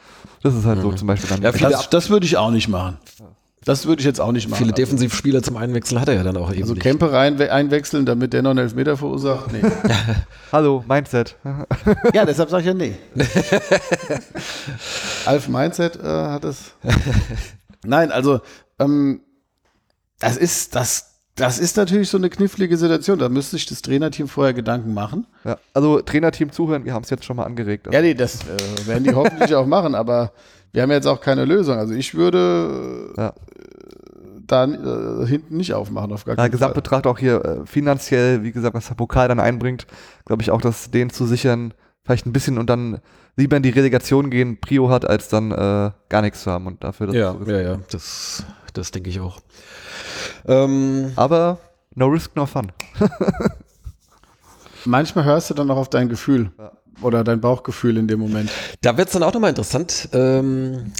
Das 0.43 0.53
ist 0.55 0.65
halt 0.65 0.81
so 0.81 0.91
zum 0.93 1.07
Beispiel 1.07 1.29
dann. 1.29 1.41
Ja, 1.41 1.51
viele, 1.51 1.71
Das, 1.71 1.89
das 1.89 2.09
würde 2.09 2.25
ich 2.27 2.37
auch 2.37 2.51
nicht 2.51 2.67
machen. 2.67 2.97
Das 3.65 3.85
würde 3.87 3.99
ich 3.99 4.05
jetzt 4.05 4.21
auch 4.21 4.31
nicht 4.31 4.47
machen. 4.47 4.59
viele 4.59 4.71
Defensivspieler 4.73 5.41
zum 5.43 5.57
Einwechseln 5.57 5.99
hat 5.99 6.07
er 6.07 6.13
ja 6.13 6.23
dann 6.23 6.37
auch 6.37 6.51
eben 6.53 6.61
Also 6.61 6.73
nicht. 6.73 6.83
Kempe 6.83 7.11
rein, 7.11 7.41
einwechseln, 7.41 8.05
damit 8.05 8.31
der 8.33 8.43
noch 8.43 8.51
einen 8.51 8.59
Elfmeter 8.59 8.95
verursacht? 8.95 9.51
Nee. 9.51 9.61
Hallo, 10.53 10.85
Mindset. 10.87 11.35
ja, 12.13 12.25
deshalb 12.25 12.49
sage 12.49 12.61
ich 12.61 12.67
ja 12.67 12.73
nee. 12.75 12.93
Alf 15.25 15.47
Mindset 15.49 15.97
äh, 15.97 16.03
hat 16.07 16.45
es. 16.45 16.73
Nein, 17.83 18.11
also 18.11 18.39
ähm, 18.79 19.21
das 20.19 20.37
ist 20.37 20.75
das, 20.75 21.13
das 21.35 21.59
ist 21.59 21.77
natürlich 21.77 22.09
so 22.09 22.17
eine 22.17 22.29
knifflige 22.29 22.77
Situation. 22.77 23.19
Da 23.19 23.29
müsste 23.29 23.55
sich 23.57 23.65
das 23.67 23.81
Trainerteam 23.81 24.27
vorher 24.27 24.53
Gedanken 24.53 24.93
machen. 24.93 25.27
Ja, 25.43 25.57
also 25.73 26.01
Trainerteam 26.01 26.51
zuhören, 26.51 26.85
wir 26.85 26.93
haben 26.93 27.03
es 27.03 27.09
jetzt 27.09 27.25
schon 27.25 27.35
mal 27.37 27.43
angeregt. 27.45 27.87
Ja, 27.91 28.01
nee, 28.01 28.13
das 28.15 28.39
äh, 28.41 28.87
werden 28.87 29.03
die 29.03 29.13
hoffentlich 29.13 29.53
auch 29.55 29.67
machen, 29.67 29.93
aber 29.95 30.31
wir 30.73 30.81
haben 30.81 30.91
jetzt 30.91 31.05
auch 31.07 31.21
keine 31.21 31.45
Lösung. 31.45 31.77
Also 31.77 31.93
ich 31.93 32.15
würde 32.15 33.13
äh, 33.15 33.21
Ja. 33.21 33.33
da 34.47 34.65
äh, 34.65 35.27
hinten 35.27 35.57
nicht 35.57 35.73
aufmachen, 35.73 36.11
auf 36.11 36.25
gar 36.25 36.33
Ja, 36.33 36.35
keinen 36.37 36.43
Fall. 36.45 36.49
Gesamtbetracht 36.51 37.05
auch 37.07 37.19
hier 37.19 37.43
äh, 37.45 37.65
finanziell, 37.65 38.43
wie 38.43 38.51
gesagt, 38.51 38.73
was 38.75 38.87
der 38.87 38.95
Pokal 38.95 39.27
dann 39.27 39.39
einbringt, 39.39 39.85
glaube 40.25 40.41
ich 40.41 40.51
auch, 40.51 40.61
dass 40.61 40.89
den 40.91 41.09
zu 41.09 41.25
sichern 41.25 41.73
vielleicht 42.03 42.25
ein 42.25 42.33
bisschen 42.33 42.57
und 42.57 42.69
dann 42.69 42.99
lieber 43.35 43.57
in 43.57 43.63
die 43.63 43.69
Relegation 43.69 44.29
gehen, 44.31 44.59
Prio 44.59 44.89
hat, 44.89 45.07
als 45.07 45.27
dann 45.29 45.51
äh, 45.51 45.91
gar 46.09 46.21
nichts 46.21 46.41
zu 46.43 46.51
haben 46.51 46.65
und 46.65 46.83
dafür 46.83 47.07
das 47.07 47.15
ja, 47.15 47.35
ja, 47.45 47.59
ja, 47.61 47.79
das, 47.91 48.43
das 48.77 48.91
denke 48.91 49.09
ich 49.09 49.19
auch. 49.19 49.39
Ähm, 50.47 51.11
Aber 51.15 51.59
no 51.95 52.07
risk, 52.07 52.35
no 52.35 52.45
fun. 52.45 52.71
Manchmal 54.85 55.25
hörst 55.25 55.49
du 55.49 55.53
dann 55.53 55.69
auch 55.71 55.77
auf 55.77 55.89
dein 55.89 56.07
Gefühl 56.07 56.51
oder 57.01 57.23
dein 57.23 57.41
Bauchgefühl 57.41 57.97
in 57.97 58.07
dem 58.07 58.19
Moment. 58.19 58.49
Da 58.81 58.97
wird 58.97 59.07
es 59.07 59.13
dann 59.13 59.23
auch 59.23 59.33
nochmal 59.33 59.49
interessant. 59.49 60.09
Ähm, 60.13 60.93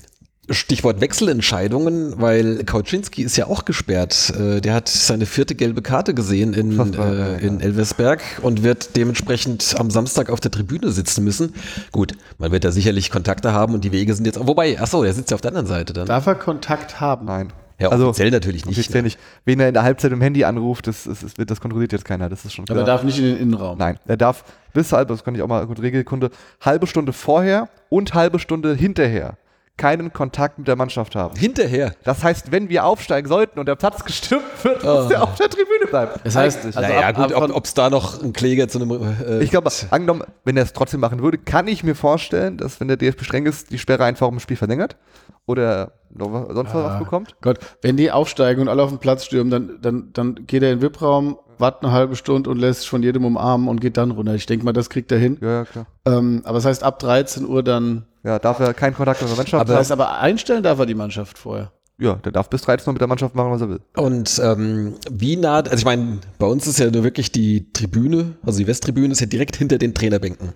Stichwort 0.49 1.01
Wechselentscheidungen, 1.01 2.21
weil 2.21 2.63
Kauczynski 2.63 3.21
ist 3.21 3.36
ja 3.36 3.47
auch 3.47 3.65
gesperrt. 3.65 4.34
Äh, 4.38 4.61
der 4.61 4.75
hat 4.75 4.88
seine 4.88 5.25
vierte 5.25 5.55
gelbe 5.55 5.82
Karte 5.82 6.13
gesehen 6.13 6.53
in, 6.53 6.80
äh, 6.93 7.38
in 7.45 7.59
Elversberg 7.59 8.21
und 8.41 8.63
wird 8.63 8.95
dementsprechend 8.95 9.75
am 9.78 9.91
Samstag 9.91 10.30
auf 10.30 10.39
der 10.39 10.51
Tribüne 10.51 10.91
sitzen 10.91 11.23
müssen. 11.23 11.53
Gut, 11.91 12.13
man 12.38 12.51
wird 12.51 12.63
da 12.63 12.71
sicherlich 12.71 13.11
Kontakte 13.11 13.51
haben 13.51 13.73
und 13.73 13.84
die 13.84 13.91
Wege 13.91 14.13
sind 14.13 14.25
jetzt. 14.25 14.39
Wobei, 14.39 14.80
achso, 14.80 15.03
der 15.03 15.13
sitzt 15.13 15.32
ja 15.32 15.36
auf 15.36 15.41
der 15.41 15.49
anderen 15.51 15.67
Seite 15.67 15.91
dann. 15.91 16.07
Darf 16.07 16.28
er 16.28 16.36
Kontakt 16.36 17.01
haben? 17.01 17.25
Nein. 17.25 17.51
Ja, 17.80 17.89
also 17.89 18.07
offiziell 18.09 18.32
natürlich 18.32 18.65
nicht. 18.65 18.78
offiziell 18.80 19.01
ne? 19.03 19.07
nicht. 19.07 19.19
Wen 19.45 19.59
er 19.59 19.67
in 19.67 19.73
der 19.73 19.84
Halbzeit 19.84 20.11
im 20.11 20.21
Handy 20.21 20.43
anruft, 20.43 20.88
das, 20.88 21.03
das, 21.03 21.19
das, 21.21 21.38
wird, 21.38 21.51
das 21.51 21.61
kontrolliert 21.61 21.91
jetzt 21.91 22.05
keiner, 22.05 22.28
das 22.30 22.43
ist 22.45 22.53
schon 22.53 22.63
Aber 22.63 22.73
klar. 22.73 22.84
er 22.86 22.86
darf 22.86 23.03
nicht 23.03 23.19
in 23.19 23.25
den 23.25 23.38
Innenraum. 23.38 23.78
Nein, 23.78 23.99
er 24.07 24.17
darf 24.17 24.43
bis 24.73 24.91
halb, 24.91 25.07
das 25.09 25.23
kann 25.23 25.36
ich 25.36 25.41
auch 25.41 25.47
mal 25.47 25.65
gut 25.67 25.82
Regelkunde, 25.82 26.32
halbe 26.61 26.88
Stunde 26.88 27.13
vorher 27.13 27.69
und 27.89 28.13
halbe 28.13 28.39
Stunde 28.39 28.73
hinterher 28.75 29.38
keinen 29.78 30.11
Kontakt 30.11 30.57
mit 30.57 30.67
der 30.67 30.75
Mannschaft 30.75 31.15
haben. 31.15 31.36
Hinterher. 31.38 31.93
Das 32.03 32.23
heißt, 32.23 32.51
wenn 32.51 32.67
wir 32.67 32.84
aufsteigen 32.84 33.28
sollten 33.28 33.59
und 33.59 33.67
der 33.67 33.75
Platz 33.75 34.03
gestimmt 34.03 34.41
wird, 34.63 34.84
muss 34.84 35.07
der 35.07 35.21
auf 35.21 35.36
der 35.36 35.49
Tribüne 35.49 35.86
bleiben. 35.88 36.19
Das 36.23 36.36
heißt, 36.36 36.65
also 36.65 36.80
naja, 36.80 37.09
ab- 37.09 37.15
gut, 37.15 37.32
ab- 37.32 37.51
ob 37.53 37.63
es 37.65 37.75
da 37.75 37.91
noch 37.91 38.23
ein 38.23 38.34
Kläger 38.34 38.67
zu 38.67 38.82
einem. 38.82 38.91
Äh, 39.23 39.43
ich 39.43 39.51
glaube, 39.51 39.69
angenommen, 39.91 40.23
wenn 40.45 40.57
er 40.57 40.63
es 40.63 40.73
trotzdem 40.73 40.99
machen 40.99 41.21
würde, 41.21 41.38
kann 41.38 41.67
ich 41.67 41.84
mir 41.84 41.93
vorstellen, 41.93 42.57
dass 42.57 42.80
wenn 42.80 42.88
der 42.88 42.97
DFB 42.97 43.23
streng 43.23 43.45
ist, 43.45 43.69
die 43.69 43.78
Sperre 43.78 44.03
einfach 44.05 44.28
im 44.30 44.39
Spiel 44.39 44.57
verlängert 44.57 44.95
oder 45.47 45.93
noch 46.13 46.31
was- 46.31 46.53
sonst 46.55 46.75
Ah. 46.75 46.83
was 46.83 46.99
bekommt. 46.99 47.35
Gott, 47.41 47.57
wenn 47.81 47.97
die 47.97 48.11
aufsteigen 48.11 48.61
und 48.61 48.69
alle 48.69 48.83
auf 48.83 48.89
den 48.89 48.99
Platz 48.99 49.25
stürmen, 49.25 49.49
dann, 49.49 49.79
dann, 49.81 50.09
dann 50.13 50.45
geht 50.47 50.61
er 50.63 50.71
in 50.71 50.79
den 50.79 50.81
VIP-Raum, 50.83 51.37
wartet 51.57 51.83
eine 51.83 51.91
halbe 51.93 52.15
Stunde 52.15 52.49
und 52.49 52.57
lässt 52.59 52.81
sich 52.81 52.89
von 52.89 53.01
jedem 53.01 53.25
umarmen 53.25 53.67
und 53.67 53.81
geht 53.81 53.97
dann 53.97 54.11
runter. 54.11 54.35
Ich 54.35 54.45
denke 54.45 54.63
mal, 54.65 54.73
das 54.73 54.89
kriegt 54.89 55.11
er 55.11 55.17
hin. 55.17 55.37
Ja, 55.41 55.49
ja, 55.49 55.65
klar. 55.65 55.85
Ähm, 56.05 56.41
aber 56.45 56.55
das 56.55 56.65
heißt, 56.65 56.83
ab 56.83 56.99
13 56.99 57.47
Uhr 57.47 57.63
dann. 57.63 58.05
Ja, 58.23 58.39
darf 58.39 58.59
er 58.59 58.73
keinen 58.73 58.93
Kontakt 58.93 59.21
mit 59.21 59.29
der 59.31 59.37
Mannschaft 59.37 59.69
Das 59.69 59.75
heißt 59.77 59.91
aber 59.91 60.19
einstellen 60.19 60.61
darf 60.63 60.77
er 60.79 60.85
die 60.85 60.95
Mannschaft 60.95 61.37
vorher. 61.37 61.71
Ja, 61.99 62.15
der 62.15 62.31
darf 62.31 62.49
bis 62.49 62.61
13 62.61 62.87
Uhr 62.87 62.93
mit 62.93 63.01
der 63.01 63.07
Mannschaft 63.07 63.33
machen, 63.33 63.51
was 63.51 63.61
er 63.61 63.69
will. 63.69 63.79
Und 63.95 64.39
ähm, 64.43 64.95
wie 65.09 65.35
nah, 65.35 65.57
also 65.61 65.75
ich 65.75 65.85
meine, 65.85 66.19
bei 66.37 66.45
uns 66.45 66.67
ist 66.67 66.77
ja 66.77 66.91
nur 66.91 67.03
wirklich 67.03 67.31
die 67.31 67.71
Tribüne, 67.73 68.35
also 68.43 68.59
die 68.59 68.67
Westtribüne 68.67 69.11
ist 69.11 69.19
ja 69.19 69.25
direkt 69.25 69.55
hinter 69.55 69.79
den 69.79 69.95
Trainerbänken. 69.95 70.53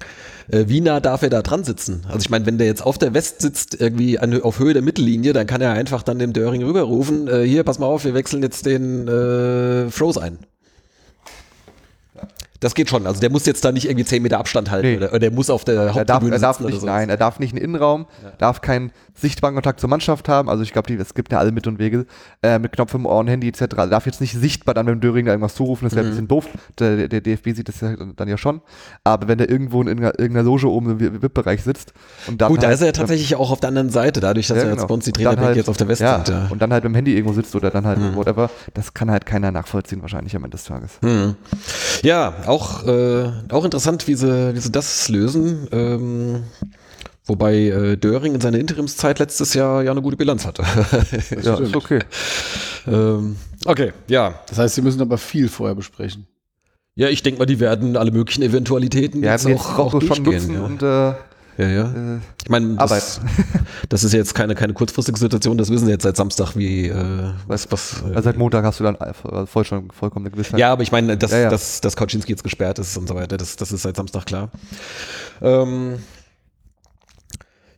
Äh, 0.50 0.66
wie 0.68 0.82
nah 0.82 1.00
darf 1.00 1.24
er 1.24 1.32
da 1.32 1.42
dran 1.42 1.64
sitzen? 1.64 2.04
Also 2.08 2.20
ich 2.20 2.30
meine, 2.30 2.46
wenn 2.46 2.60
der 2.60 2.68
jetzt 2.68 2.86
auf 2.86 3.00
der 3.00 3.16
West 3.16 3.42
sitzt, 3.42 3.82
irgendwie 3.82 4.20
an, 4.20 4.40
auf 4.42 4.60
Höhe 4.60 4.74
der 4.74 4.84
Mittellinie, 4.84 5.34
dann 5.34 5.48
kann 5.48 5.62
er 5.62 5.72
einfach 5.74 6.04
dann 6.04 6.20
dem 6.20 6.34
Döring 6.34 6.64
rüberrufen, 6.64 7.28
äh, 7.28 7.44
hier, 7.44 7.64
pass 7.64 7.80
mal 7.80 7.88
auf, 7.88 8.06
wir 8.06 8.14
wechseln 8.14 8.44
jetzt 8.44 8.68
den 8.68 9.08
äh, 9.08 9.90
Froze 9.90 10.22
ein. 10.22 10.38
Das 12.62 12.74
geht 12.76 12.90
schon. 12.90 13.06
Also 13.06 13.20
der 13.20 13.30
muss 13.30 13.46
jetzt 13.46 13.66
da 13.66 13.72
nicht 13.74 13.90
irgendwie 13.90 14.06
10 14.06 14.24
Meter 14.24 14.38
Abstand 14.40 14.72
halten 14.72 14.88
Nee. 14.88 14.98
oder, 14.98 15.10
oder 15.10 15.20
der 15.20 15.32
muss 15.32 15.50
auf 15.50 15.66
der 15.66 15.74
Er 15.76 15.86
darf, 15.88 15.96
Haupttribüne 15.96 16.36
er 16.36 16.40
darf 16.40 16.56
sitzen 16.58 16.66
oder 16.68 16.74
nicht, 16.76 16.86
nein, 16.86 17.10
er 17.10 17.18
darf 17.18 17.40
nicht 17.40 17.54
einen 17.54 17.64
Innenraum, 17.64 18.06
darf 18.38 18.62
keinen 18.62 18.92
sichtbaren 19.14 19.56
Kontakt 19.56 19.80
zur 19.82 19.90
Mannschaft 19.90 20.30
haben. 20.30 20.48
Also 20.50 20.64
ich 20.64 20.72
glaube, 20.72 20.94
es 20.94 21.14
gibt 21.14 21.32
ja 21.32 21.40
alle 21.40 21.52
Mittel 21.52 21.70
und 21.70 21.80
Wege 21.80 22.06
äh, 22.42 22.60
mit 22.60 22.72
Knopf 22.72 22.94
im 22.94 23.06
Ohr 23.06 23.18
und 23.20 23.28
Handy 23.28 23.48
etc. 23.50 23.62
Er 23.78 23.88
darf 23.88 24.06
jetzt 24.06 24.22
nicht 24.22 24.34
sichtbar 24.34 24.74
dann 24.74 24.86
mit 24.86 24.94
dem 24.96 25.02
Döring 25.02 25.26
da 25.26 25.32
irgendwas 25.34 25.56
zurufen, 25.56 25.86
das 25.86 25.96
wäre 25.96 26.04
Mhm. 26.06 26.10
ein 26.10 26.12
bisschen 26.12 26.28
doof. 26.28 26.48
Der, 26.80 27.08
der, 27.08 27.22
DFB 27.22 27.50
sieht 27.56 27.68
das 27.68 27.82
ja 27.82 27.96
dann 28.16 28.28
ja 28.28 28.38
schon. 28.38 28.62
Aber 29.04 29.28
wenn 29.28 29.38
der 29.38 29.50
irgendwo 29.50 29.82
in 29.82 29.88
irgendeiner, 29.88 30.44
Loge 30.44 30.70
oben 30.70 30.92
im 30.92 31.00
VIP-Bereich 31.00 31.64
sitzt 31.64 31.94
und 32.28 32.42
dann 32.42 32.50
Gut, 32.50 32.62
da 32.62 32.68
halt, 32.68 32.76
ist 32.76 32.82
er 32.82 32.88
ja 32.88 32.92
tatsächlich 32.94 33.36
auch 33.36 33.52
auf 33.52 33.60
der 33.60 33.70
anderen 33.70 33.90
Seite, 33.90 34.20
dadurch, 34.20 34.48
dass 34.48 34.58
Ja, 34.58 34.64
er 34.64 34.70
genau. 34.76 34.86
die 34.88 34.94
Und 34.94 35.06
dann 35.08 35.14
Trainerbänke 35.14 35.46
halt- 35.48 35.58
jetzt 35.58 35.70
auf 35.70 35.78
der 35.78 35.88
West 35.88 36.02
ja. 36.02 36.24
Ja. 36.28 36.48
Und 36.52 36.62
dann 36.62 36.72
halt 36.72 36.84
mit 36.84 36.92
dem 36.92 36.96
Handy 36.96 37.16
irgendwo 37.16 37.34
sitzt 37.34 37.56
oder 37.56 37.70
dann 37.72 37.86
halt 37.88 37.98
Mhm. 38.00 38.16
whatever, 38.16 38.50
das 38.76 38.94
kann 38.94 39.10
halt 39.10 39.26
keiner 39.26 39.52
nachvollziehen 39.52 40.02
wahrscheinlich 40.04 40.36
am 40.36 40.44
Ende 40.44 40.56
des 40.58 40.66
Tages. 40.66 40.92
Hm. 41.02 41.36
Ja, 42.04 42.34
auch, 42.52 42.86
äh, 42.86 43.32
auch 43.50 43.66
interessant, 43.66 44.08
wie 44.08 44.16
sie, 44.16 44.54
wie 44.54 44.60
sie 44.60 44.72
das 44.72 45.10
lösen. 45.10 45.68
Ähm, 45.72 46.44
wobei 47.26 47.56
äh, 47.56 47.98
Döring 47.98 48.36
in 48.36 48.42
seiner 48.42 48.60
Interimszeit 48.60 49.20
letztes 49.20 49.54
Jahr 49.54 49.84
ja 49.84 49.92
eine 49.92 50.02
gute 50.02 50.18
Bilanz 50.18 50.46
hatte. 50.46 50.64
Ja, 51.44 51.58
ist 51.58 51.76
okay. 51.76 52.00
ähm, 52.88 53.36
okay, 53.66 53.94
ja. 54.08 54.36
Das 54.48 54.58
heißt, 54.58 54.76
sie 54.76 54.82
müssen 54.82 55.02
aber 55.02 55.18
viel 55.18 55.50
vorher 55.50 55.76
besprechen. 55.76 56.28
Ja, 56.96 57.08
ich 57.08 57.24
denke 57.24 57.40
mal, 57.40 57.46
die 57.46 57.60
werden 57.60 57.96
alle 57.96 58.12
möglichen 58.12 58.44
Eventualitäten 58.44 59.24
Ja, 59.24 59.32
jetzt 59.32 59.48
jetzt 59.48 59.62
auch, 59.62 59.80
auch 59.80 59.94
auch 59.94 60.02
schon 60.02 60.24
durchgehen. 60.24 60.54
nutzen 60.62 60.82
Ja. 60.82 61.12
und 61.12 61.16
äh, 61.16 61.18
ja, 61.62 61.68
ja. 61.70 61.84
äh, 61.84 62.20
Ich 62.44 62.50
meine, 62.50 62.76
das, 62.76 63.22
das 63.90 64.04
ist 64.04 64.14
jetzt 64.14 64.34
keine, 64.36 64.56
keine 64.56 64.74
kurzfristige 64.74 65.18
Situation, 65.18 65.58
das 65.58 65.70
wissen 65.70 65.86
sie 65.86 65.92
jetzt 65.92 66.04
seit 66.04 66.18
Samstag, 66.18 66.56
wie 66.56 66.88
äh, 66.88 67.32
was, 67.48 67.72
was 67.72 68.02
äh, 68.02 68.10
also 68.10 68.22
seit 68.22 68.38
Montag 68.38 68.66
hast 68.66 68.80
du 68.80 68.84
dann 68.84 68.98
voll 69.48 69.66
schon 69.66 69.92
vollkommene 69.92 70.32
Gewissheit. 70.32 70.60
Ja, 70.60 70.72
aber 70.72 70.84
ich 70.84 70.92
meine, 70.92 71.18
dass, 71.18 71.32
Ja, 71.32 71.40
ja. 71.40 71.50
dass, 71.50 71.82
dass 71.82 71.96
Kaczynski 71.96 72.32
jetzt 72.32 72.44
gesperrt 72.44 72.80
ist 72.80 72.98
und 72.98 73.08
so 73.08 73.16
weiter, 73.16 73.38
das, 73.38 73.56
das 73.56 73.72
ist 73.72 73.84
seit 73.84 73.96
Samstag 73.96 74.26
klar. 74.26 74.50
Ähm, 75.42 76.00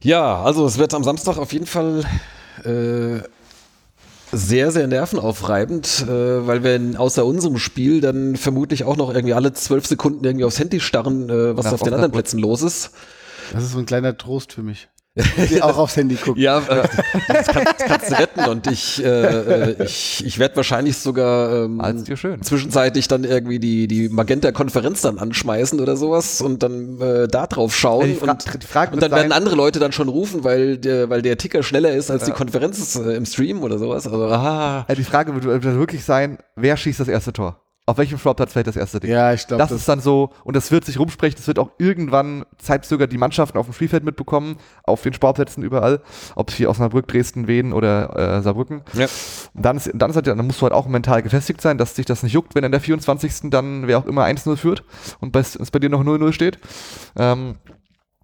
ja, 0.01 0.43
also 0.43 0.65
es 0.65 0.77
wird 0.77 0.93
am 0.93 1.03
Samstag 1.03 1.37
auf 1.37 1.53
jeden 1.53 1.65
Fall 1.65 2.03
äh, 2.65 3.21
sehr, 4.33 4.71
sehr 4.71 4.87
nervenaufreibend, 4.87 6.05
äh, 6.07 6.47
weil 6.47 6.63
wir 6.63 6.99
außer 6.99 7.25
unserem 7.25 7.57
Spiel 7.57 8.01
dann 8.01 8.35
vermutlich 8.35 8.83
auch 8.83 8.97
noch 8.97 9.13
irgendwie 9.13 9.33
alle 9.33 9.53
zwölf 9.53 9.85
Sekunden 9.85 10.25
irgendwie 10.25 10.45
aufs 10.45 10.59
Handy 10.59 10.79
starren, 10.79 11.29
äh, 11.29 11.55
was 11.55 11.65
Nach 11.65 11.73
auf 11.73 11.83
den 11.83 11.93
anderen. 11.93 12.11
Plätzen 12.11 12.39
los 12.39 12.63
ist. 12.63 12.91
Das 13.53 13.63
ist 13.63 13.71
so 13.71 13.79
ein 13.79 13.85
kleiner 13.85 14.17
Trost 14.17 14.53
für 14.53 14.63
mich. 14.63 14.89
Die 15.51 15.61
auch 15.61 15.77
aufs 15.77 15.95
Handy 15.95 16.15
gucken. 16.15 16.41
Ja, 16.41 16.57
äh, 16.57 16.87
das, 17.27 17.45
kann, 17.45 17.63
das 17.65 17.85
kannst 17.87 18.09
du 18.09 18.17
retten 18.17 18.45
und 18.49 18.65
ich, 18.65 19.03
äh, 19.05 19.07
äh, 19.73 19.83
ich, 19.83 20.25
ich 20.25 20.39
werde 20.39 20.55
wahrscheinlich 20.55 20.97
sogar 20.97 21.65
ähm, 21.65 21.79
Als 21.81 22.05
dir 22.05 22.17
schön. 22.17 22.41
zwischenzeitlich 22.41 23.07
dann 23.07 23.23
irgendwie 23.23 23.59
die, 23.59 23.87
die 23.87 24.09
Magenta-Konferenz 24.09 25.01
dann 25.01 25.19
anschmeißen 25.19 25.79
oder 25.79 25.97
sowas 25.97 26.41
und 26.41 26.63
dann 26.63 26.99
äh, 26.99 27.27
da 27.27 27.45
drauf 27.45 27.75
schauen. 27.75 28.07
Ja, 28.09 28.33
die 28.33 28.65
Fra- 28.65 28.85
und, 28.85 28.93
und 28.93 29.03
dann 29.03 29.11
werden 29.11 29.29
sein- 29.29 29.31
andere 29.33 29.53
Leute 29.55 29.77
dann 29.77 29.91
schon 29.91 30.09
rufen, 30.09 30.43
weil 30.43 30.79
der, 30.79 31.11
weil 31.11 31.21
der 31.21 31.37
Ticker 31.37 31.61
schneller 31.61 31.93
ist 31.93 32.09
als 32.09 32.23
die 32.23 32.31
Konferenz 32.31 32.95
äh, 32.95 33.15
im 33.15 33.27
Stream 33.27 33.61
oder 33.61 33.77
sowas. 33.77 34.07
Also, 34.07 34.25
aha. 34.25 34.87
Ja, 34.89 34.95
die 34.95 35.03
Frage 35.03 35.35
wird, 35.35 35.43
wird 35.63 35.63
wirklich 35.77 36.03
sein, 36.03 36.39
wer 36.55 36.75
schießt 36.75 36.99
das 36.99 37.07
erste 37.07 37.31
Tor? 37.33 37.62
Auf 37.85 37.97
welchem 37.97 38.17
Floplatz 38.17 38.53
fällt 38.53 38.67
das 38.67 38.77
erste 38.77 39.01
Ding? 39.01 39.11
Ja, 39.11 39.33
ich 39.33 39.45
glaube, 39.45 39.59
das, 39.59 39.69
das, 39.69 39.81
ist 39.81 39.89
dann 39.89 39.99
so, 39.99 40.29
und 40.45 40.55
das 40.55 40.71
wird 40.71 40.85
sich 40.85 40.97
rumsprechen, 40.99 41.35
das 41.35 41.47
wird 41.47 41.59
auch 41.59 41.71
irgendwann 41.77 42.45
zeitzögert 42.57 43.11
die 43.11 43.17
Mannschaften 43.17 43.57
auf 43.57 43.65
dem 43.65 43.73
Spielfeld 43.73 44.05
mitbekommen, 44.05 44.55
auf 44.83 45.01
den 45.01 45.11
Sportplätzen 45.13 45.63
überall, 45.63 46.01
ob 46.35 46.49
es 46.49 46.55
hier 46.55 46.69
Osnabrück, 46.69 47.09
Dresden, 47.09 47.45
Wien 47.49 47.73
oder 47.73 48.37
äh, 48.37 48.41
Saarbrücken. 48.41 48.83
Ja. 48.93 49.07
Und 49.53 49.65
dann, 49.65 49.75
ist, 49.75 49.91
dann, 49.93 50.09
ist 50.09 50.15
halt, 50.15 50.27
dann 50.27 50.47
musst 50.47 50.61
du 50.61 50.63
halt 50.63 50.73
auch 50.73 50.87
mental 50.87 51.21
gefestigt 51.23 51.59
sein, 51.59 51.77
dass 51.77 51.93
dich 51.93 52.05
das 52.05 52.23
nicht 52.23 52.31
juckt, 52.31 52.55
wenn 52.55 52.63
in 52.63 52.71
der 52.71 52.79
24. 52.79 53.49
dann 53.49 53.85
wer 53.85 53.97
auch 53.97 54.05
immer 54.05 54.23
1-0 54.23 54.55
führt 54.55 54.85
und 55.19 55.33
bei, 55.33 55.41
es 55.41 55.71
bei 55.71 55.79
dir 55.79 55.89
noch 55.89 56.05
0-0 56.05 56.31
steht. 56.31 56.59
Ähm, 57.17 57.55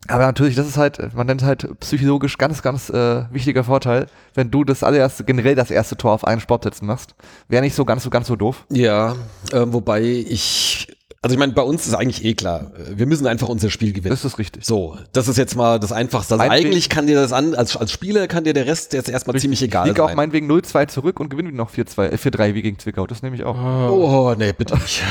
aber 0.07 0.25
natürlich, 0.25 0.55
das 0.55 0.67
ist 0.67 0.77
halt, 0.77 1.13
man 1.13 1.27
nennt 1.27 1.41
es 1.41 1.47
halt 1.47 1.79
psychologisch 1.81 2.37
ganz, 2.37 2.61
ganz 2.61 2.89
äh, 2.89 3.23
wichtiger 3.31 3.63
Vorteil, 3.63 4.07
wenn 4.33 4.49
du 4.49 4.63
das 4.63 4.83
allererste, 4.83 5.23
generell 5.23 5.55
das 5.55 5.71
erste 5.71 5.97
Tor 5.97 6.13
auf 6.13 6.25
einen 6.25 6.41
Sportplätzen 6.41 6.87
machst. 6.87 7.15
Wäre 7.47 7.61
nicht 7.61 7.75
so 7.75 7.85
ganz 7.85 8.03
so 8.03 8.09
ganz 8.09 8.27
so 8.27 8.35
doof. 8.35 8.65
Ja, 8.69 9.15
äh, 9.51 9.65
wobei 9.67 10.01
ich, 10.01 10.87
also 11.21 11.33
ich 11.33 11.39
meine, 11.39 11.53
bei 11.53 11.61
uns 11.61 11.87
ist 11.87 11.93
eigentlich 11.93 12.23
eh 12.25 12.33
klar, 12.33 12.71
äh, 12.75 12.97
wir 12.97 13.05
müssen 13.05 13.25
einfach 13.27 13.49
unser 13.49 13.69
Spiel 13.69 13.93
gewinnen. 13.93 14.11
Das 14.11 14.25
ist 14.25 14.37
richtig. 14.37 14.65
So, 14.65 14.97
das 15.13 15.27
ist 15.27 15.37
jetzt 15.37 15.55
mal 15.55 15.79
das 15.79 15.91
Einfachste. 15.91 16.33
Also 16.35 16.45
Meinetwegen- 16.45 16.67
eigentlich 16.71 16.89
kann 16.89 17.07
dir 17.07 17.15
das 17.15 17.31
an, 17.33 17.55
als, 17.55 17.75
als 17.77 17.91
Spieler 17.91 18.27
kann 18.27 18.43
dir 18.43 18.53
der 18.53 18.65
Rest 18.65 18.93
jetzt 18.93 19.09
erstmal 19.09 19.39
ziemlich 19.39 19.61
egal 19.61 19.87
Liege 19.87 20.03
auch 20.03 20.07
sein. 20.09 20.17
meinetwegen 20.17 20.49
0-2 20.51 20.87
zurück 20.87 21.19
und 21.19 21.29
gewinne 21.29 21.51
noch 21.51 21.71
4-2, 21.71 22.09
äh, 22.09 22.17
4-3 22.17 22.53
wie 22.53 22.61
gegen 22.61 22.79
Zwickau. 22.79 23.07
Das 23.07 23.21
nehme 23.21 23.35
ich 23.35 23.43
auch. 23.43 23.55
Oh, 23.57 24.35
nee, 24.37 24.53
bitte 24.53 24.75
nicht. 24.75 25.03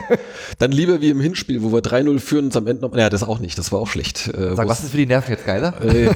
Dann 0.58 0.72
lieber 0.72 1.00
wie 1.00 1.10
im 1.10 1.20
Hinspiel, 1.20 1.62
wo 1.62 1.72
wir 1.72 1.80
3-0 1.80 2.18
führen 2.20 2.40
und 2.44 2.46
uns 2.46 2.56
am 2.56 2.66
Ende 2.66 2.82
noch. 2.82 2.96
Ja, 2.96 3.08
das 3.08 3.22
auch 3.22 3.38
nicht, 3.38 3.58
das 3.58 3.70
war 3.72 3.80
auch 3.80 3.86
schlecht. 3.88 4.28
Äh, 4.28 4.54
Sag, 4.56 4.68
was 4.68 4.82
ist 4.82 4.90
für 4.90 4.96
die 4.96 5.06
Nerven 5.06 5.30
jetzt 5.30 5.46
geiler? 5.46 5.74
äh, 5.84 6.10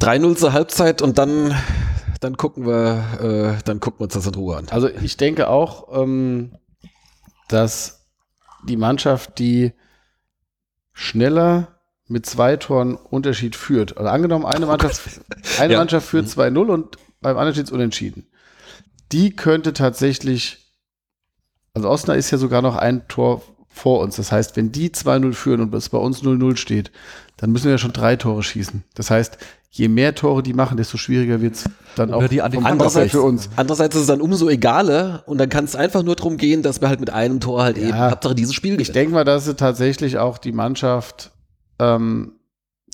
3-0 0.00 0.36
zur 0.36 0.52
Halbzeit 0.52 1.02
und 1.02 1.18
dann, 1.18 1.54
dann 2.20 2.36
gucken 2.36 2.66
wir, 2.66 3.56
äh, 3.58 3.62
dann 3.64 3.80
gucken 3.80 4.00
wir 4.00 4.04
uns 4.04 4.14
das 4.14 4.26
in 4.26 4.34
Ruhe 4.34 4.56
an. 4.56 4.66
Also 4.70 4.88
ich 4.88 5.16
denke 5.16 5.48
auch, 5.48 5.88
ähm, 6.02 6.52
dass 7.48 8.01
die 8.68 8.76
Mannschaft, 8.76 9.38
die 9.38 9.72
schneller 10.92 11.80
mit 12.08 12.26
zwei 12.26 12.56
Toren 12.56 12.94
Unterschied 12.96 13.56
führt. 13.56 13.96
Also 13.96 14.08
angenommen, 14.10 14.44
eine 14.44 14.66
Mannschaft, 14.66 15.00
eine 15.58 15.72
Ja. 15.74 15.78
Mannschaft 15.78 16.06
führt 16.08 16.26
2-0 16.26 16.58
und 16.66 16.96
beim 17.20 17.36
anderen 17.36 17.54
steht 17.54 17.66
es 17.66 17.72
unentschieden. 17.72 18.26
Die 19.12 19.34
könnte 19.34 19.72
tatsächlich, 19.72 20.72
also 21.74 21.88
Osnabrück 21.88 22.18
ist 22.18 22.30
ja 22.30 22.38
sogar 22.38 22.62
noch 22.62 22.76
ein 22.76 23.06
Tor 23.08 23.42
vor 23.68 24.00
uns. 24.00 24.16
Das 24.16 24.30
heißt, 24.32 24.56
wenn 24.56 24.72
die 24.72 24.90
2-0 24.90 25.32
führen 25.32 25.60
und 25.60 25.74
es 25.74 25.88
bei 25.88 25.98
uns 25.98 26.22
0-0 26.22 26.56
steht, 26.56 26.92
dann 27.38 27.50
müssen 27.52 27.64
wir 27.64 27.72
ja 27.72 27.78
schon 27.78 27.92
drei 27.92 28.16
Tore 28.16 28.42
schießen. 28.42 28.84
Das 28.94 29.10
heißt, 29.10 29.38
je 29.74 29.88
mehr 29.88 30.14
Tore 30.14 30.42
die 30.42 30.52
machen, 30.52 30.76
desto 30.76 30.98
schwieriger 30.98 31.40
wird 31.40 31.54
es 31.54 31.64
dann 31.96 32.12
auch 32.12 32.18
Oder 32.18 32.28
die 32.28 32.42
anderen 32.42 32.62
Vorteil 32.62 32.72
Andererseits, 32.78 33.10
für 33.12 33.22
uns. 33.22 33.48
andererseits 33.56 33.96
ist 33.96 34.02
es 34.02 34.06
dann 34.06 34.20
umso 34.20 34.48
egaler 34.50 35.22
und 35.26 35.38
dann 35.38 35.48
kann 35.48 35.64
es 35.64 35.74
einfach 35.74 36.02
nur 36.02 36.14
darum 36.14 36.36
gehen, 36.36 36.62
dass 36.62 36.82
wir 36.82 36.88
halt 36.88 37.00
mit 37.00 37.08
einem 37.10 37.40
Tor 37.40 37.62
halt 37.62 37.78
eben, 37.78 37.88
Ja. 37.88 38.10
Hauptsache 38.10 38.34
dieses 38.34 38.54
Spiel 38.54 38.78
Ich 38.80 38.92
denke 38.92 39.14
mal, 39.14 39.24
dass 39.24 39.46
sie 39.46 39.56
tatsächlich 39.56 40.18
auch 40.18 40.36
die 40.36 40.52
Mannschaft 40.52 41.32
ähm, 41.78 42.34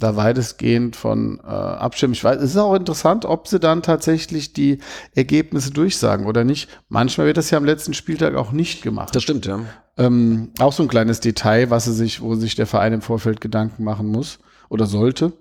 da 0.00 0.14
weitestgehend 0.14 0.94
von 0.94 1.40
äh, 1.42 1.48
abstimmen. 1.48 2.12
Ich 2.12 2.22
weiß, 2.22 2.36
es 2.40 2.50
ist 2.50 2.56
auch 2.56 2.74
interessant, 2.74 3.24
ob 3.24 3.48
sie 3.48 3.58
dann 3.58 3.82
tatsächlich 3.82 4.52
die 4.52 4.78
Ergebnisse 5.16 5.72
durchsagen 5.72 6.26
oder 6.26 6.44
nicht. 6.44 6.68
Manchmal 6.88 7.26
wird 7.26 7.38
das 7.38 7.50
ja 7.50 7.58
am 7.58 7.64
letzten 7.64 7.92
Spieltag 7.94 8.36
auch 8.36 8.52
nicht 8.52 8.82
gemacht. 8.82 9.16
Das 9.16 9.24
stimmt, 9.24 9.46
ja. 9.46 9.58
Ähm, 9.96 10.52
auch 10.60 10.72
so 10.72 10.84
ein 10.84 10.88
kleines 10.88 11.18
Detail, 11.18 11.70
was 11.70 11.86
sie 11.86 11.92
sich, 11.92 12.20
wo 12.20 12.36
sich 12.36 12.54
der 12.54 12.68
Verein 12.68 12.92
im 12.92 13.02
Vorfeld 13.02 13.40
Gedanken 13.40 13.82
machen 13.82 14.06
muss 14.06 14.38
oder 14.68 14.86
sollte. 14.86 15.32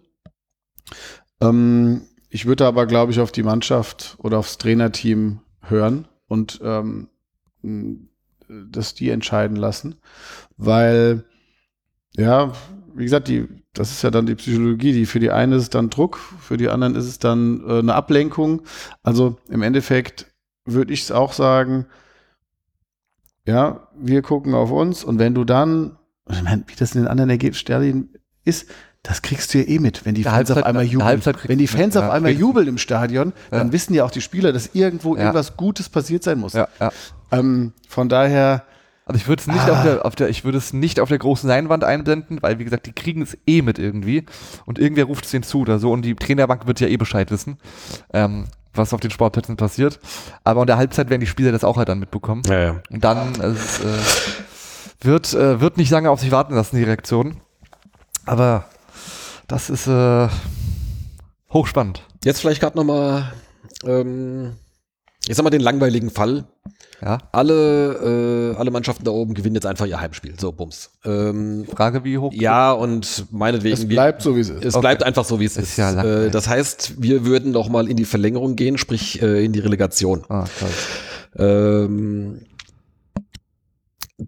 Ähm, 1.42 2.02
ich 2.30 2.46
würde 2.46 2.66
aber, 2.66 2.86
glaube 2.86 3.12
ich, 3.12 3.20
auf 3.20 3.32
die 3.32 3.44
Mannschaft 3.44 4.18
oder 4.20 4.40
aufs 4.40 4.58
Trainerteam 4.58 5.42
hören 5.62 6.08
und 6.28 6.60
ähm, 6.64 7.10
m, 7.64 8.10
dass 8.48 8.94
die 8.94 9.10
entscheiden 9.10 9.58
lassen, 9.58 9.96
weil 10.58 11.26
ja, 12.16 12.54
wie 12.96 13.04
gesagt, 13.04 13.28
die, 13.28 13.48
das 13.74 13.92
ist 13.92 14.02
ja 14.02 14.10
dann 14.10 14.26
die 14.26 14.36
Psychologie, 14.36 14.92
die 14.92 15.06
für 15.06 15.20
die 15.20 15.32
einen 15.32 15.54
ist 15.54 15.64
es 15.64 15.70
dann 15.70 15.90
Druck, 15.90 16.18
für 16.18 16.58
die 16.58 16.70
anderen 16.70 16.96
ist 16.96 17.06
es 17.06 17.20
dann 17.20 17.64
äh, 17.68 17.80
eine 17.80 17.94
Ablenkung. 17.94 18.64
Also 19.04 19.38
im 19.50 19.62
Endeffekt 19.62 20.34
würde 20.66 20.94
ich 20.94 21.04
es 21.04 21.12
auch 21.12 21.34
sagen, 21.34 21.86
ja, 23.46 23.88
wir 23.96 24.22
gucken 24.24 24.54
auf 24.54 24.72
uns 24.72 25.04
und 25.04 25.20
wenn 25.20 25.36
du 25.36 25.46
dann, 25.46 25.98
ich 26.30 26.42
meine, 26.44 26.64
wie 26.68 26.76
das 26.76 26.96
in 26.96 27.02
den 27.02 27.08
anderen 27.08 27.30
Ergebnisstadien 27.30 28.14
ist, 28.44 28.70
das 29.08 29.22
kriegst 29.22 29.54
du 29.54 29.60
ja 29.60 29.66
eh 29.68 29.80
mit, 29.80 30.06
wenn 30.06 30.16
die 30.16 30.24
Der 30.24 30.32
Fans 30.34 30.52
auf 30.52 30.56
Halbzeit- 30.58 30.68
einmal 30.70 30.84
der 30.86 30.92
jubeln. 30.94 31.22
Wenn 31.48 31.58
die 31.58 31.64
mit, 31.64 31.72
Fans 31.72 31.96
ja, 31.96 32.06
auf 32.06 32.12
einmal 32.14 32.32
jubeln 32.32 32.68
im 32.68 32.78
Stadion, 32.78 33.34
dann 33.52 33.68
Ja. 33.68 33.74
wissen 33.74 33.94
ja 33.94 34.04
auch 34.04 34.12
die 34.12 34.22
Spieler, 34.22 34.52
dass 34.52 34.72
irgendwo 34.74 35.16
Ja. 35.16 35.22
irgendwas 35.22 35.56
Gutes 35.58 35.90
passiert 35.90 36.24
sein 36.24 36.40
muss. 36.40 36.54
Ja, 36.54 36.68
ja. 36.80 36.92
Ähm, 37.32 37.74
von 37.88 38.10
daher, 38.10 38.64
Also 39.10 39.18
ich 39.22 39.28
würde 39.30 39.40
es 39.40 39.48
nicht 39.48 39.60
Ah. 39.70 39.72
auf 39.72 39.84
der, 39.84 40.06
auf 40.06 40.16
der, 40.16 40.28
ich 40.28 40.44
würde 40.44 40.58
es 40.58 40.74
nicht 40.74 41.00
auf 41.00 41.08
der 41.08 41.18
großen 41.18 41.48
Leinwand 41.48 41.86
einblenden, 41.86 42.40
weil 42.42 42.60
wie 42.60 42.66
gesagt, 42.66 42.88
die 42.88 42.92
kriegen 42.92 43.22
es 43.22 43.38
eh 43.48 43.62
mit 43.62 43.80
irgendwie 43.80 44.26
und 44.66 44.80
irgendwer 44.80 45.06
ruft 45.06 45.24
es 45.24 45.32
denen 45.32 45.44
zu 45.44 45.62
oder 45.62 45.80
so 45.80 45.94
und 45.94 46.02
die 46.02 46.14
Trainerbank 46.14 46.68
wird 46.68 46.82
ja 46.82 46.88
eh 46.90 46.98
Bescheid 46.98 47.32
wissen, 47.32 47.58
ähm, 48.12 48.48
was 48.74 48.94
auf 48.94 49.00
den 49.00 49.10
Sportplätzen 49.10 49.56
passiert. 49.56 50.02
Aber 50.44 50.60
in 50.64 50.68
der 50.68 50.76
Halbzeit 50.76 51.10
werden 51.10 51.22
die 51.22 51.28
Spieler 51.28 51.54
das 51.54 51.64
auch 51.64 51.78
halt 51.78 51.88
dann 51.88 52.00
mitbekommen. 52.00 52.42
Ja, 52.48 52.60
ja. 52.60 52.76
Und 52.90 53.02
dann 53.06 53.36
äh, 53.40 53.46
es, 53.46 53.80
äh, 53.80 53.86
wird, 55.06 55.34
äh, 55.34 55.62
wird 55.62 55.78
nicht 55.78 55.90
lange 55.90 56.10
auf 56.10 56.20
sich 56.20 56.32
warten 56.32 56.54
lassen, 56.54 56.76
die 56.76 56.84
Reaktion. 56.84 57.38
Aber 58.26 58.66
das 59.48 59.70
ist 59.70 59.88
äh, 59.88 60.28
hochspannend. 61.54 62.04
Jetzt 62.24 62.42
vielleicht 62.42 62.62
gerade 62.62 62.78
nochmal 62.78 63.34
ähm, 63.86 64.54
ich 65.28 65.36
sag 65.36 65.44
mal 65.44 65.50
den 65.50 65.62
langweiligen 65.62 66.10
Fall. 66.10 66.46
Ja. 67.02 67.18
Alle, 67.32 68.54
äh, 68.54 68.58
alle 68.58 68.72
Mannschaften 68.72 69.04
da 69.04 69.12
oben 69.12 69.34
gewinnen 69.34 69.56
jetzt 69.56 69.66
einfach 69.66 69.86
ihr 69.86 70.00
Heimspiel. 70.00 70.40
So, 70.40 70.52
Bums. 70.52 70.90
Ähm, 71.06 71.66
Frage, 71.70 72.04
wie 72.06 72.18
hoch? 72.18 72.32
ja, 72.34 72.72
und 72.72 73.26
meinetwegen. 73.32 73.74
Es 73.74 73.88
bleibt 73.88 74.22
so, 74.22 74.36
wie 74.36 74.40
es 74.40 74.50
ist. 74.50 74.64
Es 74.64 74.74
Okay. 74.76 74.82
bleibt 74.82 75.04
einfach 75.04 75.26
so, 75.26 75.40
wie 75.40 75.46
es 75.46 75.58
Ist 75.58 75.72
ist. 75.72 75.78
ja 75.78 76.02
äh, 76.04 76.32
das 76.32 76.48
heißt, 76.48 77.02
wir 77.02 77.26
würden 77.26 77.52
noch 77.52 77.68
mal 77.70 77.90
in 77.90 77.98
die 77.98 78.06
Verlängerung 78.06 78.56
gehen, 78.56 78.78
sprich 78.78 79.22
äh, 79.22 79.44
in 79.46 79.52
die 79.54 79.60
Relegation. 79.60 80.24
Ah, 80.30 80.46
toll. 80.60 81.46
Ähm, 81.46 82.42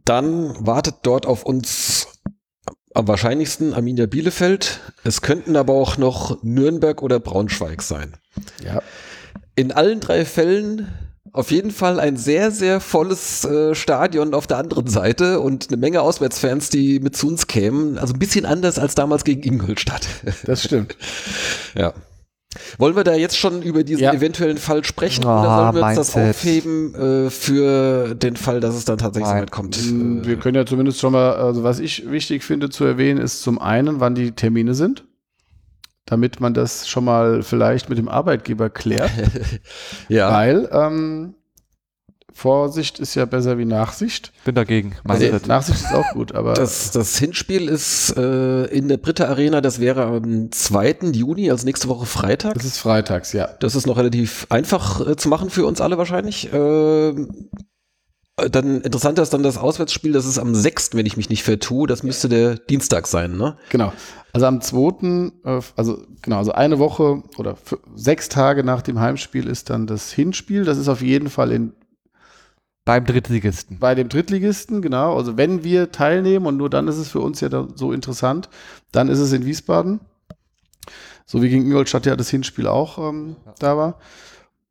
dann 0.06 0.54
wartet 0.66 0.96
dort 1.04 1.26
auf 1.26 1.44
uns 1.44 2.09
am 2.94 3.08
wahrscheinlichsten 3.08 3.74
Arminia 3.74 4.06
Bielefeld. 4.06 4.80
Es 5.04 5.22
könnten 5.22 5.56
aber 5.56 5.74
auch 5.74 5.98
noch 5.98 6.42
Nürnberg 6.44 7.02
oder 7.02 7.20
Braunschweig 7.20 7.82
sein. 7.82 8.14
Ja. 8.64 8.82
In 9.56 9.72
allen 9.72 10.00
drei 10.00 10.26
Fällen 10.26 10.88
auf 11.32 11.52
jeden 11.52 11.72
Fall 11.72 12.00
ein 12.00 12.18
sehr, 12.18 12.52
sehr 12.52 12.80
volles 12.80 13.46
äh, 13.46 13.76
Stadion 13.76 14.34
auf 14.34 14.48
der 14.48 14.58
anderen 14.58 14.88
Seite 14.88 15.40
und 15.40 15.68
eine 15.68 15.78
Menge 15.78 16.02
Auswärtsfans, 16.02 16.70
die 16.70 17.00
mit 17.00 17.16
zu 17.16 17.28
uns 17.28 17.48
kämen. 17.48 17.98
Also 17.98 18.14
ein 18.14 18.20
bisschen 18.20 18.46
anders 18.46 18.80
als 18.80 18.96
damals 18.96 19.24
gegen 19.24 19.44
Ingolstadt. 19.44 20.08
Das 20.46 20.64
stimmt. 20.64 20.96
ja. 21.76 21.94
Wollen 22.80 22.96
wir 22.96 23.04
da 23.04 23.14
jetzt 23.14 23.38
schon 23.38 23.62
über 23.62 23.84
diesen 23.84 24.02
Ja. 24.04 24.12
eventuellen 24.14 24.58
Fall 24.58 24.84
sprechen 24.84 25.24
Ah, 25.24 25.42
oder 25.42 25.56
sollen 25.72 25.76
wir 25.76 25.88
uns 25.88 25.96
das 25.98 26.16
Mindset. 26.16 26.36
aufheben 26.36 26.96
äh, 26.96 27.30
für 27.30 28.16
den 28.16 28.36
Fall, 28.38 28.60
dass 28.60 28.74
es 28.74 28.86
dann 28.86 28.98
tatsächlich 28.98 29.28
so 29.28 29.34
Nein. 29.34 29.42
weit 29.44 29.52
kommt? 29.52 30.26
Wir 30.26 30.36
können 30.38 30.56
ja 30.56 30.66
zumindest 30.66 31.00
schon 31.00 31.14
mal, 31.14 31.34
also 31.34 31.64
was 31.64 31.80
ich 31.80 32.10
wichtig 32.10 32.44
finde 32.44 32.70
zu 32.72 32.86
erwähnen, 32.86 33.22
ist 33.22 33.44
zum 33.44 33.60
einen, 33.60 34.00
wann 34.00 34.16
die 34.16 34.32
Termine 34.32 34.74
sind, 34.74 35.04
damit 36.08 36.40
man 36.40 36.56
das 36.56 36.88
schon 36.90 37.06
mal 37.06 37.44
vielleicht 37.44 37.88
mit 37.88 38.00
dem 38.00 38.10
Arbeitgeber 38.10 38.72
klärt, 38.72 39.12
ja. 40.10 40.34
weil 40.34 40.68
ähm, 40.72 41.36
Vorsicht 42.40 43.00
ist 43.00 43.16
ja 43.16 43.26
besser 43.26 43.58
wie 43.58 43.66
Nachsicht. 43.66 44.32
Bin 44.46 44.56
dagegen. 44.56 44.96
Also. 45.06 45.26
Nachsicht 45.46 45.82
ist 45.82 45.94
auch 45.94 46.14
gut, 46.14 46.34
aber 46.34 46.54
Das, 46.54 46.92
das 46.92 47.18
Hinspiel 47.18 47.68
ist 47.68 48.16
äh, 48.16 48.64
in 48.68 48.88
der 48.88 48.96
Britta 48.96 49.26
Arena, 49.26 49.60
das 49.60 49.82
wäre 49.82 50.04
am 50.04 50.50
2. 50.50 51.12
Juni, 51.12 51.52
also 51.52 51.66
nächste 51.66 51.90
Woche 51.90 52.06
Freitag. 52.06 52.54
das 52.54 52.64
ist 52.64 52.78
freitags, 52.78 53.34
ja. 53.34 53.50
Das 53.60 53.76
ist 53.76 53.88
noch 53.88 53.98
relativ 53.98 54.48
einfach 54.50 55.06
äh, 55.06 55.16
zu 55.18 55.28
machen 55.28 55.50
für 55.50 55.66
uns 55.66 55.82
alle 55.82 55.98
wahrscheinlich. 55.98 56.52
Äh, 56.54 57.14
dann 58.50 58.80
interessanter 58.82 59.22
ist 59.22 59.34
dann 59.34 59.44
das 59.44 59.58
Auswärtsspiel, 59.58 60.14
das 60.14 60.26
ist 60.26 60.40
am 60.40 60.56
6., 60.56 60.92
wenn 60.94 61.06
ich 61.06 61.18
mich 61.18 61.30
nicht 61.30 61.44
vertue. 61.44 61.88
Das 61.88 62.04
müsste 62.04 62.30
der 62.30 62.56
Dienstag 62.56 63.08
sein, 63.08 63.36
ne? 63.36 63.58
Genau. 63.70 63.92
Also 64.32 64.46
am 64.46 64.62
2., 64.62 65.32
äh, 65.44 65.62
also 65.76 66.06
genau, 66.22 66.38
also 66.38 66.54
eine 66.54 66.80
Woche 66.80 67.22
oder 67.38 67.58
sechs 67.96 68.30
Tage 68.30 68.64
nach 68.64 68.82
dem 68.82 69.02
Heimspiel 69.02 69.46
ist 69.46 69.70
dann 69.70 69.88
das 69.88 70.14
Hinspiel. 70.14 70.64
Das 70.64 70.78
ist 70.78 70.88
auf 70.88 71.02
jeden 71.02 71.30
Fall 71.30 71.52
in 71.52 71.74
Beim 72.90 73.06
Drittligisten. 73.06 73.78
bei 73.80 73.94
dem 73.94 74.10
Drittligisten, 74.10 74.82
genau. 74.82 75.16
Also 75.16 75.38
wenn 75.38 75.64
wir 75.64 75.92
teilnehmen 75.92 76.46
und 76.48 76.58
nur 76.58 76.70
dann 76.70 76.88
ist 76.88 76.98
es 76.98 77.10
für 77.10 77.20
uns 77.20 77.40
ja 77.40 77.50
da 77.50 77.68
so 77.76 77.92
interessant, 77.92 78.50
dann 78.92 79.10
ist 79.10 79.20
es 79.20 79.32
in 79.32 79.46
Wiesbaden. 79.46 80.00
So 81.26 81.44
wie 81.44 81.50
gegen 81.50 81.66
Ingolstadt 81.66 82.08
ja 82.08 82.16
das 82.16 82.30
Hinspiel 82.30 82.66
auch 82.66 82.98
ähm, 82.98 83.36
da 83.60 83.78
war. 83.78 84.00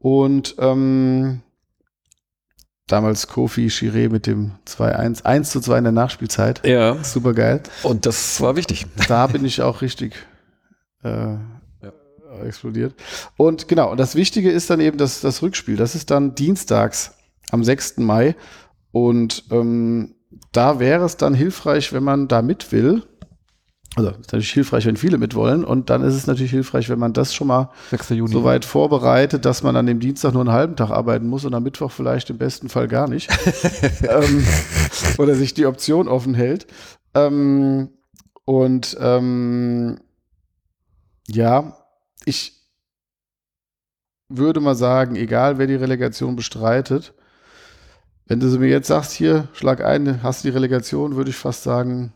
Und 0.00 0.56
ähm, 0.58 1.42
damals 2.88 3.28
Kofi 3.28 3.68
Chiré 3.68 4.10
mit 4.10 4.26
dem 4.26 4.52
2-1, 4.66 5.22
1 5.24 5.50
zu 5.50 5.60
2 5.60 5.78
in 5.78 5.84
der 5.84 5.92
Nachspielzeit. 5.92 6.66
Ja. 6.66 7.02
Super 7.04 7.34
geil. 7.34 7.62
Und 7.84 8.06
das 8.06 8.40
war 8.40 8.56
wichtig. 8.56 8.86
Da 9.06 9.28
bin 9.28 9.44
ich 9.44 9.62
auch 9.62 9.80
richtig 9.80 10.14
äh, 11.04 11.36
explodiert. 12.44 12.94
Und 13.36 13.68
genau, 13.68 13.92
und 13.92 13.98
das 14.00 14.14
Wichtige 14.14 14.50
ist 14.50 14.70
dann 14.70 14.80
eben 14.80 14.98
das, 14.98 15.20
das 15.20 15.42
Rückspiel. 15.42 15.76
Das 15.76 15.94
ist 15.94 16.10
dann 16.10 16.34
dienstags 16.34 17.14
am 17.50 17.64
6. 17.64 17.98
Mai. 17.98 18.36
Und 18.92 19.44
ähm, 19.50 20.14
da 20.52 20.80
wäre 20.80 21.04
es 21.04 21.16
dann 21.16 21.34
hilfreich, 21.34 21.92
wenn 21.92 22.04
man 22.04 22.28
da 22.28 22.42
mit 22.42 22.72
will. 22.72 23.02
Also 23.96 24.10
ist 24.10 24.32
natürlich 24.32 24.52
hilfreich, 24.52 24.86
wenn 24.86 24.96
viele 24.96 25.18
mitwollen. 25.18 25.64
Und 25.64 25.90
dann 25.90 26.02
ist 26.02 26.14
es 26.14 26.26
natürlich 26.26 26.52
hilfreich, 26.52 26.88
wenn 26.88 26.98
man 26.98 27.12
das 27.12 27.34
schon 27.34 27.48
mal 27.48 27.70
6. 27.90 28.10
Juni. 28.10 28.32
so 28.32 28.44
weit 28.44 28.64
vorbereitet, 28.64 29.44
dass 29.44 29.62
man 29.62 29.76
an 29.76 29.86
dem 29.86 29.98
Dienstag 29.98 30.32
nur 30.34 30.42
einen 30.42 30.52
halben 30.52 30.76
Tag 30.76 30.90
arbeiten 30.90 31.26
muss 31.26 31.44
und 31.44 31.54
am 31.54 31.62
Mittwoch 31.62 31.90
vielleicht 31.90 32.30
im 32.30 32.38
besten 32.38 32.68
Fall 32.68 32.86
gar 32.86 33.08
nicht. 33.08 33.30
ähm, 34.02 34.46
oder 35.18 35.34
sich 35.34 35.54
die 35.54 35.66
Option 35.66 36.06
offen 36.06 36.34
hält. 36.34 36.66
Ähm, 37.14 37.90
und 38.44 38.96
ähm, 39.00 39.98
ja, 41.26 41.76
ich 42.24 42.58
würde 44.28 44.60
mal 44.60 44.74
sagen, 44.74 45.16
egal 45.16 45.58
wer 45.58 45.66
die 45.66 45.74
Relegation 45.74 46.36
bestreitet, 46.36 47.14
wenn 48.28 48.40
du 48.40 48.46
mir 48.58 48.68
jetzt 48.68 48.88
sagst, 48.88 49.12
hier, 49.12 49.48
schlag 49.54 49.82
ein, 49.82 50.22
hast 50.22 50.44
die 50.44 50.50
Relegation, 50.50 51.16
würde 51.16 51.30
ich 51.30 51.36
fast 51.36 51.62
sagen, 51.62 52.12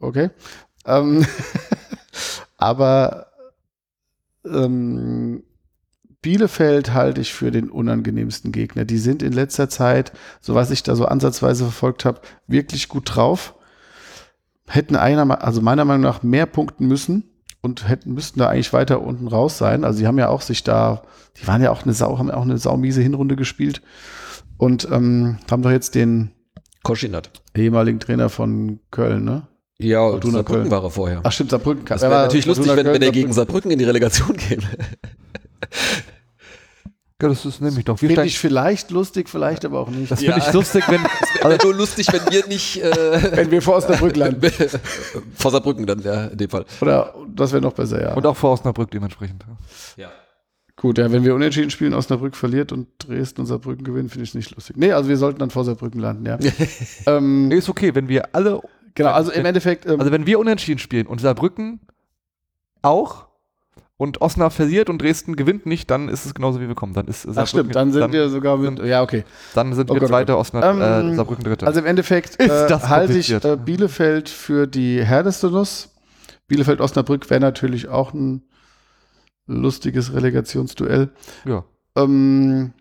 okay. 0.00 0.30
Ähm, 0.86 1.24
aber 2.56 3.26
ähm, 4.44 5.44
Bielefeld 6.22 6.94
halte 6.94 7.20
ich 7.20 7.34
für 7.34 7.50
den 7.50 7.68
unangenehmsten 7.68 8.52
Gegner. 8.52 8.86
Die 8.86 8.96
sind 8.96 9.22
in 9.22 9.32
letzter 9.32 9.68
Zeit, 9.68 10.12
so 10.40 10.54
was 10.54 10.70
ich 10.70 10.82
da 10.82 10.96
so 10.96 11.04
ansatzweise 11.04 11.64
verfolgt 11.64 12.06
habe, 12.06 12.22
wirklich 12.46 12.88
gut 12.88 13.14
drauf. 13.14 13.54
Hätten 14.66 14.96
einer, 14.96 15.44
also 15.44 15.60
meiner 15.60 15.84
Meinung 15.84 16.02
nach 16.02 16.22
mehr 16.22 16.46
punkten 16.46 16.86
müssen 16.86 17.24
und 17.60 17.86
hätten, 17.86 18.14
müssten 18.14 18.38
da 18.38 18.48
eigentlich 18.48 18.72
weiter 18.72 19.02
unten 19.02 19.28
raus 19.28 19.58
sein. 19.58 19.84
Also 19.84 19.98
die 19.98 20.06
haben 20.06 20.18
ja 20.18 20.28
auch 20.28 20.40
sich 20.40 20.64
da, 20.64 21.02
die 21.36 21.46
waren 21.46 21.62
ja 21.62 21.70
auch 21.70 21.82
eine 21.82 21.92
Sau, 21.92 22.18
haben 22.18 22.30
auch 22.30 22.42
eine 22.42 22.56
saumiese 22.56 23.02
Hinrunde 23.02 23.36
gespielt 23.36 23.82
und 24.62 24.86
ähm, 24.92 25.38
haben 25.50 25.62
doch 25.62 25.72
jetzt 25.72 25.96
den 25.96 26.30
Koschinat. 26.84 27.30
ehemaligen 27.56 27.98
Trainer 27.98 28.28
von 28.28 28.78
Köln, 28.92 29.24
ne? 29.24 29.48
Ja, 29.78 30.08
Fortuna 30.08 30.34
Saarbrücken 30.34 30.62
Köln. 30.62 30.70
war 30.70 30.84
er 30.84 30.90
vorher. 30.90 31.20
Ach 31.24 31.32
stimmt, 31.32 31.50
Saarbrücken. 31.50 31.84
das 31.86 32.00
wäre 32.02 32.12
natürlich 32.12 32.46
lustig, 32.46 32.68
wenn, 32.76 32.86
wenn 32.86 33.02
er 33.02 33.10
gegen 33.10 33.32
Saarbrücken 33.32 33.72
in 33.72 33.78
die 33.80 33.84
Relegation 33.84 34.36
käme. 34.36 34.62
Ja, 37.20 37.28
das 37.28 37.44
ist 37.44 37.60
nämlich 37.60 37.84
doch. 37.84 37.98
Finde 37.98 38.24
ich 38.24 38.38
vielleicht 38.38 38.90
lustig, 38.90 39.28
vielleicht 39.28 39.64
aber 39.64 39.80
auch 39.80 39.88
nicht. 39.90 40.10
das 40.10 40.20
finde 40.20 40.38
Ja. 40.38 40.46
ich 40.46 40.52
lustig, 40.52 40.84
wenn. 40.88 41.00
Wäre 41.50 41.58
nur 41.64 41.74
lustig, 41.74 42.06
wenn 42.12 42.20
wir 42.32 42.46
nicht 42.48 42.82
äh, 42.82 43.36
Wenn 43.36 43.50
wir 43.50 43.62
vor 43.62 43.76
Osnabrück 43.76 44.16
landen. 44.16 44.50
vor 45.34 45.50
Saarbrücken 45.50 45.86
dann, 45.86 46.00
ja, 46.02 46.26
in 46.26 46.38
dem 46.38 46.50
Fall. 46.50 46.64
Oder 46.80 47.14
das 47.34 47.52
wäre 47.52 47.62
noch 47.62 47.72
besser, 47.74 48.00
ja. 48.02 48.14
Und 48.14 48.26
auch 48.26 48.36
vor 48.36 48.50
Osnabrück 48.52 48.90
dementsprechend. 48.90 49.44
Ja. 49.96 50.10
Gut, 50.76 50.98
ja, 50.98 51.12
wenn 51.12 51.22
wir 51.24 51.34
unentschieden 51.34 51.70
spielen, 51.70 51.92
Osnabrück 51.94 52.34
verliert 52.34 52.72
und 52.72 52.88
Dresden 52.98 53.42
und 53.42 53.46
Saarbrücken 53.46 53.84
gewinnen, 53.84 54.08
finde 54.08 54.24
ich 54.24 54.30
es 54.30 54.34
nicht 54.34 54.54
lustig. 54.54 54.76
Nee, 54.76 54.92
also 54.92 55.08
wir 55.08 55.16
sollten 55.16 55.38
dann 55.38 55.50
vor 55.50 55.64
Saarbrücken 55.64 56.00
landen, 56.00 56.26
ja. 56.26 56.38
ähm, 57.06 57.48
Nee, 57.48 57.56
ist 57.56 57.68
okay, 57.68 57.94
wenn 57.94 58.08
wir 58.08 58.34
alle. 58.34 58.60
genau, 58.94 59.10
also 59.10 59.30
im 59.32 59.44
Endeffekt, 59.44 59.86
ähm, 59.86 60.00
Also, 60.00 60.10
wenn 60.12 60.26
wir 60.26 60.38
unentschieden 60.38 60.78
spielen 60.78 61.06
und 61.06 61.20
Saarbrücken 61.20 61.80
auch 62.80 63.26
und 63.98 64.20
Osnabrück 64.22 64.54
verliert 64.56 64.88
und 64.90 65.00
Dresden 65.00 65.36
gewinnt 65.36 65.66
nicht, 65.66 65.90
dann 65.90 66.08
ist 66.08 66.24
es 66.26 66.34
genauso 66.34 66.60
wie 66.60 66.66
wir 66.66 66.74
kommen. 66.74 66.94
Dann 66.94 67.06
ist 67.06 67.28
ach 67.36 67.46
stimmt, 67.46 67.76
dann 67.76 67.92
sind 67.92 68.10
wir 68.12 68.28
sogar 68.30 68.56
mit, 68.56 68.82
ja, 68.82 69.02
okay. 69.02 69.24
Dann 69.54 69.74
sind 69.74 69.90
Oh 69.90 69.94
wir 69.94 70.00
Gott, 70.00 70.08
oh 70.08 70.12
Zweiter. 70.12 70.38
Osnabrück, 70.38 70.82
Ähm, 70.82 71.12
äh, 71.12 71.14
Saarbrücken 71.14 71.44
Dritter. 71.44 71.66
Also 71.66 71.80
im 71.80 71.86
Endeffekt 71.86 72.40
äh, 72.40 72.48
das 72.48 72.88
halte 72.88 73.16
ich 73.16 73.30
äh, 73.30 73.56
Bielefeld 73.62 74.28
für 74.30 74.66
die 74.66 75.04
härteste 75.04 75.48
Nuss. 75.50 75.90
Bielefeld-Osnabrück 76.48 77.30
wäre 77.30 77.40
natürlich 77.40 77.88
auch 77.88 78.12
ein 78.14 78.42
lustiges 79.46 80.12
Relegationsduell. 80.12 81.10
ja. 81.44 81.64
Ähm, 81.94 82.72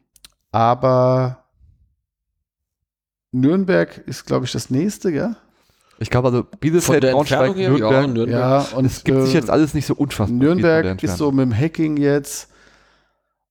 aber 0.53 1.45
Nürnberg 3.31 3.97
ist, 4.05 4.25
glaube 4.25 4.45
ich, 4.45 4.51
das 4.51 4.69
nächste, 4.69 5.09
ja? 5.09 5.35
Ich 5.99 6.09
glaube 6.09 6.29
also 6.29 6.43
Von 6.43 6.59
Bielefeld, 6.59 7.03
der 7.03 7.11
Braunschweig, 7.11 7.55
Nürnberg. 7.55 7.91
ja, 7.91 8.07
Nürnberg. 8.07 8.29
Ja, 8.29 8.77
und 8.77 8.85
es 8.85 9.03
gibt 9.03 9.17
äh, 9.19 9.25
sich 9.25 9.33
jetzt 9.33 9.49
alles 9.49 9.73
nicht 9.73 9.85
so 9.85 9.93
unfassbar 9.93 10.35
Nürnberg 10.37 11.01
ist 11.03 11.17
so 11.17 11.31
mit 11.31 11.45
dem 11.45 11.55
Hacking 11.57 11.97
jetzt. 11.97 12.49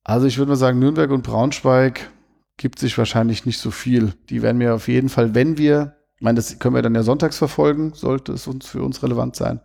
Also 0.02 0.26
ich 0.26 0.36
würde 0.38 0.50
mal 0.50 0.56
sagen, 0.56 0.78
Nürnberg 0.78 1.10
und 1.10 1.22
Braunschweig 1.22 2.10
gibt 2.56 2.78
sich 2.78 2.98
wahrscheinlich 2.98 3.46
nicht 3.46 3.58
so 3.58 3.70
viel. 3.70 4.14
Die 4.28 4.42
werden 4.42 4.58
mir 4.58 4.74
auf 4.74 4.88
jeden 4.88 5.08
Fall, 5.08 5.34
wenn 5.34 5.58
wir, 5.58 5.96
ich 6.16 6.22
meine, 6.22 6.36
das 6.36 6.58
können 6.58 6.74
wir 6.74 6.82
dann 6.82 6.94
ja 6.94 7.02
sonntags 7.02 7.38
verfolgen, 7.38 7.92
sollte 7.94 8.32
es 8.32 8.46
uns 8.46 8.66
für 8.66 8.82
uns 8.82 9.02
relevant 9.02 9.36
sein, 9.36 9.60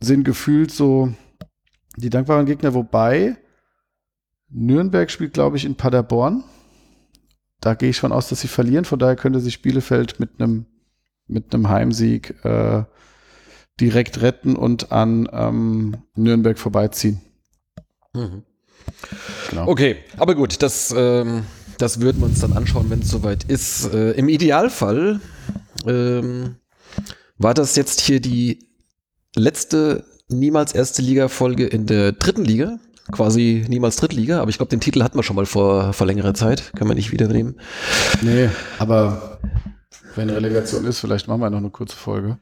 sind 0.00 0.24
gefühlt 0.24 0.70
so 0.70 1.12
die 1.96 2.10
dankbaren 2.10 2.46
Gegner, 2.46 2.74
wobei 2.74 3.36
Nürnberg 4.48 5.10
spielt, 5.10 5.32
glaube 5.32 5.56
ich, 5.56 5.64
in 5.64 5.76
Paderborn. 5.76 6.44
Da 7.60 7.74
gehe 7.74 7.90
ich 7.90 8.00
von 8.00 8.12
aus, 8.12 8.28
dass 8.28 8.40
sie 8.40 8.48
verlieren. 8.48 8.84
Von 8.84 8.98
daher 8.98 9.16
könnte 9.16 9.40
sich 9.40 9.62
Bielefeld 9.62 10.18
mit 10.18 10.40
einem 10.40 10.66
mit 11.30 11.54
einem 11.54 11.68
Heimsieg 11.68 12.44
äh, 12.44 12.84
direkt 13.80 14.20
retten 14.20 14.56
und 14.56 14.92
an 14.92 15.28
ähm, 15.32 15.96
Nürnberg 16.14 16.58
vorbeiziehen. 16.58 17.20
Mhm. 18.12 18.42
Genau. 19.48 19.68
Okay, 19.68 19.96
aber 20.16 20.34
gut, 20.34 20.62
das, 20.62 20.92
ähm, 20.96 21.44
das 21.78 22.00
würden 22.00 22.20
wir 22.20 22.26
uns 22.26 22.40
dann 22.40 22.52
anschauen, 22.52 22.90
wenn 22.90 23.00
es 23.00 23.10
soweit 23.10 23.44
ist. 23.44 23.92
Äh, 23.94 24.12
Im 24.12 24.28
Idealfall 24.28 25.20
ähm, 25.86 26.56
war 27.38 27.54
das 27.54 27.76
jetzt 27.76 28.00
hier 28.00 28.20
die 28.20 28.58
letzte 29.36 30.04
niemals 30.30 30.72
erste 30.72 31.02
Liga-Folge 31.02 31.66
in 31.66 31.86
der 31.86 32.12
dritten 32.12 32.44
Liga. 32.44 32.78
quasi 33.12 33.64
niemals 33.68 33.96
Drittliga, 33.96 34.40
aber 34.40 34.50
ich 34.50 34.56
glaube, 34.58 34.70
den 34.70 34.78
Titel 34.80 35.02
hatten 35.02 35.18
wir 35.18 35.24
schon 35.24 35.34
mal 35.36 35.46
vor, 35.46 35.92
vor 35.92 36.06
längerer 36.06 36.32
Zeit. 36.34 36.72
Können 36.76 36.88
wir 36.90 36.94
nicht 36.94 37.10
wieder 37.10 37.26
nehmen. 37.26 37.56
Nee, 38.22 38.48
aber 38.78 39.38
wenn 40.14 40.30
Relegation 40.30 40.84
ist, 40.84 41.00
vielleicht 41.00 41.26
machen 41.26 41.40
wir 41.40 41.50
noch 41.50 41.58
eine 41.58 41.70
kurze 41.70 41.96
Folge. 41.96 42.38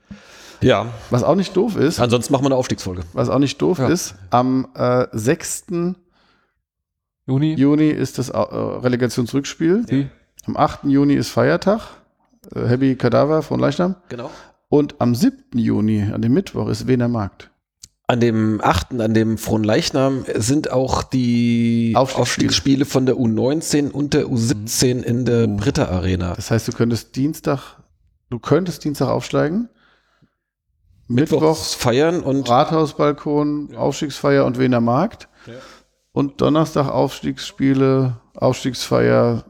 Ja. 0.60 0.86
Was 1.10 1.22
auch 1.22 1.36
nicht 1.36 1.56
doof 1.56 1.76
ist, 1.76 2.00
Ansonsten 2.00 2.32
machen 2.32 2.42
wir 2.42 2.48
eine 2.48 2.56
Aufstiegsfolge. 2.56 3.02
was 3.14 3.28
auch 3.30 3.38
nicht 3.38 3.62
doof 3.62 3.78
Ja. 3.78 3.88
ist, 3.88 4.14
am 4.30 4.68
äh, 4.74 5.06
6. 5.12 5.66
Juni. 7.26 7.54
Juni 7.54 7.88
ist 7.88 8.18
das 8.18 8.28
äh, 8.30 8.36
Relegationsrückspiel. 8.38 9.84
Die- 9.86 10.08
Am 10.46 10.56
8. 10.56 10.84
Juni 10.84 11.14
ist 11.14 11.28
Feiertag. 11.30 11.80
Äh, 12.54 12.66
Happy 12.66 12.96
Kadaver 12.96 13.42
von 13.42 13.60
Leichnam. 13.60 13.96
Genau. 14.08 14.30
Und 14.68 14.96
am 14.98 15.14
7. 15.14 15.58
Juni, 15.58 16.02
an 16.12 16.20
dem 16.22 16.32
Mittwoch, 16.34 16.68
ist 16.68 16.86
Wiener 16.86 17.08
Markt. 17.08 17.50
An 18.10 18.20
dem 18.20 18.62
8., 18.62 18.98
an 19.00 19.12
dem 19.12 19.36
Frohen 19.36 19.64
Leichnam 19.64 20.24
sind 20.34 20.70
auch 20.70 21.02
die 21.02 21.92
Aufstiegsspiele. 21.94 22.86
Von 22.86 23.04
der 23.04 23.16
U19 23.16 23.90
und 23.90 24.14
der 24.14 24.24
U17 24.24 25.02
in 25.02 25.26
der 25.26 25.46
Britta 25.46 25.88
Arena. 25.90 26.34
Das 26.34 26.50
heißt, 26.50 26.66
du 26.66 26.72
könntest 26.72 27.16
Dienstag, 27.16 27.76
du 28.30 28.38
könntest 28.38 28.82
Dienstag 28.84 29.08
aufsteigen. 29.08 29.68
Mittwoch 31.06 31.42
Mittwochs 31.42 31.74
feiern 31.74 32.22
und 32.22 32.48
Rathausbalkon, 32.48 33.74
Aufstiegsfeier 33.76 34.46
und 34.46 34.58
Wiener 34.58 34.80
Markt. 34.80 35.28
Und 36.12 36.40
Donnerstag 36.40 36.88
Aufstiegsspiele, 36.88 38.16
Aufstiegsfeier 38.34 39.44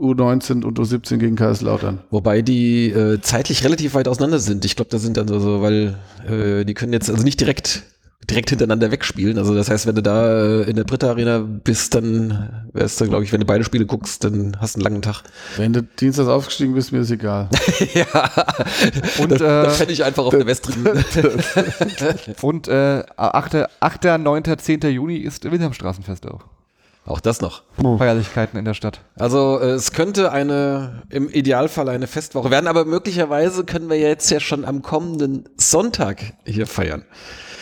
U19 0.00 0.64
und 0.64 0.78
U17 0.78 1.18
gegen 1.18 1.36
Kaiserslautern. 1.36 2.00
wobei 2.10 2.42
die 2.42 2.90
äh, 2.90 3.20
zeitlich 3.20 3.64
relativ 3.64 3.94
weit 3.94 4.08
auseinander 4.08 4.38
sind. 4.38 4.64
Ich 4.64 4.76
glaube, 4.76 4.90
da 4.90 4.98
sind 4.98 5.16
dann 5.16 5.28
so, 5.28 5.38
so 5.38 5.62
weil 5.62 5.98
äh, 6.28 6.64
die 6.64 6.74
können 6.74 6.92
jetzt 6.92 7.10
also 7.10 7.22
nicht 7.22 7.40
direkt 7.40 7.84
direkt 8.28 8.50
hintereinander 8.50 8.90
wegspielen. 8.90 9.38
Also 9.38 9.54
das 9.54 9.70
heißt, 9.70 9.86
wenn 9.86 9.94
du 9.94 10.02
da 10.02 10.60
äh, 10.60 10.62
in 10.70 10.76
der 10.76 10.84
Britta 10.84 11.08
Arena 11.08 11.38
bist, 11.38 11.94
dann 11.94 12.66
wärst 12.72 13.00
du, 13.00 13.06
glaube 13.06 13.24
ich, 13.24 13.32
wenn 13.32 13.40
du 13.40 13.46
beide 13.46 13.64
Spiele 13.64 13.86
guckst, 13.86 14.22
dann 14.24 14.56
hast 14.60 14.76
du 14.76 14.78
einen 14.78 14.84
langen 14.84 15.02
Tag. 15.02 15.22
Wenn 15.56 15.72
du 15.72 15.82
Dienstags 15.82 16.28
aufgestiegen 16.28 16.74
bist, 16.74 16.92
mir 16.92 17.00
ist 17.00 17.10
egal. 17.10 17.48
ja. 17.94 18.30
Und, 19.18 19.32
das, 19.32 19.38
das 19.38 19.74
äh, 19.74 19.76
fände 19.76 19.92
ich 19.92 20.04
einfach 20.04 20.24
auf 20.24 20.30
der 20.36 20.46
Westtribüne. 20.46 21.02
Und 22.42 22.68
äh, 22.68 23.02
8., 23.16 23.56
8., 23.80 24.04
9., 24.18 24.44
10. 24.58 24.80
Juni 24.82 25.16
ist 25.16 25.50
Wilhelmstraßenfest 25.50 26.26
auch. 26.26 26.44
Auch 27.06 27.20
das 27.20 27.40
noch. 27.40 27.62
Feierlichkeiten 27.98 28.58
in 28.58 28.64
der 28.64 28.74
Stadt. 28.74 29.00
Also 29.16 29.58
äh, 29.60 29.70
es 29.70 29.92
könnte 29.92 30.30
eine, 30.32 31.02
im 31.08 31.28
Idealfall 31.28 31.88
eine 31.88 32.06
Festwoche 32.06 32.50
werden, 32.50 32.66
aber 32.68 32.84
möglicherweise 32.84 33.64
können 33.64 33.88
wir 33.88 33.98
jetzt 33.98 34.30
ja 34.30 34.38
schon 34.38 34.64
am 34.64 34.82
kommenden 34.82 35.48
Sonntag 35.56 36.34
hier 36.44 36.66
feiern. 36.66 37.04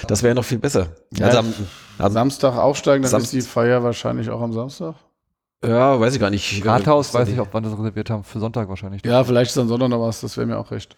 Das 0.07 0.23
wäre 0.23 0.35
noch 0.35 0.45
viel 0.45 0.59
besser. 0.59 0.89
Ja, 1.15 1.27
Also 1.27 1.39
am, 1.39 1.55
am, 1.99 2.13
Samstag 2.13 2.57
aufsteigen, 2.57 3.03
dann 3.03 3.11
Samst- 3.11 3.33
ist 3.33 3.33
die 3.33 3.41
Feier 3.49 3.83
wahrscheinlich 3.83 4.29
auch 4.31 4.41
am 4.43 4.53
Samstag. 4.53 4.97
ja, 5.65 5.99
weiß 5.99 6.15
ich 6.15 6.21
gar 6.21 6.31
nicht. 6.31 6.65
Rathaus, 6.67 7.11
Äh, 7.15 7.19
weiß 7.21 7.29
nicht, 7.29 7.41
ob 7.41 7.53
wir 7.55 7.61
das 7.61 7.73
reserviert 7.79 8.11
haben. 8.11 8.25
Für 8.25 8.41
Sonntag 8.41 8.69
wahrscheinlich. 8.69 9.05
Ja, 9.05 9.25
vielleicht 9.25 9.53
ist 9.53 9.59
am 9.59 9.69
Sonntag 9.69 9.89
noch 9.89 10.01
was, 10.01 10.21
das 10.21 10.37
wäre 10.37 10.47
mir 10.47 10.59
auch 10.59 10.71
recht. 10.73 10.97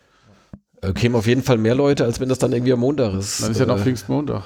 Äh, 0.82 0.93
kämen 0.95 1.14
auf 1.14 1.26
jeden 1.26 1.43
Fall 1.43 1.59
mehr 1.59 1.74
Leute, 1.74 2.05
als 2.05 2.20
wenn 2.20 2.28
das 2.30 2.38
dann 2.38 2.53
irgendwie 2.53 2.72
am 2.72 2.80
Montag 2.80 3.12
ist. 3.14 3.43
Dann 3.43 3.51
ist 3.53 3.61
ja 3.61 3.66
noch 3.66 3.78
Pfingstmontag. 3.78 4.45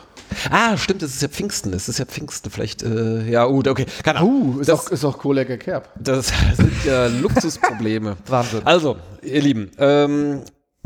Ah, 0.50 0.76
stimmt, 0.76 1.02
es 1.02 1.14
ist 1.14 1.22
ja 1.22 1.28
Pfingsten. 1.28 1.72
Es 1.72 1.88
ist 1.88 1.98
ja 1.98 2.04
Pfingsten. 2.04 2.50
Vielleicht, 2.50 2.82
äh, 2.82 3.28
ja, 3.30 3.44
gut, 3.46 3.68
okay. 3.68 3.86
Keine 4.02 4.20
Ahnung. 4.20 4.56
Uh, 4.56 4.60
ist, 4.60 4.68
das, 4.68 4.86
auch, 4.86 4.90
ist 4.90 5.04
auch 5.04 5.18
Kohlecker 5.18 5.56
Kerb. 5.56 5.88
das 5.98 6.32
sind 6.56 6.72
ja 6.84 7.06
Luxusprobleme. 7.06 8.16
Wahnsinn. 8.26 8.62
Also, 8.64 8.96
ihr 9.22 9.40
Lieben, 9.42 9.70
ähm, 9.78 10.42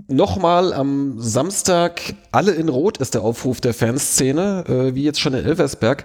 nochmal 0.07 0.73
am 0.73 1.21
Samstag, 1.21 2.01
alle 2.31 2.53
in 2.53 2.69
Rot 2.69 2.99
ist 2.99 3.15
der 3.15 3.23
Aufruf 3.23 3.61
der 3.61 3.75
Fanszene, 3.75 4.65
äh, 4.69 4.95
wie 4.95 5.05
jetzt 5.05 5.21
schon 5.21 5.35
in 5.35 5.45
Elversberg. 5.45 6.05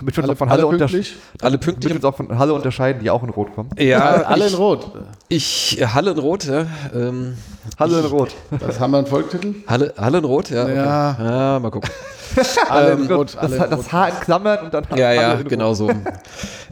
Damit 0.00 0.16
wir 0.16 0.24
uns 0.24 0.24
Alle, 0.24 0.32
auch 0.32 0.38
von 0.38 0.48
alle 0.48 0.62
Halle, 0.62 0.66
untersch 0.66 0.92
pünktlich? 0.92 1.16
Alle 1.40 1.58
damit 1.58 1.66
wir 1.66 1.72
pünktlich. 1.72 1.94
uns 1.94 2.04
auch 2.04 2.16
von 2.16 2.38
Halle 2.38 2.54
unterscheiden, 2.54 3.02
die 3.02 3.10
auch 3.10 3.22
in 3.22 3.30
Rot 3.30 3.54
kommen. 3.54 3.70
Ja, 3.78 4.22
alle 4.22 4.46
ich, 4.46 4.52
in 4.52 4.58
Rot. 4.58 4.92
Ich, 5.28 5.78
Halle 5.94 6.10
in 6.10 6.18
Rot, 6.18 6.44
ja. 6.44 6.66
Ähm, 6.94 7.36
Halle 7.78 8.00
in 8.00 8.06
Rot. 8.06 8.34
Das 8.58 8.80
haben 8.80 8.90
wir 8.90 8.98
einen 8.98 9.06
Folgetitel? 9.06 9.54
Halle, 9.66 9.94
Halle 9.96 10.18
in 10.18 10.24
Rot, 10.24 10.50
ja. 10.50 10.64
okay. 10.64 10.76
Ja. 10.76 11.16
ja 11.18 11.58
mal 11.60 11.70
gucken. 11.70 11.90
Ähm. 12.72 13.08
Das, 13.08 13.36
das. 13.36 13.92
Haar 13.92 14.08
in 14.10 14.20
Klammern 14.20 14.58
und 14.64 14.74
dann 14.74 14.84
Ja, 14.96 15.12
ja, 15.12 15.34
genau 15.42 15.74
so. 15.74 15.90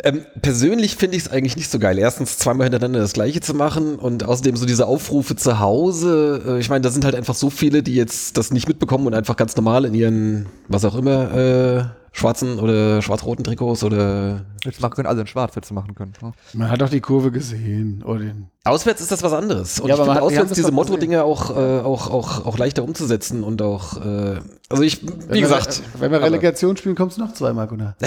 ähm, 0.05 0.25
persönlich 0.41 0.97
finde 0.97 1.17
ich 1.17 1.25
es 1.25 1.33
eigentlich 1.33 1.57
nicht 1.57 1.71
so 1.71 1.79
geil. 1.79 1.99
Erstens 1.99 2.39
zweimal 2.39 2.67
hintereinander 2.67 3.01
das 3.01 3.13
Gleiche 3.13 3.41
zu 3.41 3.55
machen 3.55 3.97
und 3.97 4.25
außerdem 4.25 4.57
so 4.57 4.67
diese 4.67 4.87
Aufrufe 4.87 5.37
zu 5.37 5.59
Hause. 5.59 6.43
Äh, 6.47 6.59
ich 6.61 6.69
meine, 6.71 6.83
da 6.83 6.91
sind 6.91 7.05
halt 7.05 7.15
einfach 7.15 7.35
so 7.35 7.51
viele, 7.51 7.83
die 7.83 7.95
jetzt 7.95 8.37
das 8.37 8.51
nicht 8.51 8.69
mitbekommen 8.69 9.07
und 9.07 9.15
einfach 9.15 9.37
ganz 9.37 9.57
normal 9.57 9.85
in 9.85 9.95
ihren, 9.95 10.47
was 10.69 10.85
auch 10.85 10.95
immer, 10.95 11.35
äh, 11.35 11.85
schwarzen 12.19 12.59
oder 12.59 13.01
schwarz-roten 13.01 13.45
Trikots 13.45 13.83
oder 13.85 14.45
Jetzt 14.65 14.81
machen 14.83 14.95
können 14.95 15.07
alle 15.09 15.21
in 15.23 15.27
Schwarz, 15.27 15.55
hätte 15.57 15.73
machen 15.73 15.95
können. 15.95 16.13
ne? 16.21 16.33
Man 16.53 16.71
hat 16.71 16.81
doch 16.81 16.89
die 16.91 17.01
Kurve 17.01 17.31
gesehen. 17.31 18.03
Oder 18.05 18.21
den 18.21 18.47
Auswärts 18.65 19.01
ist 19.01 19.11
das 19.13 19.23
was 19.23 19.33
anderes. 19.33 19.81
Und 19.81 19.89
Ja, 19.89 19.95
ich 19.95 20.01
aber 20.01 20.07
man 20.09 20.17
finde 20.17 20.27
hat- 20.37 20.41
auswärts 20.43 20.53
diese 20.57 20.73
Motto-Dinge 20.73 21.23
auch, 21.25 21.51
äh, 21.51 21.55
auch, 21.81 22.11
auch, 22.11 22.45
auch 22.45 22.59
leichter 22.59 22.83
umzusetzen 22.85 23.43
und 23.45 23.63
auch, 23.63 23.97
äh, 24.05 24.41
also 24.69 24.83
ich, 24.83 25.03
wie 25.03 25.11
Wenn 25.29 25.41
gesagt. 25.41 25.81
Wir, 25.95 26.01
wenn 26.03 26.13
wir 26.13 26.21
Relegation 26.23 26.77
spielen, 26.77 26.97
kommst 26.97 27.17
du 27.17 27.23
noch 27.23 27.33
zweimal, 27.33 27.67
Gunnar. 27.69 27.95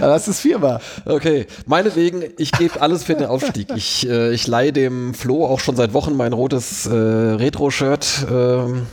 Ja, 0.00 0.08
das 0.08 0.28
ist 0.28 0.40
viermal. 0.40 0.80
Okay, 1.06 1.46
meinetwegen, 1.66 2.22
ich 2.38 2.52
gebe 2.52 2.80
alles 2.80 3.04
für 3.04 3.14
den 3.14 3.26
Aufstieg. 3.26 3.68
Ich, 3.74 4.06
äh, 4.08 4.32
ich 4.32 4.46
leihe 4.46 4.72
dem 4.72 5.14
Flo 5.14 5.46
auch 5.46 5.60
schon 5.60 5.74
seit 5.76 5.92
Wochen 5.94 6.16
mein 6.16 6.32
rotes 6.32 6.86
äh, 6.86 6.92
Retro-Shirt 6.94 8.26
ähm, 8.30 8.86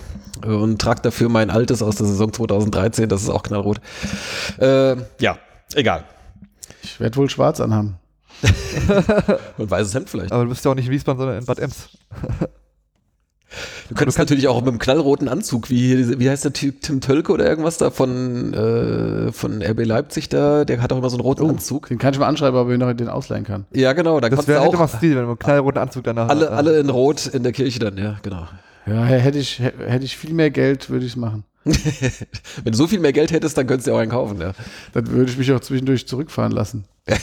und 0.44 0.80
trage 0.80 1.02
dafür 1.02 1.30
mein 1.30 1.50
altes 1.50 1.82
aus 1.82 1.96
der 1.96 2.08
Saison 2.08 2.32
2013, 2.32 3.10
das 3.10 3.24
ist 3.24 3.30
auch 3.30 3.44
knallrot. 3.44 3.80
Äh, 4.60 4.96
ja, 5.20 5.38
egal. 5.74 6.04
Ich 6.84 7.00
werde 7.00 7.16
wohl 7.16 7.30
schwarz 7.30 7.60
anhaben. 7.60 7.98
Und 9.58 9.72
weißes 9.72 9.96
Hemd 9.96 10.10
vielleicht. 10.10 10.32
Aber 10.32 10.44
du 10.44 10.50
bist 10.50 10.66
ja 10.66 10.72
auch 10.72 10.76
nicht 10.76 10.88
in 10.88 10.92
Wiesbaden, 10.92 11.18
sondern 11.18 11.38
in 11.38 11.46
Bad 11.46 11.60
Ems. 11.60 11.90
Du 13.88 13.96
könntest 13.96 14.18
natürlich 14.18 14.48
auch 14.48 14.60
mit 14.62 14.70
einem 14.70 14.80
knallroten 14.80 15.30
Anzug, 15.30 15.70
wie, 15.70 16.20
wie 16.20 16.30
heißt 16.30 16.44
der 16.44 16.54
Typ, 16.54 16.82
Tim 16.82 17.02
Tölke 17.02 17.32
oder 17.32 17.48
irgendwas 17.48 17.78
da 17.78 17.92
von, 17.92 18.54
äh, 18.54 19.32
von 19.32 19.62
RB 19.62 19.86
Leipzig 19.86 20.30
da, 20.30 20.66
der 20.66 20.82
hat 20.82 20.92
auch 20.92 20.98
immer 20.98 21.10
so 21.10 21.18
einen 21.18 21.22
roten 21.22 21.48
Anzug. 21.48 21.90
Den 21.90 22.00
kann 22.00 22.14
ich 22.14 22.20
mal 22.20 22.28
anschreiben, 22.28 22.60
ob 22.60 22.70
ich 22.70 22.80
noch 22.80 22.92
den 22.94 23.10
ausleihen 23.10 23.44
kann. 23.44 23.66
Ja, 23.72 23.94
genau, 23.94 24.20
da 24.20 24.30
Das 24.30 24.38
kannst 24.38 24.48
du 24.48 24.54
wäre 24.54 24.62
auch 24.62 24.74
immer 24.74 24.88
Stil, 24.88 25.12
wenn 25.12 25.24
man 25.24 25.30
einen 25.30 25.40
knallroten 25.40 25.82
Anzug 25.82 26.04
danach 26.04 26.30
alle, 26.30 26.50
alle 26.52 26.80
in 26.80 26.90
Rot 26.90 27.28
in 27.28 27.44
der 27.44 27.52
Kirche 27.52 27.80
dann, 27.80 27.98
ja, 27.98 28.18
genau. 28.24 28.48
Ja, 28.86 29.04
hätte 29.06 29.38
ich, 29.40 29.60
hätte 29.60 30.04
ich 30.06 30.18
viel 30.18 30.34
mehr 30.34 30.50
Geld, 30.52 30.90
würde 30.90 31.06
ich 31.06 31.14
es 31.14 31.16
machen. 31.16 31.44
Wenn 31.64 32.72
du 32.74 32.78
so 32.78 32.88
viel 32.88 33.00
mehr 33.00 33.14
Geld 33.14 33.32
hättest, 33.32 33.58
dann 33.58 33.66
könntest 33.68 33.88
du 33.88 33.92
dir 33.92 33.96
auch 33.96 34.02
einen 34.02 34.12
kaufen, 34.12 34.42
ja. 34.42 34.52
Dann 34.92 35.08
würde 35.08 35.32
ich 35.32 35.38
mich 35.38 35.52
auch 35.54 35.62
zwischendurch 35.62 36.06
zurückfahren 36.08 36.52
lassen. 36.52 36.84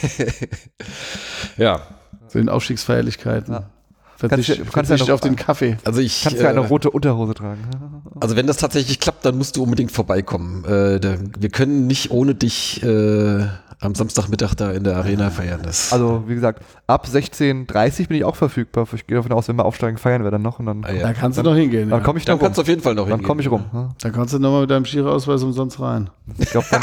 Ja, 1.57 1.83
Zu 2.29 2.39
den 2.39 2.49
Aufstiegsfeierlichkeiten. 2.49 3.55
Ja. 3.55 3.71
Verzicht, 4.17 4.31
Kannst 4.31 4.49
ja- 4.49 4.55
du 4.57 4.71
kannst 4.71 4.75
ja 4.91 4.97
verzicht 4.97 5.09
noch- 5.09 5.15
auf 5.15 5.21
den 5.23 5.37
Kaffee. 5.37 5.77
also 5.85 6.01
ich, 6.01 6.23
Kannst 6.23 6.41
ja 6.41 6.51
eine 6.51 6.61
äh, 6.61 6.67
rote 6.67 6.91
Unterhose 6.91 7.33
tragen. 7.35 7.63
also 8.21 8.37
wenn 8.37 8.47
das 8.47 8.59
tatsächlich 8.59 9.01
klappt, 9.01 9.25
dann 9.25 9.37
musst 9.39 9.57
du 9.57 9.63
unbedingt 9.63 9.93
vorbeikommen. 9.93 10.65
Äh, 10.65 11.01
da, 11.01 11.17
wir 11.39 11.49
können 11.49 11.87
nicht 11.87 12.11
ohne 12.11 12.35
dich 12.35 12.83
äh, 12.83 13.47
am 13.83 13.95
Samstagmittag 13.95 14.55
da 14.57 14.70
in 14.72 14.85
der 14.85 14.97
Arena 14.97 15.31
feiern. 15.31 15.61
Das, 15.62 15.91
Also, 15.93 16.24
wie 16.26 16.35
gesagt, 16.35 16.62
ab 16.87 17.07
16.30 17.11 18.09
bin 18.09 18.18
ich 18.18 18.24
auch 18.24 18.37
verfügbar. 18.37 18.87
Ich 18.95 19.07
gehe 19.07 19.16
davon 19.16 19.33
aus, 19.33 19.49
wenn 19.49 19.57
wir 19.57 19.64
aufsteigen, 19.64 19.97
feiern 19.97 20.22
wir 20.22 20.31
dann 20.31 20.43
noch. 20.43 20.59
Und 20.59 20.66
dann, 20.66 20.85
Ah, 20.85 20.93
ja. 20.93 21.03
Da 21.03 21.12
kannst 21.14 21.39
du 21.39 21.43
noch 21.43 21.55
hingehen. 21.55 21.89
dann 21.89 22.01
Ja. 22.01 22.05
komme 22.05 22.18
ich 22.18 22.24
dann 22.26 22.35
noch 22.37 22.41
rum. 22.43 22.47
kannst 22.49 22.59
du 22.59 22.62
auf 22.62 22.68
jeden 22.68 22.83
Fall 22.83 22.95
noch 22.95 23.05
Dann 23.05 23.12
hingehen. 23.20 23.26
komme 23.26 23.41
ich 23.41 23.51
rum. 23.51 23.64
Ja. 23.72 23.89
Da 24.03 24.11
kannst 24.11 24.35
du 24.35 24.39
nochmal 24.39 24.61
mit 24.62 24.70
deinem 24.70 24.85
Schiri-Ausweis 24.85 25.43
umsonst 25.43 25.81
rein. 25.81 26.11
Ich 26.39 26.51
glaube, 26.51 26.66
dann, 26.70 26.83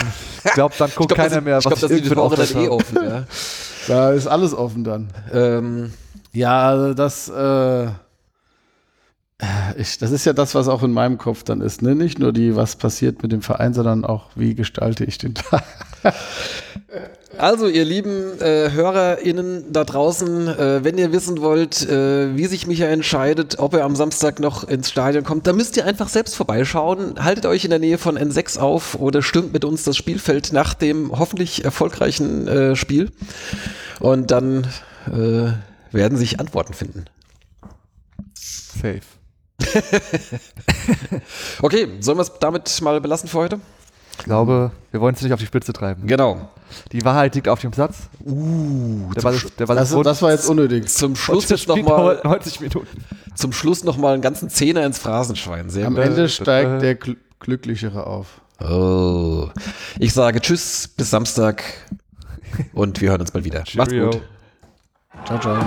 glaub, 0.55 0.75
dann 0.77 0.89
guckt 0.95 1.09
glaube, 1.09 1.15
keiner 1.15 1.35
das, 1.35 1.43
mehr, 1.43 1.57
ich 1.59 1.63
glaub, 1.65 1.79
das 1.79 1.91
ich 1.91 2.03
ist 2.03 2.15
Woche 2.15 2.37
für 2.37 2.53
dann 2.55 2.63
eh 2.63 2.69
offen. 2.69 2.97
Ja. 3.03 3.23
Da 3.87 4.11
ist 4.11 4.27
alles 4.27 4.53
offen 4.53 4.83
dann. 4.83 5.07
ähm, 5.31 5.93
Ja, 6.33 6.67
also 6.67 6.93
das, 6.93 7.29
äh, 7.29 7.87
ich, 9.77 9.97
das 9.99 10.11
ist 10.11 10.25
ja 10.25 10.33
das, 10.33 10.55
was 10.55 10.67
auch 10.67 10.81
in 10.83 10.91
meinem 10.91 11.17
Kopf 11.17 11.43
dann 11.43 11.61
ist. 11.61 11.81
Ne? 11.83 11.93
Nicht 11.95 12.17
nur 12.19 12.33
die, 12.33 12.55
was 12.55 12.75
passiert 12.75 13.21
mit 13.21 13.31
dem 13.31 13.41
Verein, 13.41 13.73
sondern 13.73 14.03
auch, 14.03 14.25
wie 14.35 14.55
gestalte 14.55 15.05
ich 15.05 15.19
den 15.19 15.35
Tag. 15.35 15.63
Also, 17.37 17.67
ihr 17.67 17.85
lieben 17.85 18.41
äh, 18.41 18.71
HörerInnen 18.71 19.71
da 19.71 19.83
draußen, 19.83 20.47
äh, 20.47 20.83
wenn 20.83 20.97
ihr 20.97 21.11
wissen 21.11 21.39
wollt, 21.39 21.87
äh, 21.87 22.35
wie 22.35 22.47
sich 22.47 22.65
Micha 22.65 22.85
entscheidet, 22.85 23.59
ob 23.59 23.75
er 23.75 23.83
am 23.83 23.95
Samstag 23.95 24.39
noch 24.39 24.63
ins 24.63 24.89
Stadion 24.89 25.23
kommt, 25.23 25.45
dann 25.45 25.55
müsst 25.55 25.77
ihr 25.77 25.85
einfach 25.85 26.09
selbst 26.09 26.35
vorbeischauen. 26.35 27.23
Haltet 27.23 27.45
euch 27.45 27.63
in 27.63 27.69
der 27.69 27.79
Nähe 27.79 27.99
von 27.99 28.17
N6 28.17 28.57
auf 28.57 28.95
oder 28.95 29.21
stürmt 29.21 29.53
mit 29.53 29.65
uns 29.65 29.83
das 29.83 29.95
Spielfeld 29.95 30.51
nach 30.51 30.73
dem 30.73 31.11
hoffentlich 31.11 31.63
erfolgreichen 31.63 32.47
äh, 32.47 32.75
Spiel. 32.75 33.11
Und 33.99 34.31
dann 34.31 34.65
äh, 35.05 35.51
werden 35.91 36.17
sich 36.17 36.39
Antworten 36.39 36.73
finden. 36.73 37.05
Safe. 38.33 39.01
Okay, 41.61 41.87
sollen 41.99 42.17
wir 42.17 42.21
es 42.21 42.31
damit 42.39 42.81
mal 42.81 43.01
belassen 43.01 43.27
für 43.27 43.39
heute? 43.39 43.59
Ich 44.19 44.25
glaube, 44.25 44.71
wir 44.91 45.01
wollen 45.01 45.15
es 45.15 45.21
nicht 45.21 45.31
auf 45.33 45.39
die 45.39 45.45
Spitze 45.45 45.73
treiben. 45.73 46.07
Genau. 46.07 46.49
Die 46.91 47.03
Wahrheit 47.05 47.35
liegt 47.35 47.47
auf 47.47 47.59
dem 47.61 47.71
Satz. 47.71 47.95
Uh, 48.25 49.09
Der 49.15 49.21
Ball 49.21 49.35
ist, 49.35 49.59
der 49.59 49.65
Ball 49.67 49.75
Das, 49.77 49.91
ist 49.91 50.05
das 50.05 50.21
war 50.21 50.31
jetzt 50.31 50.49
unnötig. 50.49 50.87
zum 50.89 51.15
Schluss 51.15 51.47
jetzt 51.49 51.67
noch 51.67 51.75
Spiel 51.77 51.87
mal, 51.87 51.97
dauert 52.17 52.25
90 52.25 52.59
Minuten. 52.59 52.87
zum 53.35 53.53
Schluss 53.53 53.83
noch 53.83 53.97
mal 53.97 54.13
einen 54.13 54.21
ganzen 54.21 54.49
Zehner 54.49 54.85
ins 54.85 54.97
Phrasenschwein. 54.99 55.69
Sehr 55.69 55.87
Am 55.87 55.95
gut. 55.95 56.03
Ende 56.03 56.27
steigt 56.29 56.81
der 56.81 56.95
Gl 56.95 57.15
Glücklichere 57.39 58.07
auf. 58.07 58.41
Oh. 58.59 59.49
Ich 59.99 60.11
sage 60.13 60.41
Tschüss, 60.41 60.87
bis 60.87 61.11
Samstag 61.11 61.63
und 62.73 62.99
wir 62.99 63.11
hören 63.11 63.21
uns 63.21 63.29
bald 63.31 63.45
wieder. 63.45 63.63
Macht's 63.75 63.93
Cheerio. 63.93 64.09
gut. 64.09 64.21
Ciao, 65.25 65.39
ciao. 65.39 65.57